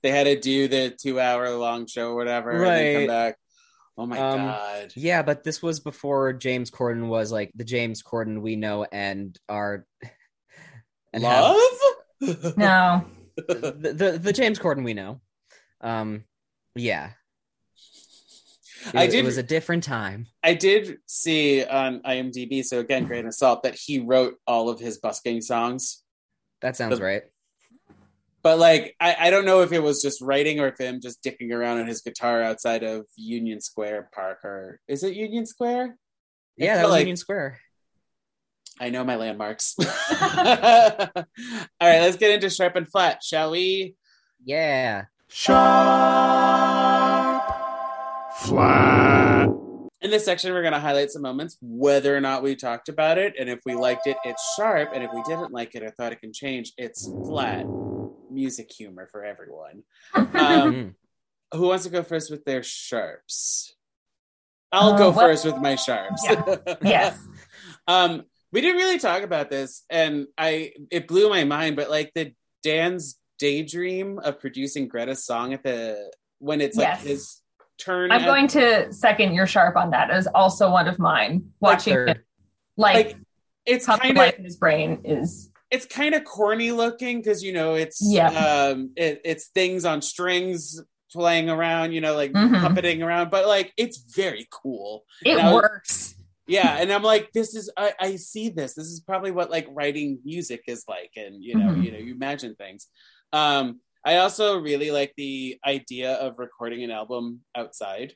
they 0.03 0.11
had 0.11 0.23
to 0.25 0.39
do 0.39 0.67
the 0.67 0.89
two 1.01 1.19
hour 1.19 1.49
long 1.51 1.87
show 1.87 2.09
or 2.11 2.15
whatever, 2.15 2.51
and 2.51 2.63
then 2.63 2.93
come 2.93 3.01
Right. 3.01 3.07
back. 3.07 3.37
Oh 3.97 4.05
my 4.07 4.17
Um, 4.19 4.37
god! 4.39 4.93
Yeah, 4.95 5.21
but 5.21 5.43
this 5.43 5.61
was 5.61 5.79
before 5.79 6.33
James 6.33 6.71
Corden 6.71 7.07
was 7.07 7.31
like 7.31 7.51
the 7.55 7.63
James 7.63 8.01
Corden 8.01 8.41
we 8.41 8.55
know 8.55 8.83
and 8.85 9.37
are 9.47 9.85
and 11.13 11.23
have- 11.23 11.55
Love. 12.21 12.57
no 12.57 13.05
the, 13.37 13.93
the 13.95 14.19
the 14.21 14.33
James 14.33 14.59
Corden 14.59 14.83
we 14.83 14.93
know. 14.93 15.21
Um, 15.81 16.23
yeah, 16.75 17.11
it, 18.87 18.95
I 18.95 19.03
it 19.05 19.11
did. 19.11 19.25
was 19.25 19.37
a 19.37 19.43
different 19.43 19.83
time. 19.83 20.27
I 20.43 20.53
did 20.53 20.97
see 21.07 21.63
on 21.63 22.01
IMDb. 22.01 22.63
So 22.63 22.79
again, 22.79 23.05
grain 23.05 23.25
of 23.27 23.33
salt 23.33 23.63
that 23.63 23.75
he 23.75 23.99
wrote 23.99 24.35
all 24.47 24.69
of 24.69 24.79
his 24.79 24.97
busking 24.97 25.41
songs. 25.41 26.02
That 26.63 26.75
sounds 26.75 26.97
The- 26.97 27.05
right. 27.05 27.21
But 28.41 28.57
like, 28.59 28.95
I, 28.99 29.15
I 29.19 29.29
don't 29.29 29.45
know 29.45 29.61
if 29.61 29.71
it 29.71 29.79
was 29.81 30.01
just 30.01 30.19
writing 30.21 30.59
or 30.59 30.67
if 30.67 30.77
him 30.77 30.99
just 31.01 31.23
dicking 31.23 31.53
around 31.53 31.79
on 31.79 31.87
his 31.87 32.01
guitar 32.01 32.41
outside 32.43 32.83
of 32.83 33.05
Union 33.15 33.61
Square 33.61 34.09
Park 34.13 34.39
or 34.43 34.79
is 34.87 35.03
it 35.03 35.13
Union 35.15 35.45
Square? 35.45 35.95
Yeah, 36.57 36.75
that 36.77 36.83
was 36.83 36.91
like- 36.91 36.99
Union 37.01 37.15
Square. 37.17 37.59
I 38.81 38.89
know 38.89 39.03
my 39.03 39.15
landmarks. 39.17 39.75
All 39.79 39.85
right, 40.17 42.01
let's 42.01 42.17
get 42.17 42.31
into 42.31 42.49
sharp 42.49 42.75
and 42.75 42.89
flat, 42.89 43.23
shall 43.23 43.51
we? 43.51 43.95
Yeah, 44.43 45.05
Sharp, 45.29 45.61
flat. 48.37 49.52
In 50.03 50.11
this 50.11 50.25
section, 50.25 50.51
we're 50.53 50.61
going 50.61 50.73
to 50.73 50.79
highlight 50.81 51.11
some 51.11 51.21
moments, 51.21 51.57
whether 51.61 52.15
or 52.15 52.19
not 52.19 52.43
we 52.43 52.55
talked 52.57 52.89
about 52.89 53.17
it, 53.17 53.35
and 53.39 53.49
if 53.49 53.61
we 53.65 53.73
liked 53.73 54.05
it, 54.05 54.17
it's 54.25 54.43
sharp, 54.57 54.89
and 54.93 55.01
if 55.01 55.09
we 55.13 55.23
didn't 55.23 55.53
like 55.53 55.75
it 55.75 55.83
or 55.83 55.91
thought 55.91 56.11
it 56.11 56.19
can 56.19 56.33
change, 56.33 56.73
it's 56.77 57.07
flat. 57.25 57.65
Music 58.29 58.69
humor 58.69 59.07
for 59.09 59.23
everyone. 59.23 59.83
Um, 60.13 60.25
Mhm. 60.33 60.95
who 61.53 61.67
wants 61.67 61.85
to 61.85 61.89
go 61.89 62.03
first 62.03 62.29
with 62.29 62.43
their 62.43 62.63
sharps? 62.63 63.75
I'll 64.73 64.93
Uh, 64.93 64.97
go 64.97 65.11
well- 65.11 65.27
first 65.27 65.45
with 65.45 65.57
my 65.57 65.75
sharps. 65.75 66.25
yes 66.81 67.17
um, 67.87 68.23
we 68.51 68.59
didn't 68.61 68.77
really 68.77 68.99
talk 68.99 69.23
about 69.23 69.49
this, 69.49 69.83
and 69.89 70.27
I 70.37 70.73
it 70.91 71.07
blew 71.07 71.29
my 71.29 71.43
mind. 71.45 71.75
But 71.75 71.89
like 71.89 72.11
the 72.13 72.33
Dan's 72.61 73.19
daydream 73.39 74.19
of 74.19 74.39
producing 74.39 74.87
Greta's 74.87 75.25
song 75.25 75.53
at 75.53 75.63
the 75.63 76.11
when 76.39 76.59
it's 76.61 76.75
like 76.77 76.87
Yes. 76.87 77.03
his 77.03 77.41
turn. 77.83 78.11
I'm 78.11 78.21
at- 78.21 78.25
going 78.25 78.47
to 78.49 78.91
second 78.93 79.33
your 79.33 79.47
sharp 79.47 79.75
on 79.75 79.91
that 79.91 80.09
as 80.09 80.27
also 80.27 80.69
one 80.71 80.87
of 80.87 80.99
mine 80.99 81.51
watching 81.59 81.93
Third. 81.93 82.09
it 82.09 82.17
like, 82.77 82.95
like 83.07 83.17
it's 83.65 83.85
kind 83.85 84.17
of 84.17 84.35
his 84.35 84.55
brain 84.57 85.01
is 85.05 85.49
it's 85.71 85.85
kind 85.85 86.13
of 86.15 86.23
corny 86.23 86.71
looking 86.71 87.19
because 87.19 87.43
you 87.43 87.53
know 87.53 87.73
it's 87.75 87.99
Yeah. 88.01 88.27
um 88.29 88.91
it, 88.95 89.21
it's 89.25 89.47
things 89.47 89.85
on 89.85 90.01
strings 90.01 90.81
playing 91.11 91.49
around 91.49 91.93
you 91.93 92.01
know 92.01 92.15
like 92.15 92.31
Mhm. 92.33 92.59
puppeting 92.61 93.03
around 93.05 93.29
but 93.29 93.45
like 93.47 93.71
it's 93.77 93.97
very 94.15 94.47
cool 94.51 95.03
it 95.23 95.35
Now- 95.37 95.53
works 95.53 96.15
yeah 96.47 96.77
and 96.79 96.91
i'm 96.91 97.03
like 97.03 97.31
this 97.33 97.55
is 97.55 97.69
I, 97.77 97.93
I 97.99 98.15
see 98.17 98.49
this 98.49 98.73
this 98.73 98.87
is 98.87 98.99
probably 98.99 99.31
what 99.31 99.49
like 99.51 99.67
writing 99.71 100.19
music 100.25 100.63
is 100.67 100.83
like 100.89 101.11
and 101.15 101.41
you 101.43 101.55
know 101.55 101.71
Mhm. 101.73 101.85
you 101.85 101.91
know 101.91 101.99
you 101.99 102.13
imagine 102.15 102.55
things 102.55 102.87
um 103.31 103.79
i 104.05 104.17
also 104.17 104.59
really 104.59 104.91
like 104.91 105.13
the 105.17 105.57
idea 105.65 106.13
of 106.15 106.39
recording 106.39 106.83
an 106.83 106.91
album 106.91 107.41
outside 107.55 108.13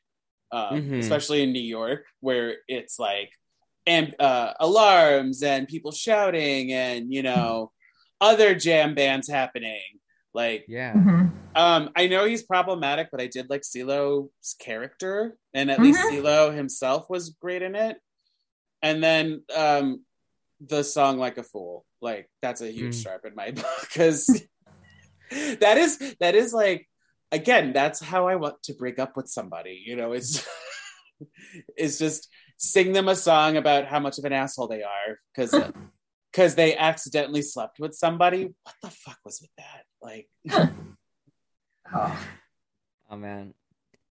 um 0.51 0.81
Mhm. 0.81 0.99
especially 0.99 1.43
in 1.43 1.51
new 1.51 1.61
york 1.61 2.05
where 2.19 2.57
it's 2.67 2.97
like 2.99 3.31
and 3.85 4.15
uh 4.19 4.53
alarms 4.59 5.43
and 5.43 5.67
people 5.67 5.91
shouting 5.91 6.71
and 6.73 7.13
you 7.13 7.23
know 7.23 7.71
other 8.21 8.55
jam 8.55 8.95
bands 8.95 9.29
happening 9.29 9.81
like 10.33 10.65
yeah. 10.67 10.93
Mhm. 10.93 11.31
um, 11.55 11.89
I 11.95 12.05
know 12.07 12.25
he's 12.25 12.43
problematic, 12.43 13.07
but 13.11 13.19
I 13.19 13.25
did 13.25 13.49
like 13.49 13.63
CeeLo's 13.63 14.53
character, 14.59 15.35
and 15.55 15.71
at 15.71 15.81
least 15.81 15.99
Mhm. 15.99 16.11
CeeLo 16.11 16.55
himself 16.55 17.09
was 17.09 17.31
great 17.31 17.63
in 17.63 17.73
it. 17.73 17.97
And 18.83 19.03
then 19.03 19.43
um, 19.55 20.05
the 20.61 20.83
song 20.83 21.17
"Like 21.17 21.39
a 21.39 21.43
Fool," 21.43 21.83
like 21.99 22.29
that's 22.43 22.61
a 22.61 22.71
huge 22.71 22.93
Mm. 22.93 23.01
sharp 23.03 23.25
in 23.25 23.33
my 23.33 23.49
book 23.59 23.65
because 23.81 24.29
that 25.59 25.77
is 25.77 26.15
that 26.19 26.35
is 26.35 26.53
like 26.53 26.87
again 27.31 27.73
that's 27.73 27.99
how 27.99 28.27
I 28.27 28.35
want 28.35 28.61
to 28.63 28.73
break 28.73 28.99
up 28.99 29.15
with 29.15 29.27
somebody. 29.27 29.83
You 29.85 29.95
know, 29.95 30.13
it's 30.13 30.47
it's 31.77 31.97
just 31.97 32.29
sing 32.57 32.93
them 32.93 33.07
a 33.07 33.15
song 33.15 33.57
about 33.57 33.85
how 33.85 33.99
much 33.99 34.17
of 34.17 34.25
an 34.25 34.33
asshole 34.33 34.67
they 34.67 34.83
are 34.83 35.19
because 35.35 35.53
because 36.31 36.55
they 36.55 36.75
accidentally 36.75 37.41
slept 37.41 37.79
with 37.79 37.93
somebody. 37.93 38.53
What 38.63 38.75
the 38.81 38.89
fuck 38.89 39.17
was 39.25 39.41
with 39.41 39.51
that? 39.57 39.83
Like. 40.01 40.29
Oh. 41.93 42.27
Oh 43.09 43.15
man. 43.15 43.53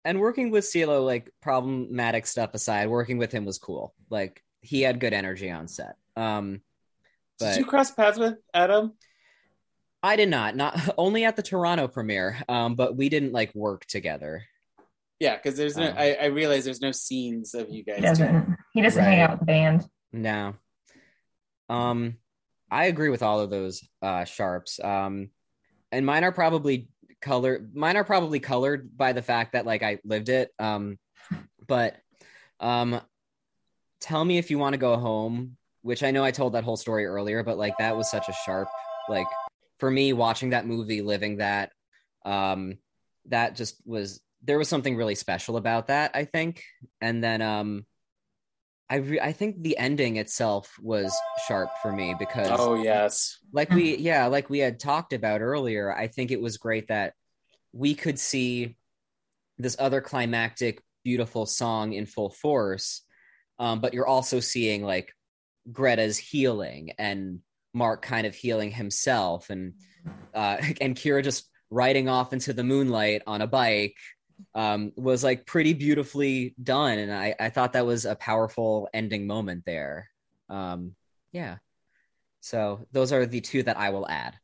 And 0.04 0.20
working 0.20 0.52
with 0.52 0.66
CeeLo, 0.66 1.06
like 1.06 1.32
problematic 1.42 2.26
stuff 2.26 2.54
aside, 2.54 2.90
working 2.90 3.18
with 3.18 3.32
him 3.32 3.46
was 3.46 3.60
cool. 3.60 3.94
Like 4.10 4.44
he 4.62 4.82
had 4.82 5.00
good 5.00 5.14
energy 5.14 5.50
on 5.50 5.68
set. 5.68 5.96
Um, 6.16 6.62
but 7.40 7.52
Did 7.52 7.60
you 7.60 7.66
cross 7.66 7.92
paths 7.92 8.18
with 8.18 8.36
Adam? 8.54 8.94
I 10.04 10.16
did 10.16 10.30
not, 10.30 10.56
not 10.56 10.78
only 10.98 11.26
at 11.26 11.36
the 11.36 11.44
Toronto 11.44 11.88
premiere, 11.88 12.38
um, 12.50 12.76
but 12.76 12.96
we 12.96 13.10
didn't 13.10 13.34
like 13.34 13.54
work 13.54 13.86
together. 13.86 14.44
Yeah, 15.20 15.36
because 15.36 15.56
there's 15.56 15.78
no. 15.78 15.90
Oh. 15.90 16.00
I, 16.00 16.18
I 16.20 16.26
realize 16.26 16.66
there's 16.66 16.82
no 16.82 16.92
scenes 16.92 17.54
of 17.54 17.70
you 17.70 17.84
he 17.86 17.92
guys. 17.92 18.02
doesn't 18.02 18.58
he 18.74 18.82
doesn't 18.82 19.04
hang 19.04 19.20
out 19.22 19.32
with 19.32 19.40
the 19.42 19.46
band 19.46 19.86
No. 20.12 20.56
Um, 21.70 22.16
I 22.70 22.86
agree 22.86 23.10
with 23.10 23.22
all 23.22 23.40
of 23.40 23.50
those 23.50 23.88
uh 24.02 24.26
sharps. 24.26 24.80
Um, 24.84 25.30
and 25.92 26.06
mine 26.06 26.24
are 26.24 26.32
probably 26.32 26.90
colored. 27.22 27.76
Mine 27.76 27.98
are 27.98 28.04
probably 28.04 28.40
colored 28.40 28.98
by 28.98 29.14
the 29.14 29.22
fact 29.22 29.54
that 29.54 29.66
like 29.66 29.84
I 29.84 30.00
lived 30.04 30.30
it. 30.30 30.50
Um, 30.58 30.98
but 31.68 31.98
um, 32.60 33.00
tell 34.00 34.26
me 34.26 34.40
if 34.40 34.50
you 34.50 34.58
want 34.58 34.74
to 34.74 34.80
go 34.80 34.98
home. 34.98 35.58
Which 35.84 36.04
I 36.04 36.12
know 36.12 36.24
I 36.24 36.30
told 36.30 36.54
that 36.54 36.64
whole 36.64 36.78
story 36.78 37.08
earlier, 37.08 37.44
but 37.44 37.58
like 37.58 37.76
that 37.80 37.98
was 37.98 38.10
such 38.10 38.30
a 38.30 38.34
sharp 38.46 38.68
like 39.10 39.26
for 39.82 39.90
me 39.90 40.14
watching 40.14 40.52
that 40.52 40.68
movie, 40.68 41.02
living 41.02 41.38
that. 41.38 41.72
Um, 42.24 42.78
that 43.26 43.56
just 43.56 43.82
was 43.86 44.22
there 44.44 44.58
was 44.58 44.70
something 44.70 44.96
really 44.96 45.16
special 45.16 45.58
about 45.58 45.88
that. 45.88 46.12
I 46.14 46.24
think, 46.24 46.64
and 47.02 47.22
then 47.22 47.42
um. 47.42 47.86
I 48.90 48.96
re- 48.96 49.22
I 49.22 49.32
think 49.32 49.64
the 49.64 49.78
ending 49.78 50.18
itself 50.18 50.78
was 50.82 51.18
sharp 51.48 51.70
for 51.82 51.94
me 51.94 52.14
because 52.20 52.50
Oh 52.52 52.76
yes. 52.76 53.38
like 53.54 53.70
we 53.70 53.96
yeah 53.96 54.26
like 54.28 54.50
we 54.50 54.60
had 54.60 54.82
talked 54.82 55.14
about 55.14 55.40
earlier 55.40 55.96
i 55.96 56.08
think 56.08 56.30
it 56.30 56.42
was 56.42 56.58
great 56.58 56.90
that 56.90 57.14
we 57.72 57.96
could 57.96 58.20
see 58.20 58.76
this 59.58 59.78
other 59.80 60.02
climactic 60.02 60.84
beautiful 61.06 61.46
song 61.46 61.94
in 61.94 62.06
full 62.06 62.32
force 62.32 63.04
um, 63.60 63.80
but 63.80 63.94
you're 63.94 64.06
also 64.06 64.42
seeing 64.42 64.84
like 64.84 65.14
greta's 65.72 66.18
healing 66.18 66.92
and 67.00 67.40
mark 67.74 68.02
kind 68.02 68.28
of 68.28 68.36
healing 68.36 68.72
himself 68.72 69.50
and 69.50 69.74
uh, 70.34 70.58
and 70.82 70.96
keira 70.96 71.24
just 71.24 71.50
riding 71.70 72.10
off 72.10 72.34
into 72.34 72.54
the 72.54 72.64
moonlight 72.64 73.22
on 73.28 73.42
a 73.42 73.48
bike 73.48 73.96
um, 74.56 74.92
was 74.96 75.24
like 75.24 75.46
pretty 75.46 75.74
beautifully 75.74 76.56
done 76.62 76.98
and 76.98 77.14
I, 77.14 77.36
I 77.40 77.50
thought 77.50 77.74
that 77.74 77.86
was 77.86 78.06
a 78.06 78.16
powerful 78.16 78.90
ending 78.94 79.28
moment 79.28 79.64
there 79.66 80.10
um, 80.50 80.96
yeah 81.32 81.58
so 82.42 82.86
those 82.92 83.14
are 83.14 83.26
the 83.26 83.40
two 83.40 83.64
that 83.64 83.78
I 83.78 83.92
will 83.92 84.08
add. 84.10 84.36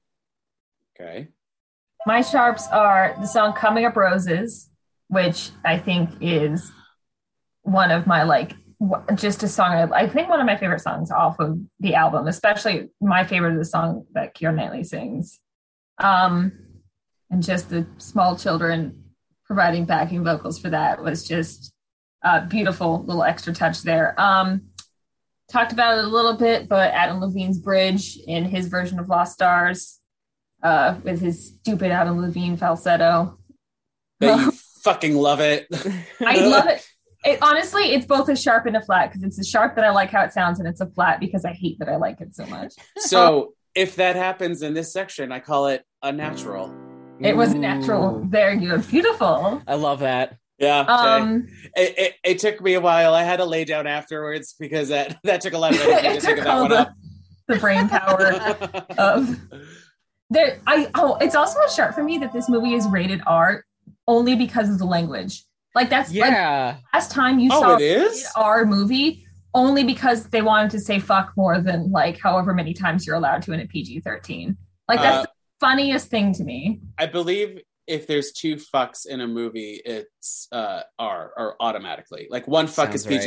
Okay. 0.99 1.28
My 2.05 2.21
sharps 2.21 2.67
are 2.67 3.15
the 3.19 3.25
song 3.25 3.53
Coming 3.53 3.86
Up 3.86 3.95
Roses, 3.95 4.69
which 5.07 5.49
I 5.65 5.78
think 5.78 6.11
is 6.21 6.71
one 7.63 7.91
of 7.91 8.07
my 8.07 8.23
like 8.23 8.51
w- 8.51 8.66
just 9.15 9.43
a 9.43 9.47
song 9.47 9.71
I, 9.71 10.03
I 10.03 10.07
think 10.07 10.30
one 10.30 10.39
of 10.39 10.45
my 10.45 10.57
favorite 10.57 10.82
songs 10.82 11.09
off 11.11 11.39
of 11.39 11.59
the 11.80 11.95
album, 11.95 12.28
especially 12.28 12.89
my 13.01 13.23
favorite 13.23 13.53
of 13.53 13.57
the 13.57 13.65
song 13.65 14.05
that 14.13 14.36
Keira 14.36 14.55
Knightley 14.55 14.84
sings. 14.84 15.39
Um 15.99 16.51
and 17.30 17.43
just 17.43 17.69
the 17.69 17.88
small 17.97 18.38
children 18.38 19.03
providing 19.45 19.86
backing 19.86 20.23
vocals 20.23 20.59
for 20.59 20.69
that 20.69 21.03
was 21.03 21.28
just 21.28 21.73
a 22.23 22.45
beautiful 22.45 23.03
little 23.03 23.23
extra 23.23 23.53
touch 23.53 23.82
there. 23.82 24.19
Um 24.19 24.67
talked 25.49 25.71
about 25.71 25.97
it 25.97 26.05
a 26.05 26.07
little 26.07 26.34
bit, 26.34 26.67
but 26.67 26.93
Adam 26.93 27.19
Levine's 27.19 27.57
bridge 27.57 28.17
in 28.28 28.45
his 28.45 28.67
version 28.67 28.99
of 28.99 29.09
Lost 29.09 29.34
Stars 29.34 29.99
uh, 30.61 30.95
with 31.03 31.21
his 31.21 31.47
stupid 31.47 31.91
Adam 31.91 32.21
Levine 32.21 32.57
falsetto. 32.57 33.38
Bet 34.19 34.39
you 34.39 34.51
fucking 34.82 35.15
love 35.15 35.39
it. 35.39 35.67
I 36.19 36.39
love 36.39 36.67
it. 36.67 36.88
It 37.28 37.39
honestly, 37.41 37.93
it's 37.93 38.05
both 38.05 38.30
a 38.30 38.38
sharp 38.38 38.67
and 38.67 38.78
a 38.78 38.82
flat 38.82 39.11
because 39.11 39.21
it's 39.21 39.38
a 39.38 39.43
sharp 39.43 39.75
that 39.75 39.84
I 39.84 39.89
like 39.89 40.11
how 40.11 40.23
it 40.23 40.32
sounds, 40.32 40.59
and 40.59 40.67
it's 40.67 40.80
a 40.80 40.88
flat 40.88 41.19
because 41.19 41.43
I 41.43 41.51
hate 41.51 41.78
that 41.80 41.89
I 41.89 41.97
like 41.97 42.21
it 42.21 42.34
so 42.34 42.45
much. 42.45 42.73
So 42.99 43.53
if 43.75 43.97
that 43.97 44.15
happens 44.15 44.61
in 44.61 44.73
this 44.73 44.93
section, 44.93 45.32
I 45.32 45.39
call 45.39 45.67
it 45.67 45.84
unnatural. 46.01 46.73
It 47.19 47.36
was 47.36 47.53
natural. 47.53 48.17
Ooh. 48.17 48.25
Very 48.28 48.57
good. 48.57 48.88
Beautiful. 48.88 49.61
I 49.67 49.75
love 49.75 49.99
that. 49.99 50.38
Yeah. 50.57 50.80
Um, 50.80 51.47
it, 51.75 51.97
it, 51.97 52.13
it 52.23 52.39
took 52.39 52.61
me 52.61 52.75
a 52.75 52.82
while. 52.82 53.13
I 53.13 53.23
had 53.23 53.38
to 53.38 53.45
lay 53.45 53.65
down 53.65 53.88
afterwards 53.88 54.55
because 54.57 54.89
that, 54.89 55.17
that 55.23 55.41
took 55.41 55.53
a 55.53 55.57
lot 55.57 55.75
of 55.75 55.82
energy 55.82 56.07
it 56.07 56.13
to 56.15 56.21
think 56.21 56.21
took 56.21 56.38
of 56.39 56.43
that 56.45 56.53
all 56.53 56.61
one 56.61 56.69
the, 56.71 56.80
up. 56.80 56.93
the 57.47 57.57
brain 57.57 57.89
power 57.89 58.34
of 58.97 59.39
there. 60.30 60.61
I 60.65 60.89
oh, 60.95 61.17
it's 61.19 61.36
also 61.36 61.59
a 61.59 61.69
sharp 61.69 61.93
for 61.93 62.03
me 62.03 62.17
that 62.19 62.32
this 62.32 62.49
movie 62.49 62.73
is 62.73 62.88
rated 62.88 63.21
R 63.28 63.65
only 64.07 64.36
because 64.36 64.69
of 64.69 64.80
the 64.80 64.86
language. 64.86 65.43
Like 65.78 65.89
that's 65.91 66.09
like 66.09 66.32
Yeah. 66.32 66.78
last 66.91 67.11
time 67.11 67.38
you 67.38 67.49
Oh, 67.53 67.61
saw 67.61 67.75
it 67.75 67.82
is? 67.84 68.11
rated 68.13 68.25
R 68.36 68.65
movie 68.65 69.23
only 69.53 69.84
because 69.84 70.25
they 70.30 70.41
wanted 70.41 70.71
to 70.71 70.80
say 70.80 70.97
fuck 70.99 71.34
more 71.38 71.61
than 71.61 71.91
like 71.91 72.19
however 72.19 72.51
many 72.53 72.73
times 72.73 73.05
you're 73.05 73.15
allowed 73.15 73.43
to 73.43 73.51
in 73.53 73.59
a 73.59 73.67
PG 73.67 73.99
thirteen. 74.01 74.57
Like 74.89 74.99
that's 75.01 75.17
Uh, 75.17 75.21
the 75.23 75.30
funniest 75.59 76.07
thing 76.09 76.34
to 76.34 76.43
me. 76.43 76.82
I 76.97 77.05
believe 77.05 77.61
if 77.86 78.07
there's 78.07 78.32
two 78.32 78.55
fucks 78.55 79.05
in 79.05 79.21
a 79.21 79.28
movie, 79.28 79.80
it's 79.86 80.47
uh, 80.51 80.82
R 80.97 81.32
or 81.38 81.55
automatically. 81.59 82.28
Like 82.30 82.47
one 82.47 82.65
fuck 82.65 82.95
is 82.95 83.03
Sounds 83.03 83.13
right. 83.13 83.21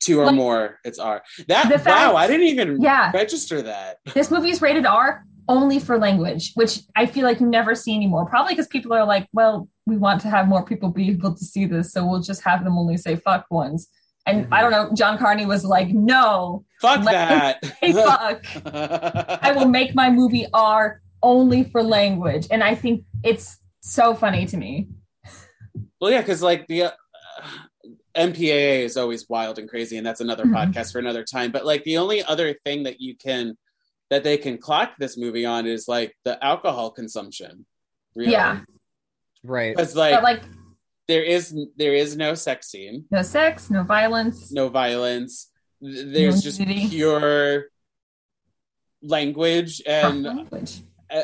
Two 0.00 0.18
or 0.18 0.26
Like- 0.26 0.34
more, 0.34 0.78
it's 0.82 0.98
R. 0.98 1.22
That 1.46 1.68
The 1.68 1.76
wow, 1.76 1.82
fact- 1.84 2.14
I 2.16 2.26
didn't 2.26 2.46
even 2.48 2.80
Yeah. 2.80 3.12
register 3.14 3.60
that. 3.62 3.98
This 4.14 4.30
movie 4.30 4.50
is 4.50 4.60
rated 4.62 4.86
R 4.86 5.22
only 5.48 5.78
for 5.78 5.98
language, 5.98 6.52
which 6.54 6.80
I 6.96 7.06
feel 7.06 7.24
like 7.24 7.38
you 7.38 7.46
never 7.46 7.74
see 7.74 7.94
anymore. 7.94 8.24
Probably 8.26 8.54
because 8.54 8.66
people 8.66 8.92
are 8.94 9.04
like, 9.04 9.28
well, 9.32 9.68
we 9.86 9.96
want 9.96 10.20
to 10.22 10.28
have 10.30 10.46
more 10.48 10.64
people 10.64 10.90
be 10.90 11.10
able 11.10 11.34
to 11.34 11.44
see 11.44 11.64
this, 11.66 11.92
so 11.92 12.06
we'll 12.06 12.20
just 12.22 12.42
have 12.42 12.64
them 12.64 12.78
only 12.78 12.96
say 12.96 13.16
fuck 13.16 13.46
once. 13.50 13.88
And 14.26 14.46
Mhm. 14.46 14.52
I 14.52 14.60
don't 14.60 14.70
know, 14.70 14.90
John 14.94 15.18
Carney 15.18 15.46
was 15.46 15.64
like, 15.64 15.88
no, 15.88 16.64
Fuck 16.80 17.04
that. 17.04 17.64
hey, 17.80 17.92
fuck. 17.92 18.44
I 19.42 19.52
will 19.56 19.66
make 19.68 19.94
my 19.94 20.10
movie 20.10 20.46
R 20.54 21.00
only 21.22 21.64
for 21.64 21.82
language. 21.82 22.46
And 22.50 22.62
I 22.62 22.74
think 22.74 23.04
it's 23.24 23.58
so 23.80 24.14
funny 24.14 24.46
to 24.46 24.56
me. 24.56 24.88
Well, 26.00 26.10
yeah, 26.12 26.20
because 26.20 26.42
like 26.42 26.66
the 26.68 26.82
uh, 26.84 26.90
MPAA 28.16 28.84
is 28.84 28.96
always 28.96 29.28
wild 29.28 29.58
and 29.58 29.68
crazy, 29.68 29.96
and 29.96 30.06
that's 30.06 30.20
another 30.20 30.44
Mhm. 30.44 30.54
podcast 30.54 30.92
for 30.92 30.98
another 30.98 31.24
time. 31.24 31.50
But 31.50 31.64
like 31.64 31.82
the 31.84 31.98
only 31.98 32.22
other 32.22 32.54
thing 32.64 32.82
that 32.84 33.00
you 33.00 33.16
can 33.16 33.56
that 34.10 34.22
they 34.24 34.36
can 34.36 34.58
clock 34.58 34.92
this 34.98 35.16
movie 35.16 35.46
on 35.46 35.66
is 35.66 35.88
like 35.88 36.14
the 36.24 36.42
alcohol 36.44 36.90
consumption. 36.90 37.64
Really. 38.14 38.32
Yeah. 38.32 38.60
Right. 39.44 39.74
because 39.76 39.96
like, 39.96 40.14
but 40.14 40.22
like, 40.22 40.42
there 41.08 41.22
is 41.22 41.54
there 41.76 41.94
is 41.94 42.16
no 42.16 42.34
sex 42.34 42.68
scene, 42.70 43.04
no 43.10 43.22
sex, 43.22 43.70
no 43.70 43.82
violence. 43.82 44.52
no 44.52 44.68
violence. 44.68 45.50
There's 45.80 46.36
No 46.36 46.40
just 46.40 46.60
nudity. 46.60 46.88
pure 46.88 47.66
language 49.02 49.82
and 49.86 50.22
language. 50.22 50.80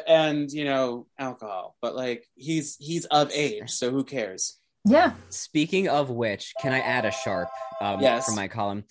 and 0.06 0.50
you 0.50 0.64
know 0.64 1.06
alcohol. 1.18 1.76
But 1.80 1.94
like 1.94 2.24
he's 2.34 2.76
he's 2.80 3.04
of 3.06 3.30
age, 3.32 3.70
so 3.70 3.90
who 3.90 4.04
cares? 4.04 4.58
Yeah. 4.84 5.12
Speaking 5.30 5.88
of 5.88 6.10
which, 6.10 6.54
can 6.60 6.72
I 6.72 6.80
add 6.80 7.04
a 7.04 7.10
sharp 7.10 7.48
um, 7.80 8.00
Yes. 8.00 8.24
from 8.26 8.36
my 8.36 8.48
column? 8.48 8.84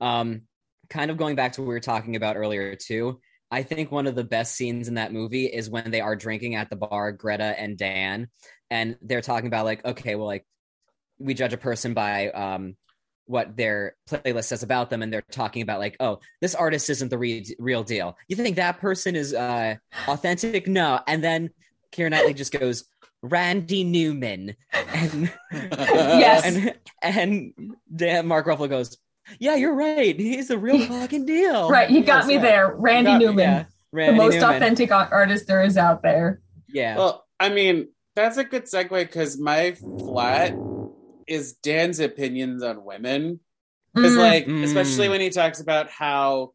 Um, 0.00 0.42
kind 0.90 1.10
of 1.10 1.16
going 1.16 1.36
back 1.36 1.52
to 1.52 1.60
what 1.62 1.68
we 1.68 1.74
were 1.74 1.80
talking 1.80 2.16
about 2.16 2.36
earlier 2.36 2.74
too. 2.74 3.20
I 3.50 3.62
think 3.62 3.92
one 3.92 4.08
of 4.08 4.16
the 4.16 4.24
best 4.24 4.56
scenes 4.56 4.88
in 4.88 4.94
that 4.94 5.12
movie 5.12 5.46
is 5.46 5.70
when 5.70 5.90
they 5.92 6.00
are 6.00 6.16
drinking 6.16 6.56
at 6.56 6.68
the 6.68 6.74
bar, 6.76 7.12
Greta 7.12 7.54
and 7.58 7.78
Dan, 7.78 8.28
and 8.70 8.96
they're 9.02 9.20
talking 9.20 9.46
about 9.46 9.64
like, 9.64 9.84
okay, 9.84 10.14
well, 10.14 10.26
like 10.26 10.44
we 11.18 11.34
judge 11.34 11.52
a 11.52 11.58
person 11.58 11.94
by 11.94 12.30
um, 12.30 12.76
what 13.26 13.56
their 13.56 13.96
playlist 14.08 14.44
says 14.44 14.62
about 14.62 14.90
them, 14.90 15.02
and 15.02 15.12
they're 15.12 15.22
talking 15.30 15.62
about 15.62 15.80
like, 15.80 15.96
oh, 16.00 16.20
this 16.40 16.54
artist 16.54 16.90
isn't 16.90 17.08
the 17.08 17.18
re- 17.18 17.56
real 17.58 17.82
deal. 17.82 18.16
You 18.28 18.36
think 18.36 18.56
that 18.56 18.78
person 18.80 19.16
is 19.16 19.32
uh, 19.34 19.76
authentic? 20.08 20.66
No, 20.68 21.00
and 21.06 21.22
then 21.24 21.50
Keira 21.92 22.10
Knightley 22.10 22.34
just 22.34 22.52
goes. 22.52 22.84
Randy 23.22 23.82
Newman 23.82 24.54
and 24.72 25.32
Yes. 25.52 26.44
and 26.44 26.74
and 27.02 27.52
Dan 27.92 28.26
Mark 28.26 28.46
Ruffalo 28.46 28.68
goes, 28.68 28.96
"Yeah, 29.40 29.56
you're 29.56 29.74
right. 29.74 30.14
He's 30.20 30.48
the 30.48 30.58
real 30.58 30.86
fucking 30.86 31.24
deal." 31.24 31.68
Right. 31.68 31.90
You 31.90 32.04
got 32.04 32.18
Yes, 32.18 32.26
me 32.26 32.34
yeah. 32.34 32.40
there. 32.42 32.74
Randy 32.76 33.12
got 33.12 33.20
Newman, 33.20 33.38
Yeah, 33.38 33.64
the 34.06 34.12
most 34.12 34.34
Newman. 34.34 34.54
authentic 34.56 34.92
artist 34.92 35.46
there 35.48 35.62
is 35.64 35.76
out 35.76 36.02
there. 36.02 36.40
Yeah, 36.68 36.98
Well, 36.98 37.26
I 37.40 37.48
mean, 37.48 37.88
that's 38.16 38.36
a 38.38 38.44
good 38.44 38.64
segue 38.64 38.88
because 38.90 39.38
my 39.38 39.72
flat 39.72 40.54
is 41.28 41.54
Dan's 41.54 42.00
opinions 42.00 42.62
on 42.62 42.84
women. 42.84 43.40
Because, 43.94 44.12
Mm. 44.12 44.18
like, 44.18 44.46
Mm. 44.46 44.64
especially 44.64 45.08
when 45.08 45.20
he 45.20 45.30
talks 45.30 45.60
about 45.60 45.88
how 45.90 46.52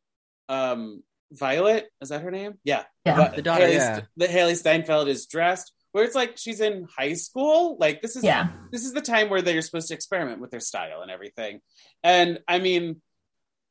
um 0.50 1.04
Violet 1.32 1.90
is 2.02 2.10
that 2.10 2.22
her 2.24 2.32
name? 2.32 2.56
Yeah, 2.66 2.84
Yeah. 3.06 3.16
But 3.16 3.36
The 3.38 3.42
daughter, 3.42 3.64
Hailee, 3.66 3.74
yeah. 3.76 4.02
that 4.18 4.30
Hailee 4.30 4.58
Steinfeld 4.58 5.08
is 5.08 5.26
dressed. 5.28 5.72
Where 5.94 6.04
it's 6.04 6.16
like 6.16 6.38
she's 6.38 6.60
in 6.62 6.88
high 6.98 7.14
school. 7.14 7.78
Like 7.80 8.02
this 8.02 8.16
is 8.18 8.24
yeah. 8.24 8.50
this 8.72 8.84
is 8.86 8.94
the 8.94 9.02
time 9.02 9.30
where 9.30 9.42
they're 9.42 9.62
supposed 9.62 9.88
to 9.90 9.94
experiment 9.94 10.40
with 10.42 10.52
their 10.52 10.60
style 10.60 11.02
and 11.02 11.12
everything. 11.12 11.62
And 12.04 12.40
I 12.48 12.60
mean, 12.60 13.02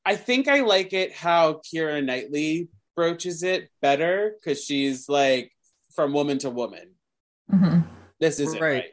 I 0.05 0.17
think 0.17 0.49
I 0.49 0.61
like 0.61 0.93
it 0.95 1.13
how 1.15 1.61
Keira 1.67 2.03
Knightley 2.05 2.69
broaches 2.97 3.43
it 3.43 3.69
better 3.83 4.35
because 4.39 4.65
she's 4.65 5.09
like 5.09 5.53
from 5.95 6.13
woman 6.13 6.39
to 6.39 6.51
woman. 6.51 6.95
Mhm. 7.51 7.85
This 8.21 8.41
isn't 8.41 8.61
Right. 8.61 8.85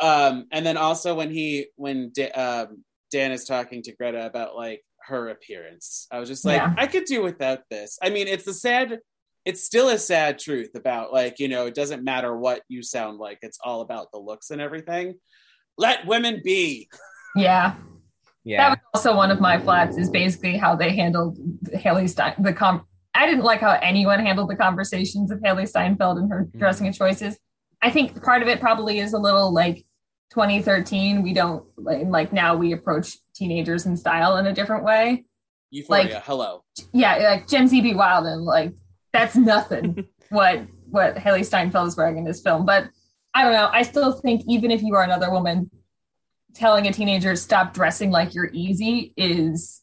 right. 0.00 0.28
Um, 0.28 0.46
and 0.52 0.64
then 0.64 0.76
also 0.76 1.14
when 1.14 1.30
he 1.30 1.66
when 1.76 2.10
Da- 2.14 2.30
um, 2.32 2.84
Dan 3.10 3.32
is 3.32 3.44
talking 3.44 3.82
to 3.82 3.92
Greta 3.96 4.24
about 4.26 4.54
like 4.54 4.82
her 5.06 5.28
appearance, 5.30 6.06
I 6.10 6.18
was 6.20 6.28
just 6.28 6.44
like, 6.44 6.60
Yeah. 6.60 6.74
I 6.76 6.86
could 6.86 7.04
do 7.06 7.22
without 7.22 7.60
this. 7.70 7.98
I 8.02 8.10
mean, 8.10 8.28
it's 8.28 8.46
a 8.46 8.54
sad, 8.54 8.98
it's 9.44 9.64
still 9.64 9.88
a 9.88 9.98
sad 9.98 10.38
truth 10.38 10.70
about 10.74 11.12
like 11.12 11.38
you 11.38 11.48
know 11.48 11.66
it 11.66 11.74
doesn't 11.74 12.04
matter 12.04 12.36
what 12.36 12.62
you 12.68 12.82
sound 12.82 13.18
like. 13.18 13.38
It's 13.42 13.58
all 13.64 13.80
about 13.80 14.12
the 14.12 14.18
looks 14.18 14.50
and 14.50 14.60
everything. 14.60 15.14
Let 15.78 16.06
women 16.06 16.42
be. 16.44 16.88
Yeah. 17.34 17.74
Yeah. 18.44 18.58
That 18.70 18.70
was 18.94 19.02
also 19.04 19.16
one 19.16 19.30
of 19.30 19.40
my 19.40 19.58
flats 19.58 19.96
is 19.96 20.10
basically 20.10 20.56
how 20.56 20.74
they 20.76 20.94
handled 20.94 21.38
Hailee 21.74 22.08
Stein 22.08 22.34
the 22.38 22.52
com 22.52 22.84
I 23.14 23.26
didn't 23.26 23.42
like 23.44 23.60
how 23.60 23.72
anyone 23.82 24.20
handled 24.20 24.48
the 24.50 24.56
conversations 24.56 25.30
of 25.30 25.40
Hailee 25.40 25.68
Steinfeld 25.68 26.18
and 26.18 26.30
her 26.30 26.44
Mhm. 26.44 26.58
dressing 26.58 26.92
choices. 26.92 27.36
I 27.80 27.90
think 27.90 28.22
part 28.22 28.42
of 28.42 28.48
it 28.48 28.60
probably 28.60 28.98
is 28.98 29.12
a 29.12 29.18
little 29.18 29.52
like 29.52 29.84
2013. 30.30 31.22
We 31.22 31.32
don't 31.32 31.64
like, 31.76 32.32
now 32.32 32.56
we 32.56 32.72
approach 32.72 33.16
teenagers 33.34 33.86
in 33.86 33.96
style 33.96 34.36
in 34.36 34.46
a 34.46 34.52
different 34.52 34.84
way. 34.84 35.24
Euphoria. 35.70 36.14
Like- 36.14 36.24
hello. 36.24 36.64
Yeah, 36.92 37.16
like 37.16 37.48
Gen 37.48 37.68
Z 37.68 37.80
be 37.80 37.94
wild 37.94 38.26
and 38.26 38.42
like 38.42 38.72
that's 39.12 39.36
nothing 39.36 40.06
what 40.30 40.62
what 40.90 41.16
Hailee 41.16 41.44
Steinfeld 41.44 41.88
is 41.88 41.96
wearing 41.96 42.18
in 42.18 42.24
this 42.24 42.40
film. 42.40 42.64
But 42.64 42.88
I 43.34 43.44
don't 43.44 43.52
know. 43.52 43.68
I 43.72 43.82
still 43.82 44.12
think 44.12 44.42
even 44.48 44.70
if 44.70 44.82
you 44.82 44.94
are 44.94 45.02
another 45.02 45.30
woman, 45.30 45.70
telling 46.54 46.86
a 46.86 46.92
teenager 46.92 47.36
stop 47.36 47.74
dressing 47.74 48.10
like 48.10 48.34
you're 48.34 48.50
easy 48.52 49.12
is 49.16 49.82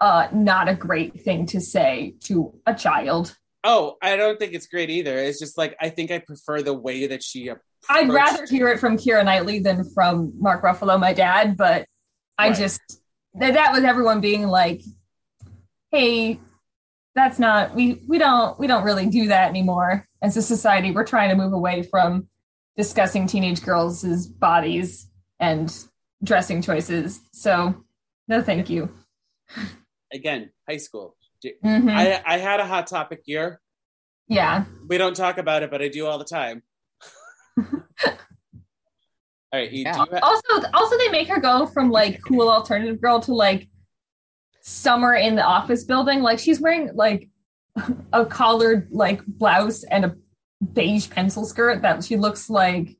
uh 0.00 0.28
not 0.32 0.68
a 0.68 0.74
great 0.74 1.22
thing 1.22 1.46
to 1.46 1.60
say 1.60 2.14
to 2.24 2.54
a 2.66 2.74
child. 2.74 3.36
Oh, 3.64 3.96
I 4.00 4.16
don't 4.16 4.38
think 4.38 4.54
it's 4.54 4.66
great 4.68 4.88
either. 4.90 5.18
It's 5.18 5.38
just 5.38 5.58
like 5.58 5.76
I 5.80 5.88
think 5.88 6.10
I 6.10 6.18
prefer 6.20 6.62
the 6.62 6.74
way 6.74 7.06
that 7.08 7.22
she. 7.22 7.50
I'd 7.88 8.08
rather 8.10 8.46
hear 8.46 8.68
it 8.68 8.78
from 8.78 8.96
Keira 8.96 9.24
Knightley 9.24 9.58
than 9.60 9.84
from 9.94 10.32
Mark 10.40 10.62
Ruffalo, 10.62 10.98
my 10.98 11.12
dad, 11.12 11.56
but 11.56 11.86
I 12.38 12.48
Right. 12.48 12.56
just 12.56 12.80
that 13.34 13.54
that 13.54 13.72
was 13.72 13.84
everyone 13.84 14.20
being 14.20 14.46
like, 14.46 14.80
"Hey, 15.90 16.40
that's 17.14 17.38
not 17.38 17.74
we 17.74 18.02
we 18.08 18.18
don't 18.18 18.58
we 18.60 18.66
don't 18.68 18.84
really 18.84 19.06
do 19.06 19.28
that 19.28 19.48
anymore 19.48 20.06
as 20.22 20.36
a 20.36 20.42
society. 20.42 20.92
We're 20.92 21.04
trying 21.04 21.30
to 21.30 21.36
move 21.36 21.52
away 21.52 21.82
from 21.82 22.28
discussing 22.76 23.26
teenage 23.26 23.62
girls' 23.62 24.26
bodies 24.26 25.08
and 25.40 25.72
dressing 26.22 26.62
choices." 26.62 27.20
So, 27.32 27.84
no, 28.28 28.40
thank 28.40 28.70
you. 28.70 28.88
again 30.12 30.50
high 30.68 30.76
school. 30.78 31.16
Mhm. 31.64 31.90
I 31.90 32.22
I 32.26 32.38
had 32.38 32.60
a 32.60 32.66
hot 32.66 32.86
topic 32.86 33.22
year. 33.26 33.60
yeah, 34.28 34.64
We 34.88 34.98
don't 34.98 35.16
talk 35.16 35.38
about 35.38 35.62
it, 35.62 35.70
but 35.70 35.80
I 35.82 35.88
do 35.88 36.06
all 36.06 36.18
the 36.18 36.24
time. 36.24 36.62
all 37.64 37.64
right, 39.52 39.72
Yeah. 39.72 39.92
do 39.92 39.98
you 40.00 40.18
ha- 40.18 40.18
also 40.22 40.68
also 40.74 40.98
they 40.98 41.08
make 41.08 41.28
her 41.28 41.40
go 41.40 41.66
from 41.66 41.90
like 41.90 42.20
cool 42.26 42.48
alternative 42.50 43.00
girl 43.00 43.20
to 43.20 43.34
like 43.34 43.68
summer 44.60 45.14
in 45.14 45.34
the 45.34 45.42
office 45.42 45.84
building 45.84 46.20
like 46.20 46.38
she's 46.38 46.60
wearing 46.60 46.90
like 46.94 47.28
a 48.12 48.26
collared 48.26 48.88
like 48.90 49.24
blouse 49.24 49.82
and 49.84 50.04
a 50.04 50.14
beige 50.74 51.08
pencil 51.08 51.46
skirt 51.46 51.80
that 51.82 52.04
she 52.04 52.16
looks 52.16 52.50
like 52.50 52.96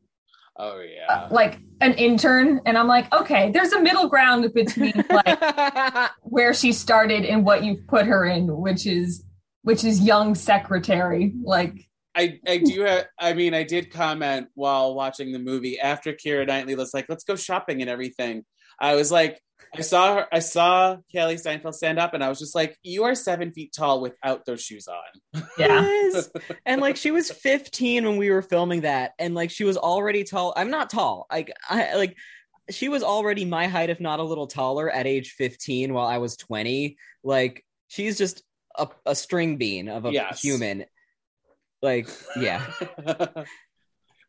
oh 0.57 0.81
yeah. 0.81 1.29
like 1.31 1.59
an 1.81 1.95
intern 1.95 2.61
and 2.67 2.77
i'm 2.77 2.89
like 2.89 3.13
okay 3.13 3.51
there's 3.51 3.73
a 3.73 3.81
middle 3.81 4.09
ground 4.09 4.53
between 4.55 4.93
like 5.11 6.11
where 6.23 6.53
she 6.53 6.73
started 6.73 7.25
and 7.25 7.45
what 7.45 7.65
you've 7.65 7.87
put 7.87 8.07
her 8.07 8.25
in 8.25 8.47
which 8.57 8.87
is 8.87 9.25
which 9.63 9.85
is 9.85 10.01
young 10.01 10.35
secretary 10.35 11.33
like 11.43 11.89
I, 12.17 12.41
I 12.49 12.57
do 12.59 12.81
have, 12.81 13.07
I 13.17 13.33
mean, 13.33 13.55
I 13.55 13.63
did 13.63 13.93
comment 13.93 14.49
while 14.55 14.97
watching 14.97 15.31
the 15.31 15.39
movie 15.39 15.79
after 15.79 16.13
Keira 16.13 16.49
Knightley 16.49 16.75
was 16.75 16.93
like, 16.93 17.07
let's 17.09 17.23
go 17.23 17.37
shopping 17.37 17.81
and 17.81 17.89
everything. 17.89 18.45
I 18.81 18.97
was 18.97 19.13
like, 19.13 19.41
I 19.77 19.81
saw 19.83 20.15
her, 20.17 20.27
I 20.33 20.39
saw 20.39 20.97
Hailee 21.15 21.39
Steinfeld 21.41 21.75
stand 21.75 21.99
up 21.99 22.15
and 22.15 22.25
I 22.25 22.29
was 22.29 22.39
just 22.39 22.55
like, 22.55 22.77
you 22.83 23.05
are 23.05 23.15
seven 23.15 23.53
feet 23.53 23.73
tall 23.77 24.01
without 24.01 24.45
those 24.47 24.63
shoes 24.63 24.89
on. 24.89 25.43
yeah 25.59 25.83
Yes. 26.13 26.31
and 26.67 26.81
like 26.81 26.97
she 26.97 27.11
was 27.11 27.31
15 27.31 28.05
when 28.07 28.17
we 28.17 28.31
were 28.31 28.43
filming 28.43 28.81
that 28.83 29.13
and 29.19 29.35
like 29.35 29.51
she 29.51 29.65
was 29.65 29.77
already 29.77 30.25
tall 30.25 30.55
i'm 30.57 30.71
not 30.71 30.89
tall 30.91 31.27
like 31.31 31.53
i 31.69 31.95
like 31.97 32.17
she 32.71 32.89
was 32.89 33.03
already 33.03 33.45
my 33.45 33.67
height 33.67 33.91
if 33.91 34.01
not 34.01 34.21
a 34.21 34.23
little 34.23 34.47
taller 34.47 34.91
at 34.91 35.07
age 35.07 35.33
15 35.33 35.93
while 35.93 36.07
i 36.07 36.17
was 36.19 36.37
20 36.39 36.97
like 37.23 37.65
she's 37.89 38.17
just 38.17 38.43
a, 38.77 38.89
a 39.05 39.15
string 39.15 39.57
bean 39.59 39.89
of 39.89 40.07
a 40.07 40.13
Yes. 40.13 40.41
human 40.41 40.85
like 41.83 42.09
yeah 42.41 42.65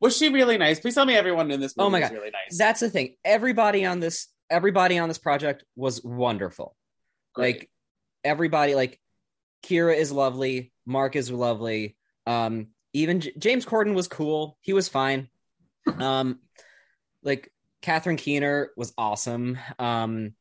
was 0.02 0.16
she 0.18 0.30
really 0.30 0.58
nice? 0.58 0.80
Please 0.80 0.96
tell 0.96 1.06
me 1.06 1.16
everyone 1.16 1.52
in 1.52 1.60
this 1.60 1.76
movie 1.76 1.86
Oh 1.88 1.90
my 1.90 2.00
was 2.00 2.10
God. 2.10 2.16
really 2.16 2.32
nice. 2.32 2.58
that's 2.58 2.80
the 2.80 2.90
thing 2.90 3.16
everybody 3.26 3.86
on 3.86 4.00
this 4.00 4.28
everybody 4.50 4.98
on 4.98 5.08
this 5.08 5.18
project 5.18 5.64
was 5.76 6.04
wonderful. 6.04 6.76
Great. 7.34 7.56
like 7.56 7.70
everybody 8.24 8.76
like 8.76 9.00
keira 9.64 9.96
is 9.96 10.12
lovely 10.12 10.72
mark 10.86 11.16
is 11.16 11.30
lovely 11.32 11.96
um 12.26 12.68
even 12.92 13.22
J- 13.22 13.34
james 13.38 13.66
corden 13.66 13.94
was 13.94 14.08
cool. 14.08 14.58
He 14.62 14.74
was 14.74 14.90
fine. 14.90 15.30
Um 16.00 16.40
like 17.24 17.52
catherine 17.82 18.18
keener 18.18 18.72
was 18.76 18.94
awesome. 18.98 19.58
Um 19.78 20.34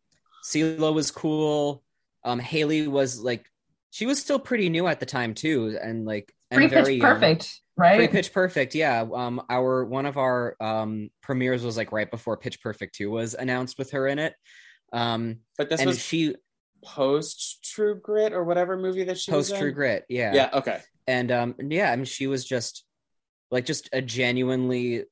CeeLo 0.44 0.92
was 0.94 1.10
cool. 1.10 1.82
Um 2.24 2.40
hailee 2.40 2.88
was 2.88 3.20
like 3.20 3.46
she 3.90 4.06
was 4.06 4.18
still 4.18 4.38
pretty 4.38 4.68
new 4.68 4.86
at 4.86 5.00
the 5.00 5.06
time 5.06 5.34
too. 5.34 5.78
And 5.80 6.04
like 6.04 6.32
free 6.52 6.66
very 6.66 6.84
pitch 6.84 7.02
young. 7.02 7.12
perfect 7.14 7.60
right 7.76 7.96
Free 7.96 8.08
Pitch 8.08 8.32
Perfect, 8.32 8.74
yeah. 8.74 9.06
Um, 9.14 9.40
our 9.48 9.84
one 9.84 10.04
of 10.04 10.18
our 10.18 10.56
um 10.60 11.10
premieres 11.22 11.64
was 11.64 11.76
like 11.76 11.92
right 11.92 12.10
before 12.10 12.36
Pitch 12.36 12.60
Perfect 12.60 12.96
two 12.96 13.10
was 13.10 13.34
announced 13.34 13.78
with 13.78 13.92
her 13.92 14.06
in 14.08 14.18
it. 14.18 14.34
Um, 14.92 15.38
but 15.56 15.70
this 15.70 15.80
and 15.80 15.88
was 15.88 15.98
she 16.00 16.34
post 16.84 17.64
True 17.64 18.00
Grit 18.00 18.32
or 18.32 18.44
whatever 18.44 18.76
movie 18.76 19.04
that 19.04 19.18
she 19.18 19.30
post 19.30 19.56
True. 19.56 19.72
Grit, 19.72 20.04
yeah, 20.08 20.34
Yeah. 20.34 20.50
Okay. 20.54 20.80
and 21.06 21.30
um, 21.30 21.54
yeah, 21.60 21.92
I 21.92 21.96
mean, 21.96 22.04
she 22.04 22.26
was 22.26 22.44
just 22.44 22.84
like 23.50 23.64
just 23.64 23.88
a 23.92 24.02
genuinely 24.02 25.04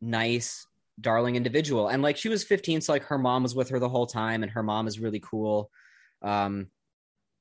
nice, 0.00 0.66
darling 1.00 1.36
individual, 1.36 1.88
and 1.88 2.02
like 2.02 2.16
she 2.16 2.28
was 2.28 2.44
15, 2.44 2.82
so 2.82 2.92
like 2.92 3.04
her 3.04 3.18
mom 3.18 3.42
was 3.42 3.54
with 3.54 3.70
her 3.70 3.78
the 3.78 3.88
whole 3.88 4.06
time, 4.06 4.42
and 4.42 4.52
her 4.52 4.62
mom 4.62 4.86
is 4.86 5.00
really 5.00 5.20
cool. 5.20 5.70
Um, 6.22 6.66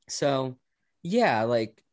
so 0.07 0.57
yeah, 1.03 1.43
like 1.43 1.83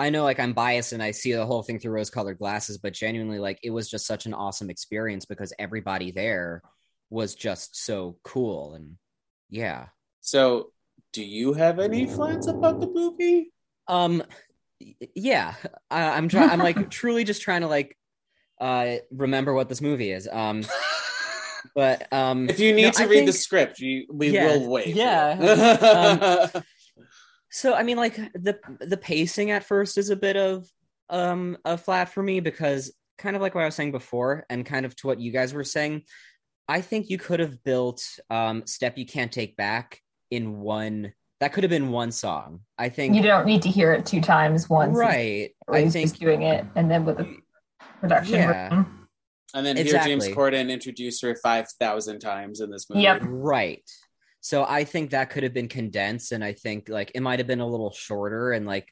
I 0.00 0.10
know 0.10 0.22
like 0.24 0.40
I'm 0.40 0.54
biased 0.54 0.92
and 0.92 1.02
I 1.02 1.10
see 1.10 1.32
the 1.32 1.44
whole 1.44 1.62
thing 1.62 1.78
through 1.78 1.92
rose 1.92 2.08
colored 2.10 2.38
glasses, 2.38 2.78
but 2.78 2.94
genuinely 2.94 3.38
like 3.38 3.58
it 3.62 3.70
was 3.70 3.90
just 3.90 4.06
such 4.06 4.24
an 4.26 4.32
awesome 4.34 4.70
experience 4.70 5.26
because 5.26 5.52
everybody 5.58 6.10
there 6.10 6.62
was 7.10 7.34
just 7.34 7.76
so 7.84 8.16
cool 8.24 8.74
and 8.74 8.96
yeah. 9.50 9.86
So, 10.22 10.72
do 11.12 11.22
you 11.24 11.52
have 11.54 11.78
any 11.78 12.06
flats 12.06 12.46
about 12.46 12.80
the 12.80 12.86
movie? 12.88 13.52
Um 13.88 14.22
yeah, 15.14 15.54
I, 15.90 16.16
I'm 16.16 16.28
trying 16.28 16.48
I'm 16.50 16.60
like 16.60 16.90
truly 17.00 17.24
just 17.24 17.42
trying 17.42 17.60
to 17.60 17.66
like 17.68 17.96
uh 18.60 18.96
remember 19.10 19.52
what 19.52 19.68
this 19.68 19.80
movie 19.82 20.12
is. 20.12 20.26
Um 20.26 20.64
but 21.74 22.10
um 22.12 22.48
If 22.48 22.58
you 22.58 22.72
need 22.72 22.84
no, 22.84 22.90
to 22.92 23.02
I 23.02 23.06
read 23.06 23.28
the 23.28 23.32
script, 23.32 23.80
you, 23.80 24.06
we 24.10 24.30
Yeah, 24.30 24.46
will 24.46 24.70
wait. 24.70 24.94
yeah. 24.94 26.48
Um, 26.54 26.62
So 27.50 27.74
I 27.74 27.82
mean, 27.82 27.96
like 27.96 28.16
the 28.32 28.58
the 28.80 28.96
pacing 28.96 29.50
at 29.50 29.64
first 29.64 29.98
is 29.98 30.10
a 30.10 30.16
bit 30.16 30.36
of 30.36 30.68
um 31.08 31.58
a 31.64 31.76
flat 31.76 32.08
for 32.08 32.22
me 32.22 32.40
because 32.40 32.92
kind 33.18 33.36
of 33.36 33.42
like 33.42 33.54
what 33.54 33.62
I 33.62 33.66
was 33.66 33.74
saying 33.74 33.92
before, 33.92 34.46
and 34.48 34.64
kind 34.64 34.86
of 34.86 34.94
to 34.96 35.06
what 35.06 35.20
you 35.20 35.32
guys 35.32 35.52
were 35.52 35.64
saying. 35.64 36.02
I 36.68 36.80
think 36.80 37.10
you 37.10 37.18
could 37.18 37.40
have 37.40 37.62
built 37.64 38.02
um 38.30 38.64
"Step 38.66 38.96
You 38.96 39.04
Can't 39.06 39.32
Take 39.32 39.56
Back" 39.56 40.00
in 40.30 40.60
one. 40.60 41.12
That 41.40 41.52
could 41.52 41.64
have 41.64 41.70
been 41.70 41.90
one 41.90 42.12
song. 42.12 42.60
I 42.78 42.90
think. 42.90 43.14
you 43.16 43.22
don't 43.22 43.46
need 43.46 43.62
to 43.62 43.68
hear 43.68 43.92
it 43.92 44.06
two 44.06 44.20
times 44.20 44.68
once 44.68 44.96
right. 44.96 45.50
or 45.66 45.74
I 45.74 45.88
think. 45.88 46.10
just 46.10 46.20
doing 46.20 46.42
it 46.42 46.64
and 46.76 46.90
then 46.90 47.04
with 47.04 47.16
the 47.16 47.38
production 48.00 48.34
Yeah. 48.34 48.74
room. 48.74 49.08
and 49.54 49.66
then 49.66 49.76
hear 49.76 50.00
James 50.04 50.28
Corden 50.28 50.70
introduce 50.70 51.20
her 51.22 51.34
five 51.34 51.66
thousand 51.80 52.20
times 52.20 52.60
in 52.60 52.70
this 52.70 52.88
movie. 52.88 53.02
Yep. 53.02 53.22
Right. 53.24 53.90
So 54.40 54.64
I 54.66 54.84
think 54.84 55.10
that 55.10 55.30
could 55.30 55.42
have 55.42 55.52
been 55.54 55.68
condensed, 55.68 56.32
and 56.32 56.42
I 56.42 56.52
think 56.54 56.88
like 56.88 57.12
it 57.14 57.20
might 57.20 57.38
have 57.40 57.46
been 57.46 57.60
a 57.60 57.66
little 57.66 57.92
shorter, 57.92 58.52
and 58.52 58.66
like, 58.66 58.88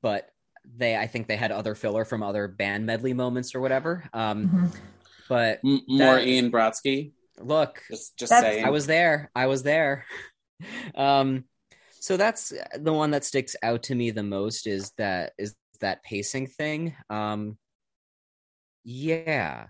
but 0.00 0.28
they, 0.76 0.96
I 0.96 1.06
think 1.06 1.26
they 1.28 1.36
had 1.36 1.52
other 1.52 1.74
filler 1.74 2.04
from 2.04 2.22
other 2.22 2.48
band 2.48 2.86
medley 2.86 3.12
moments 3.12 3.54
or 3.54 3.60
whatever. 3.60 4.08
Um, 4.12 4.48
Mhm. 4.48 4.78
but 5.28 5.60
M- 5.64 5.82
more 5.88 6.16
That- 6.16 6.26
Ian 6.26 6.50
Brisebois. 6.52 7.12
look, 7.40 7.82
Just, 7.90 8.16
just 8.16 8.30
saying. 8.32 8.64
I 8.64 8.70
was 8.70 8.86
there. 8.86 9.30
I 9.34 9.46
was 9.46 9.62
there. 9.62 10.06
um, 10.94 11.44
so 12.00 12.16
that's 12.16 12.52
the 12.78 12.92
one 12.92 13.10
that 13.10 13.24
sticks 13.24 13.56
out 13.62 13.82
to 13.84 13.94
me 13.94 14.10
the 14.10 14.22
most 14.22 14.66
is 14.66 14.92
that 14.98 15.32
is 15.38 15.54
that 15.80 16.02
pacing 16.04 16.46
thing. 16.46 16.94
Um, 17.10 17.58
yeah, 18.84 19.66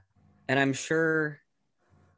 and 0.48 0.58
I'm 0.58 0.72
sure, 0.72 1.40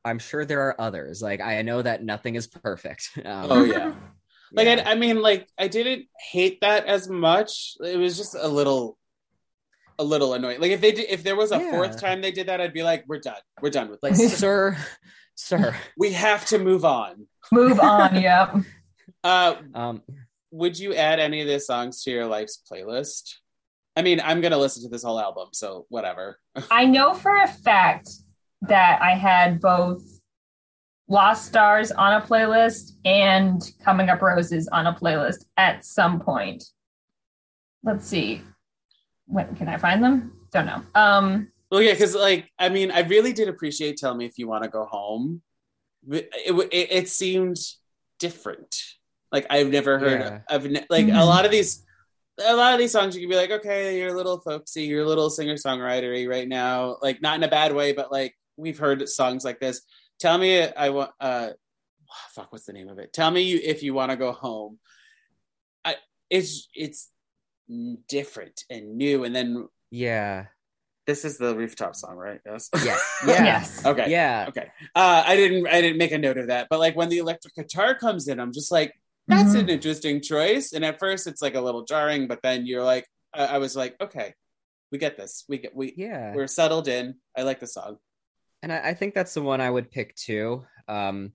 I'm 0.06 0.18
sure 0.18 0.44
there 0.44 0.62
are 0.68 0.80
others. 0.80 1.20
Like 1.20 1.40
I 1.40 1.60
know 1.62 1.82
that 1.82 2.02
nothing 2.04 2.34
is 2.36 2.46
perfect. 2.46 3.10
Um, 3.24 3.46
Oh 3.50 3.64
yeah. 3.64 3.92
Like 4.52 4.66
yeah. 4.68 4.84
I, 4.86 4.92
I 4.92 4.94
mean, 4.94 5.20
like 5.20 5.48
I 5.58 5.66
didn't 5.66 6.06
hate 6.30 6.60
that 6.60 6.86
as 6.86 7.08
much. 7.10 7.74
It 7.80 7.98
was 7.98 8.16
just 8.16 8.36
a 8.36 8.46
little, 8.46 8.96
a 9.98 10.04
little 10.04 10.34
annoying. 10.34 10.60
Like 10.60 10.70
if 10.70 10.80
they 10.80 10.92
did, 10.92 11.06
if 11.10 11.24
there 11.24 11.34
was 11.34 11.50
a 11.50 11.58
Yeah. 11.58 11.72
fourth 11.72 12.00
time 12.00 12.20
they 12.22 12.30
did 12.30 12.46
that, 12.46 12.60
I'd 12.60 12.72
be 12.72 12.84
like, 12.84 13.04
we're 13.08 13.18
done. 13.18 13.40
We're 13.60 13.70
done 13.70 13.90
with 13.90 14.00
like 14.04 14.14
this. 14.14 14.38
sir, 14.38 14.76
sir. 15.34 15.74
we 15.98 16.12
have 16.12 16.46
to 16.46 16.58
move 16.60 16.84
on. 16.84 17.26
Move 17.50 17.80
on, 17.80 18.20
yep. 18.22 18.54
Uh, 19.24 19.56
Um, 19.74 20.02
would 20.52 20.78
you 20.78 20.94
add 20.94 21.18
any 21.18 21.40
of 21.40 21.48
the 21.48 21.58
songs 21.58 22.04
to 22.04 22.12
your 22.12 22.26
life's 22.26 22.62
playlist? 22.70 23.34
I 23.96 24.02
mean, 24.02 24.20
I'm 24.22 24.40
gonna 24.40 24.58
listen 24.58 24.84
to 24.84 24.88
this 24.88 25.02
whole 25.02 25.18
album, 25.18 25.48
so 25.52 25.86
whatever. 25.88 26.38
I 26.70 26.84
know 26.84 27.14
for 27.14 27.34
a 27.34 27.48
fact 27.48 28.08
that 28.68 29.00
I 29.02 29.12
had 29.12 29.60
both 29.60 30.02
Lost 31.08 31.46
Stars 31.46 31.92
on 31.92 32.20
a 32.20 32.24
playlist 32.24 32.92
and 33.04 33.62
Coming 33.84 34.08
Up 34.08 34.20
Roses 34.22 34.68
on 34.68 34.86
a 34.86 34.92
playlist 34.94 35.44
at 35.56 35.84
some 35.84 36.20
point. 36.20 36.64
Let's 37.84 38.06
see. 38.06 38.42
When 39.26 39.54
can 39.56 39.68
I 39.68 39.76
find 39.76 40.02
them? 40.02 40.32
Don't 40.52 40.66
know. 40.66 40.82
Um 40.94 41.52
Well, 41.70 41.82
yeah, 41.82 41.92
because 41.92 42.14
like 42.14 42.50
I 42.58 42.68
mean, 42.68 42.90
I 42.90 43.00
really 43.00 43.32
did 43.32 43.48
appreciate 43.48 43.96
"Tell 43.98 44.14
Me 44.14 44.24
If 44.26 44.38
You 44.38 44.48
Want 44.48 44.64
to 44.64 44.70
Go 44.70 44.84
Home." 44.86 45.42
It, 46.08 46.28
it, 46.46 46.88
it 46.92 47.08
seemed 47.08 47.56
different. 48.18 48.76
Like 49.32 49.46
I've 49.50 49.70
never 49.70 49.98
heard. 49.98 50.20
Yeah. 50.20 50.38
I've 50.48 50.64
ne- 50.70 50.86
like 50.90 51.06
a 51.06 51.10
Mhm. 51.10 51.26
lot 51.26 51.44
of 51.44 51.50
these. 51.50 51.84
A 52.44 52.54
lot 52.54 52.74
of 52.74 52.78
these 52.78 52.92
songs, 52.92 53.14
you 53.16 53.22
can 53.22 53.30
be 53.30 53.36
like, 53.36 53.50
okay, 53.50 53.98
you're 53.98 54.12
a 54.12 54.16
little 54.16 54.38
folksy, 54.40 54.82
you're 54.82 55.02
a 55.04 55.08
little 55.08 55.30
singer 55.30 55.54
songwritery 55.54 56.28
right 56.28 56.46
now. 56.46 56.98
Like 57.00 57.22
not 57.22 57.36
in 57.36 57.42
a 57.44 57.48
bad 57.48 57.74
way, 57.74 57.92
but 57.92 58.12
like 58.12 58.34
we've 58.56 58.78
heard 58.78 59.08
songs 59.08 59.44
like 59.44 59.60
this. 59.60 59.82
tell 60.18 60.38
me 60.38 60.60
I 60.62 60.88
want 60.90 61.10
uh 61.20 61.50
fuck 62.34 62.52
what's 62.52 62.64
the 62.66 62.72
name 62.72 62.88
of 62.88 62.98
it? 62.98 63.12
Tell 63.12 63.30
me 63.30 63.42
you 63.42 63.60
if 63.62 63.82
you 63.82 63.94
want 63.94 64.10
to 64.10 64.16
go 64.16 64.32
home. 64.32 64.78
I 65.84 65.96
it's 66.30 66.68
it's 66.74 67.10
different 68.08 68.64
and 68.70 68.96
new 68.96 69.24
and 69.24 69.34
then 69.34 69.68
Yeah. 69.90 70.46
this 71.06 71.24
is 71.24 71.36
the 71.38 71.54
rooftop 71.56 71.94
song, 71.96 72.16
right? 72.16 72.40
Yes. 72.46 72.70
Yes. 72.84 73.02
Yes. 73.26 73.86
okay. 73.86 74.10
Yeah. 74.10 74.46
Okay. 74.48 74.70
Uh 74.94 75.22
I 75.26 75.36
didn't 75.36 75.66
I 75.68 75.80
didn't 75.80 75.98
make 75.98 76.12
a 76.12 76.18
note 76.18 76.38
of 76.38 76.46
that, 76.48 76.68
but 76.70 76.78
like 76.78 76.96
when 76.96 77.08
the 77.08 77.18
electric 77.18 77.54
guitar 77.54 77.94
comes 77.94 78.28
in, 78.28 78.38
I'm 78.40 78.52
just 78.52 78.70
like 78.72 78.92
that's 79.28 79.54
Mhm. 79.56 79.60
an 79.60 79.68
interesting 79.70 80.20
choice. 80.20 80.72
And 80.72 80.84
at 80.84 80.98
first 81.00 81.26
it's 81.26 81.42
like 81.42 81.56
a 81.56 81.60
little 81.60 81.84
jarring, 81.84 82.28
but 82.28 82.40
then 82.42 82.66
you're 82.66 82.84
like 82.84 83.06
I, 83.34 83.46
I 83.46 83.58
was 83.58 83.74
like, 83.76 83.96
okay, 84.00 84.34
we 84.92 84.98
get 84.98 85.16
this. 85.16 85.44
We 85.48 85.58
get 85.58 85.74
we 85.74 85.92
Yeah. 85.96 86.34
we're 86.34 86.46
settled 86.46 86.86
in. 86.88 87.16
I 87.36 87.42
like 87.42 87.58
the 87.60 87.66
song. 87.66 87.98
And 88.66 88.72
I, 88.72 88.88
I 88.88 88.94
think 88.94 89.14
that's 89.14 89.32
the 89.32 89.42
one 89.42 89.60
I 89.60 89.70
would 89.70 89.92
pick 89.92 90.16
too. 90.16 90.64
Um, 90.88 91.30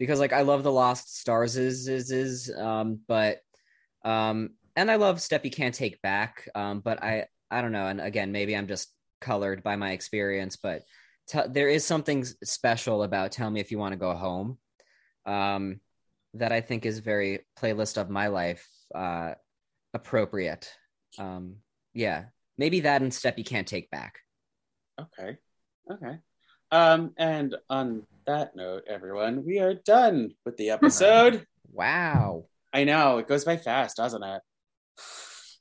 because 0.00 0.18
like 0.18 0.32
I 0.32 0.42
love 0.42 0.64
the 0.64 0.72
Lost 0.72 1.16
Stars 1.16 1.56
is 1.56 1.86
is 1.86 2.10
is 2.10 2.52
um, 2.58 2.98
but 3.06 3.38
um, 4.04 4.50
and 4.74 4.90
I 4.90 4.96
love 4.96 5.20
Step 5.20 5.44
You 5.44 5.52
Can't 5.52 5.76
Take 5.76 6.02
Back. 6.02 6.48
Um, 6.56 6.80
but 6.80 7.00
I 7.00 7.26
I 7.52 7.62
don't 7.62 7.70
know. 7.70 7.86
And 7.86 8.00
again, 8.00 8.32
maybe 8.32 8.56
I'm 8.56 8.66
just 8.66 8.88
colored 9.20 9.62
by 9.62 9.76
my 9.76 9.92
experience, 9.92 10.56
but 10.56 10.82
t- 11.28 11.38
there 11.48 11.68
is 11.68 11.86
something 11.86 12.24
special 12.42 13.04
about 13.04 13.30
Tell 13.30 13.48
Me 13.48 13.60
If 13.60 13.70
You 13.70 13.78
Want 13.78 13.92
to 13.92 13.96
Go 13.98 14.12
Home. 14.12 14.58
Um, 15.24 15.78
that 16.34 16.50
I 16.50 16.62
think 16.62 16.84
is 16.84 16.98
very 16.98 17.46
playlist 17.56 17.96
of 17.96 18.10
my 18.10 18.26
life 18.26 18.68
uh 18.92 19.34
appropriate. 19.94 20.68
Um, 21.16 21.58
yeah, 21.94 22.24
maybe 22.58 22.80
that 22.80 23.02
and 23.02 23.14
Step 23.14 23.38
You 23.38 23.44
Can't 23.44 23.68
Take 23.68 23.88
Back. 23.88 24.18
Okay. 25.00 25.36
Okay. 25.88 26.18
Um, 26.72 27.12
and 27.18 27.54
on 27.70 28.02
that 28.26 28.56
note, 28.56 28.84
everyone, 28.88 29.44
we 29.44 29.58
are 29.60 29.74
done 29.74 30.32
with 30.44 30.56
the 30.56 30.70
episode. 30.70 31.46
Wow. 31.74 32.44
I 32.74 32.84
know 32.84 33.16
it 33.16 33.26
goes 33.28 33.46
by 33.46 33.56
fast, 33.56 33.96
doesn't 33.96 34.22
it? 34.22 34.42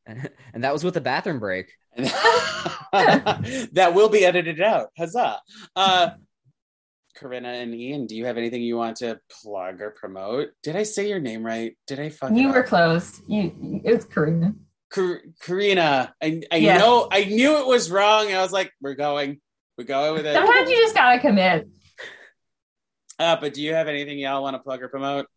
and 0.53 0.61
that 0.65 0.73
was 0.73 0.83
with 0.83 0.93
the 0.93 0.99
bathroom 0.99 1.39
break. 1.39 1.71
That 2.93 3.93
will 3.95 4.09
be 4.09 4.25
edited 4.25 4.59
out. 4.61 4.89
Huzzah! 4.97 5.39
Uh, 5.73 6.09
Corinna 7.15 7.47
and 7.49 7.73
Ian, 7.73 8.07
do 8.07 8.15
you 8.17 8.25
have 8.25 8.37
anything 8.37 8.61
you 8.61 8.75
want 8.75 8.97
to 8.97 9.19
plug 9.41 9.79
or 9.79 9.91
promote? 9.91 10.49
Did 10.63 10.75
I 10.75 10.83
say 10.83 11.07
your 11.07 11.19
name 11.21 11.45
right? 11.45 11.77
Did 11.87 12.01
I 12.01 12.09
fuck 12.09 12.31
You 12.31 12.49
it 12.49 12.51
were 12.51 12.59
up? 12.63 12.65
close. 12.65 13.21
You, 13.27 13.81
it's 13.85 14.03
Karina. 14.03 14.53
Kar- 14.91 15.21
Karina, 15.41 16.13
I, 16.21 16.41
I 16.51 16.57
Yes. 16.57 16.79
know 16.81 17.07
I 17.09 17.23
knew 17.23 17.59
it 17.59 17.67
was 17.67 17.89
wrong. 17.89 18.33
I 18.33 18.41
was 18.41 18.51
like, 18.51 18.73
we're 18.81 18.95
going, 18.95 19.39
we're 19.77 19.83
going 19.85 20.13
with 20.13 20.25
it. 20.25 20.33
Sometimes 20.35 20.69
you 20.69 20.77
just 20.77 20.95
gotta 20.95 21.19
commit. 21.19 21.67
Uh, 23.19 23.35
but 23.39 23.53
do 23.53 23.61
you 23.61 23.73
have 23.73 23.87
anything 23.87 24.17
y'all 24.19 24.41
want 24.41 24.55
to 24.55 24.59
plug 24.59 24.81
or 24.81 24.87
promote? 24.87 25.27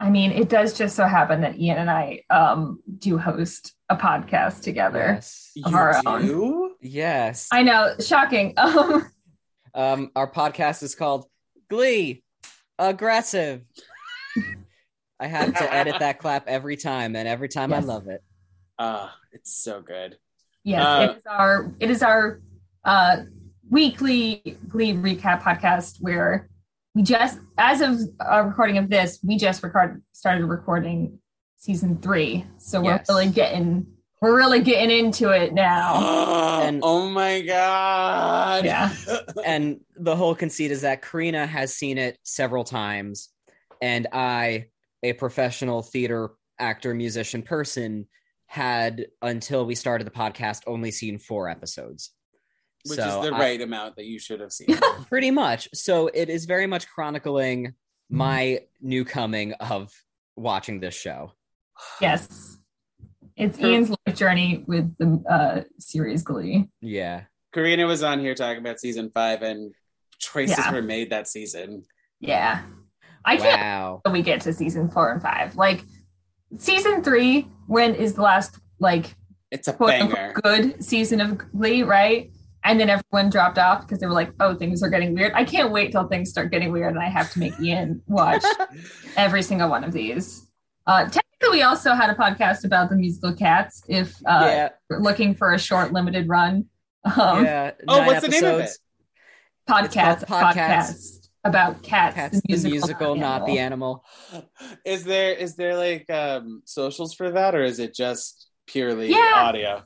I 0.00 0.10
mean, 0.10 0.30
it 0.30 0.48
does 0.48 0.78
just 0.78 0.94
so 0.96 1.04
happen 1.06 1.40
that 1.40 1.58
Ian 1.58 1.78
and 1.78 1.90
I 1.90 2.22
um, 2.30 2.80
do 2.98 3.18
host 3.18 3.74
a 3.88 3.96
podcast 3.96 4.62
together. 4.62 5.14
Yes. 5.14 5.50
Of 5.64 5.74
our 5.74 6.00
own. 6.06 6.70
Yes. 6.80 7.48
I 7.52 7.62
know, 7.62 7.94
shocking. 8.00 8.54
Um, 8.58 9.10
Um, 9.74 10.10
our 10.16 10.30
podcast 10.30 10.82
is 10.82 10.94
called 10.94 11.26
Glee 11.68 12.22
Aggressive. 12.78 13.62
I 15.20 15.26
have 15.26 15.54
to 15.58 15.72
edit 15.74 15.96
that 15.98 16.18
clap 16.20 16.48
every 16.48 16.76
time, 16.76 17.14
and 17.14 17.28
every 17.28 17.48
time 17.48 17.72
I 17.72 17.80
love 17.80 18.08
it. 18.08 18.22
Ah, 18.78 19.14
it's 19.32 19.52
so 19.52 19.82
good. 19.82 20.16
yes, 20.64 20.84
Uh, 20.84 21.02
it 21.12 21.16
is 21.18 21.22
our 21.26 21.72
it 21.80 21.90
is 21.90 22.02
our 22.02 22.40
uh, 22.84 23.18
weekly 23.70 24.56
Glee 24.68 24.94
recap 24.94 25.42
podcast 25.42 25.96
where 26.00 26.48
we 26.94 27.02
just, 27.02 27.38
as 27.58 27.80
of 27.80 27.98
a 28.20 28.44
recording 28.44 28.78
of 28.78 28.88
this, 28.90 29.18
we 29.22 29.36
just 29.36 29.62
record 29.62 30.02
started 30.12 30.44
recording 30.46 31.18
season 31.56 31.98
three. 31.98 32.44
So 32.58 32.80
we're 32.80 32.92
Yes. 32.96 33.08
really 33.08 33.28
getting 33.28 33.86
we're 34.20 34.36
really 34.36 34.60
getting 34.62 34.90
into 35.06 35.30
it 35.30 35.54
now. 35.54 36.60
And- 36.62 36.80
oh 36.82 37.08
my 37.08 37.40
god. 37.42 38.64
Yeah. 38.64 38.92
And 39.44 39.80
the 39.96 40.16
whole 40.16 40.34
conceit 40.34 40.72
is 40.72 40.80
that 40.80 41.02
Karina 41.02 41.46
has 41.46 41.72
seen 41.74 41.98
it 41.98 42.18
several 42.24 42.64
times, 42.64 43.28
and 43.80 44.08
I, 44.12 44.66
a 45.04 45.12
professional 45.12 45.82
theater 45.82 46.30
actor, 46.58 46.94
musician 46.94 47.42
person, 47.42 48.08
had 48.46 49.06
until 49.22 49.64
we 49.64 49.76
started 49.76 50.06
the 50.06 50.10
podcast 50.10 50.62
only 50.66 50.90
seen 50.90 51.18
four 51.18 51.48
episodes. 51.48 52.10
Which 52.88 52.98
So 52.98 53.22
is 53.22 53.28
the 53.30 53.34
I- 53.34 53.38
right 53.38 53.60
amount 53.60 53.96
that 53.96 54.04
you 54.06 54.18
should 54.18 54.40
have 54.40 54.52
seen. 54.52 54.78
pretty 55.08 55.30
much 55.30 55.68
so 55.74 56.08
it 56.12 56.28
is 56.28 56.44
very 56.44 56.66
much 56.66 56.88
chronicling 56.88 57.74
my 58.10 58.60
new 58.80 59.04
coming 59.04 59.52
of 59.54 59.92
watching 60.36 60.80
this 60.80 60.94
show 60.94 61.32
Yes. 62.00 62.56
It's 63.36 63.58
Ian's 63.60 63.90
life 63.90 64.16
journey 64.16 64.64
with 64.66 64.96
the 64.98 65.22
uh, 65.30 65.62
series 65.78 66.22
Glee. 66.22 66.68
yeah 66.80 67.22
Karina 67.54 67.86
was 67.86 68.02
on 68.02 68.20
here 68.20 68.34
talking 68.34 68.58
about 68.58 68.78
season 68.78 69.10
five, 69.10 69.42
and 69.42 69.72
choices 70.18 70.58
Yeah. 70.58 70.70
were 70.72 70.82
made 70.82 71.10
that 71.10 71.26
season. 71.28 71.84
Yeah. 72.20 72.62
I 73.24 73.36
can't 73.38 73.60
wow 73.62 73.92
wait 73.94 74.00
till 74.04 74.12
we 74.12 74.22
get 74.22 74.40
to 74.42 74.52
season 74.52 74.90
four 74.90 75.10
and 75.12 75.22
five. 75.22 75.56
Like 75.56 75.82
season 76.58 77.02
three, 77.02 77.46
when 77.66 77.94
is 77.94 78.14
the 78.14 78.22
last 78.22 78.58
like 78.80 79.14
It's 79.50 79.66
a 79.68 79.72
quote 79.72 79.90
banger. 79.90 80.32
good 80.42 80.84
season 80.84 81.20
of 81.20 81.38
Glee, 81.38 81.82
right? 81.84 82.30
And 82.64 82.78
then 82.80 82.90
everyone 82.90 83.30
dropped 83.30 83.56
off 83.58 83.82
because 83.82 84.00
they 84.00 84.06
were 84.06 84.12
like, 84.12 84.32
"Oh, 84.40 84.54
things 84.54 84.82
are 84.82 84.90
getting 84.90 85.14
weird." 85.14 85.32
I 85.34 85.44
can't 85.44 85.70
wait 85.72 85.92
till 85.92 86.06
things 86.08 86.28
start 86.30 86.50
getting 86.50 86.72
weird, 86.72 86.94
and 86.94 87.02
I 87.02 87.08
have 87.08 87.30
to 87.32 87.38
make 87.38 87.58
Ian 87.60 88.02
watch 88.06 88.42
every 89.16 89.42
single 89.42 89.68
one 89.70 89.84
of 89.84 89.92
these. 89.92 90.46
Uh, 90.86 91.04
technically, 91.04 91.58
we 91.58 91.62
also 91.62 91.94
had 91.94 92.10
a 92.10 92.14
podcast 92.14 92.64
about 92.64 92.90
the 92.90 92.96
musical 92.96 93.32
Cats. 93.34 93.82
If 93.88 94.14
uh, 94.26 94.40
yeah 94.44 94.68
looking 94.90 95.34
for 95.34 95.52
a 95.54 95.58
short, 95.58 95.92
limited 95.92 96.28
run 96.28 96.66
um, 97.04 97.44
yeah 97.44 97.70
Oh, 97.86 97.98
nine 97.98 98.06
what's 98.06 98.22
the 98.22 98.28
name 98.28 98.44
of 98.44 98.60
episodes. 98.60 98.78
podcast, 99.68 100.14
It's 100.22 100.24
called 100.24 100.44
Podcats. 100.44 100.56
podcast 100.56 101.28
about 101.44 101.82
cats, 101.82 102.14
cats 102.16 102.40
the 102.42 102.68
musical, 102.68 103.14
not 103.14 103.46
the 103.46 103.58
animal 103.60 104.04
Is 104.84 105.04
there 105.04 105.32
is 105.32 105.54
there 105.56 105.76
like 105.76 106.10
um 106.10 106.62
socials 106.66 107.14
for 107.14 107.30
that, 107.30 107.54
or 107.54 107.62
is 107.62 107.78
it 107.78 107.94
just 107.94 108.48
purely 108.66 109.10
Yeah. 109.10 109.32
audio? 109.36 109.84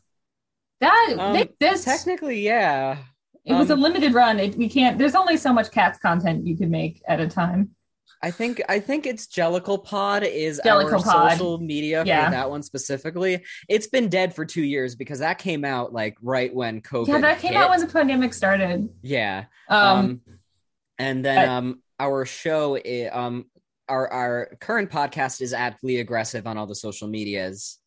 That 0.83 1.17
Um, 1.19 1.33
they, 1.33 1.49
this 1.61 1.85
technically 1.85 2.41
yeah 2.43 2.99
it 3.45 3.55
was 3.55 3.71
a 3.71 3.75
um, 3.75 3.81
limited 3.81 4.15
run. 4.15 4.39
It, 4.39 4.55
we 4.57 4.69
can't. 4.69 4.99
There's 4.99 5.17
only 5.17 5.37
so 5.37 5.53
much 5.53 5.73
cats 5.73 5.99
content 5.99 6.47
you 6.47 6.57
can 6.57 6.71
make 6.71 7.03
at 7.09 7.19
a 7.21 7.27
time. 7.27 7.71
i 8.23 8.31
think 8.31 8.63
i 8.69 8.79
think 8.79 9.05
it's 9.05 9.27
jellicle 9.27 9.83
pod 9.83 10.23
is 10.23 10.61
Jellicle 10.65 10.93
our 10.93 11.03
Pod. 11.03 11.33
social 11.33 11.59
media 11.59 12.05
Yeah. 12.07 12.27
for 12.27 12.31
that 12.37 12.49
one 12.51 12.63
specifically 12.63 13.43
it's 13.69 13.89
been 13.89 14.09
dead 14.09 14.33
for 14.37 14.45
two 14.45 14.63
years 14.63 14.95
because 14.95 15.19
that 15.27 15.39
came 15.39 15.65
out 15.65 15.93
like 15.93 16.15
right 16.23 16.55
when 16.55 16.81
covid 16.83 17.09
yeah, 17.09 17.19
that 17.21 17.41
came 17.41 17.55
hit. 17.55 17.61
out 17.61 17.71
when 17.71 17.81
the 17.81 17.89
pandemic 17.89 18.33
started. 18.33 18.89
yeah 19.03 19.47
Um, 19.69 19.99
um, 19.99 20.21
and 20.99 21.25
then 21.25 21.49
uh, 21.49 21.53
um 21.53 21.83
our 21.99 22.25
show 22.25 22.77
i- 22.77 23.11
um 23.21 23.47
our 23.89 24.05
our 24.21 24.35
current 24.61 24.89
podcast 24.99 25.41
is 25.41 25.53
at 25.53 25.81
glee 25.81 25.99
aggressive 25.99 26.47
on 26.47 26.55
all 26.59 26.67
the 26.67 26.77
social 26.87 27.09
medias 27.09 27.79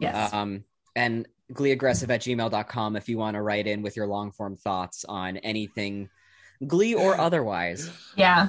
yes, 0.00 0.32
um 0.32 0.64
and 0.96 1.28
gleeaggressive 1.52 2.10
at 2.10 2.20
gmail.com 2.22 2.96
if 2.96 3.08
you 3.08 3.18
want 3.18 3.34
to 3.34 3.42
write 3.42 3.66
in 3.66 3.82
with 3.82 3.96
your 3.96 4.06
long 4.06 4.32
form 4.32 4.56
thoughts 4.56 5.04
on 5.04 5.36
anything 5.38 6.08
glee 6.66 6.94
or 6.94 7.18
otherwise 7.18 7.90
yeah. 8.16 8.48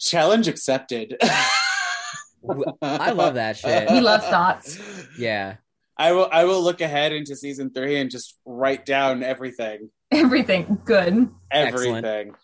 Challenge 0.00 0.46
accepted. 0.46 1.16
I 2.80 3.10
love 3.10 3.34
that 3.34 3.56
shit. 3.56 3.90
We 3.90 4.00
love 4.00 4.22
thoughts. 4.22 4.78
yeah 5.18 5.56
I 5.98 6.12
will. 6.12 6.28
I 6.30 6.44
will 6.44 6.62
look 6.62 6.80
ahead 6.80 7.12
into 7.12 7.34
season 7.34 7.70
three 7.70 7.96
and 7.98 8.10
just 8.10 8.38
write 8.46 8.86
down 8.86 9.22
everything. 9.22 9.90
Everything 10.12 10.80
good. 10.84 11.28
Excellent. 11.50 12.06
everything. 12.06 12.34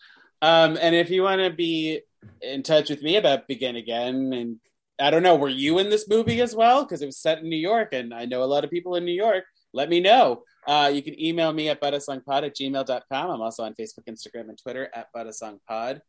Um, 0.41 0.77
and 0.79 0.93
if 0.93 1.09
you 1.09 1.23
want 1.23 1.41
to 1.41 1.49
be 1.49 2.01
in 2.41 2.63
touch 2.63 2.89
with 2.89 3.01
me 3.01 3.15
about 3.15 3.47
Begin 3.47 3.77
Again, 3.77 4.33
and 4.33 4.57
I 4.99 5.09
don't 5.11 5.23
know, 5.23 5.35
were 5.35 5.49
you 5.49 5.79
in 5.79 5.89
this 5.89 6.07
movie 6.07 6.41
as 6.41 6.55
well? 6.55 6.83
Because 6.83 7.01
it 7.01 7.05
was 7.05 7.17
set 7.19 7.39
in 7.39 7.49
New 7.49 7.57
York, 7.57 7.89
and 7.91 8.13
I 8.13 8.25
know 8.25 8.43
a 8.43 8.45
lot 8.45 8.63
of 8.63 8.69
people 8.69 8.95
in 8.95 9.03
New 9.05 9.13
York. 9.13 9.43
Let 9.73 9.89
me 9.89 9.99
know. 9.99 10.43
Uh, 10.65 10.89
you 10.93 11.01
can 11.03 11.19
email 11.21 11.51
me 11.51 11.67
at 11.69 11.81
buttersongpod 11.81 12.45
at 12.45 12.55
gmail.com. 12.55 13.29
I'm 13.29 13.41
also 13.41 13.63
on 13.63 13.73
Facebook, 13.73 14.05
Instagram, 14.09 14.47
and 14.49 14.57
Twitter 14.57 14.89
at 14.93 15.07
buttersongpod. 15.13 15.99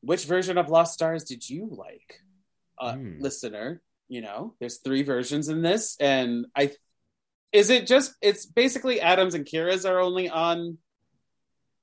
Which 0.00 0.24
version 0.24 0.58
of 0.58 0.68
Lost 0.68 0.94
Stars 0.94 1.24
did 1.24 1.48
you 1.48 1.68
like, 1.70 2.20
uh, 2.78 2.94
Hmm. 2.94 3.20
listener? 3.20 3.80
You 4.08 4.20
know, 4.20 4.54
there's 4.58 4.78
three 4.78 5.02
versions 5.04 5.48
in 5.48 5.62
this, 5.62 5.96
and 6.00 6.46
I 6.56 6.72
is 7.52 7.70
it 7.70 7.86
just 7.86 8.14
it's 8.20 8.46
basically 8.46 9.00
Adams 9.00 9.34
and 9.34 9.46
Keira's 9.46 9.84
are 9.86 10.00
only 10.00 10.28
on 10.28 10.78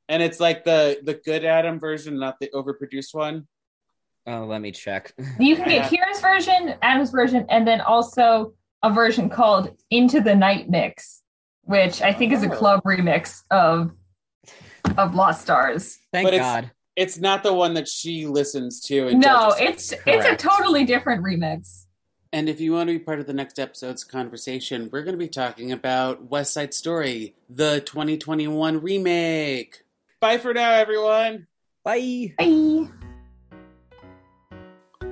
and 0.09 0.21
it's 0.23 0.39
like 0.39 0.63
the 0.63 0.99
the 1.03 1.13
good 1.13 1.45
Adam 1.45 1.79
version, 1.79 2.19
not 2.19 2.39
the 2.39 2.49
overproduced 2.53 3.13
one. 3.13 3.47
Oh 4.29 4.45
let 4.45 4.61
me 4.61 4.71
check 4.71 5.11
You 5.39 5.55
can 5.55 5.67
get 5.67 5.89
Keira's 5.91 6.21
version, 6.21 6.75
Adam's 6.81 7.09
version, 7.11 7.45
and 7.49 7.67
then 7.67 7.81
also 7.81 8.53
a 8.83 8.91
version 8.93 9.27
called 9.29 9.75
Into 9.89 10.21
the 10.21 10.35
Night 10.35 10.69
Mix, 10.69 11.21
which 11.63 12.01
I 12.01 12.13
think 12.13 12.31
is 12.31 12.43
a 12.43 12.51
Oh. 12.53 12.55
club 12.55 12.81
remix 12.83 13.41
of 13.51 13.91
of 14.97 15.15
Lost 15.15 15.41
Stars. 15.41 15.97
Thank 16.13 16.27
But 16.27 16.33
it's- 16.35 16.49
God. 16.63 16.71
It's 16.95 17.17
not 17.17 17.43
the 17.43 17.53
one 17.53 17.75
that 17.75 17.87
she 17.87 18.25
listens 18.25 18.81
to. 18.81 19.07
And 19.07 19.21
No, 19.21 19.51
judges. 19.57 19.91
it's 19.93 19.93
it's 20.05 20.25
a 20.25 20.35
totally 20.35 20.83
different 20.83 21.23
remix. 21.23 21.85
And 22.33 22.49
if 22.49 22.59
you 22.59 22.73
want 22.73 22.89
to 22.89 22.93
be 22.93 22.99
part 22.99 23.19
of 23.21 23.25
the 23.25 23.33
next 23.33 23.57
episode's 23.57 24.03
conversation, 24.03 24.89
we're 24.91 25.03
going 25.03 25.13
to 25.13 25.17
be 25.17 25.29
talking 25.29 25.71
about 25.71 26.29
West 26.29 26.53
Side 26.53 26.73
Story, 26.73 27.35
the 27.49 27.79
2021 27.81 28.81
remake. 28.81 29.81
Bye 30.19 30.37
for 30.39 30.53
now, 30.53 30.71
everyone. 30.73 31.47
Bye. 31.85 32.33
Bye. 32.37 32.89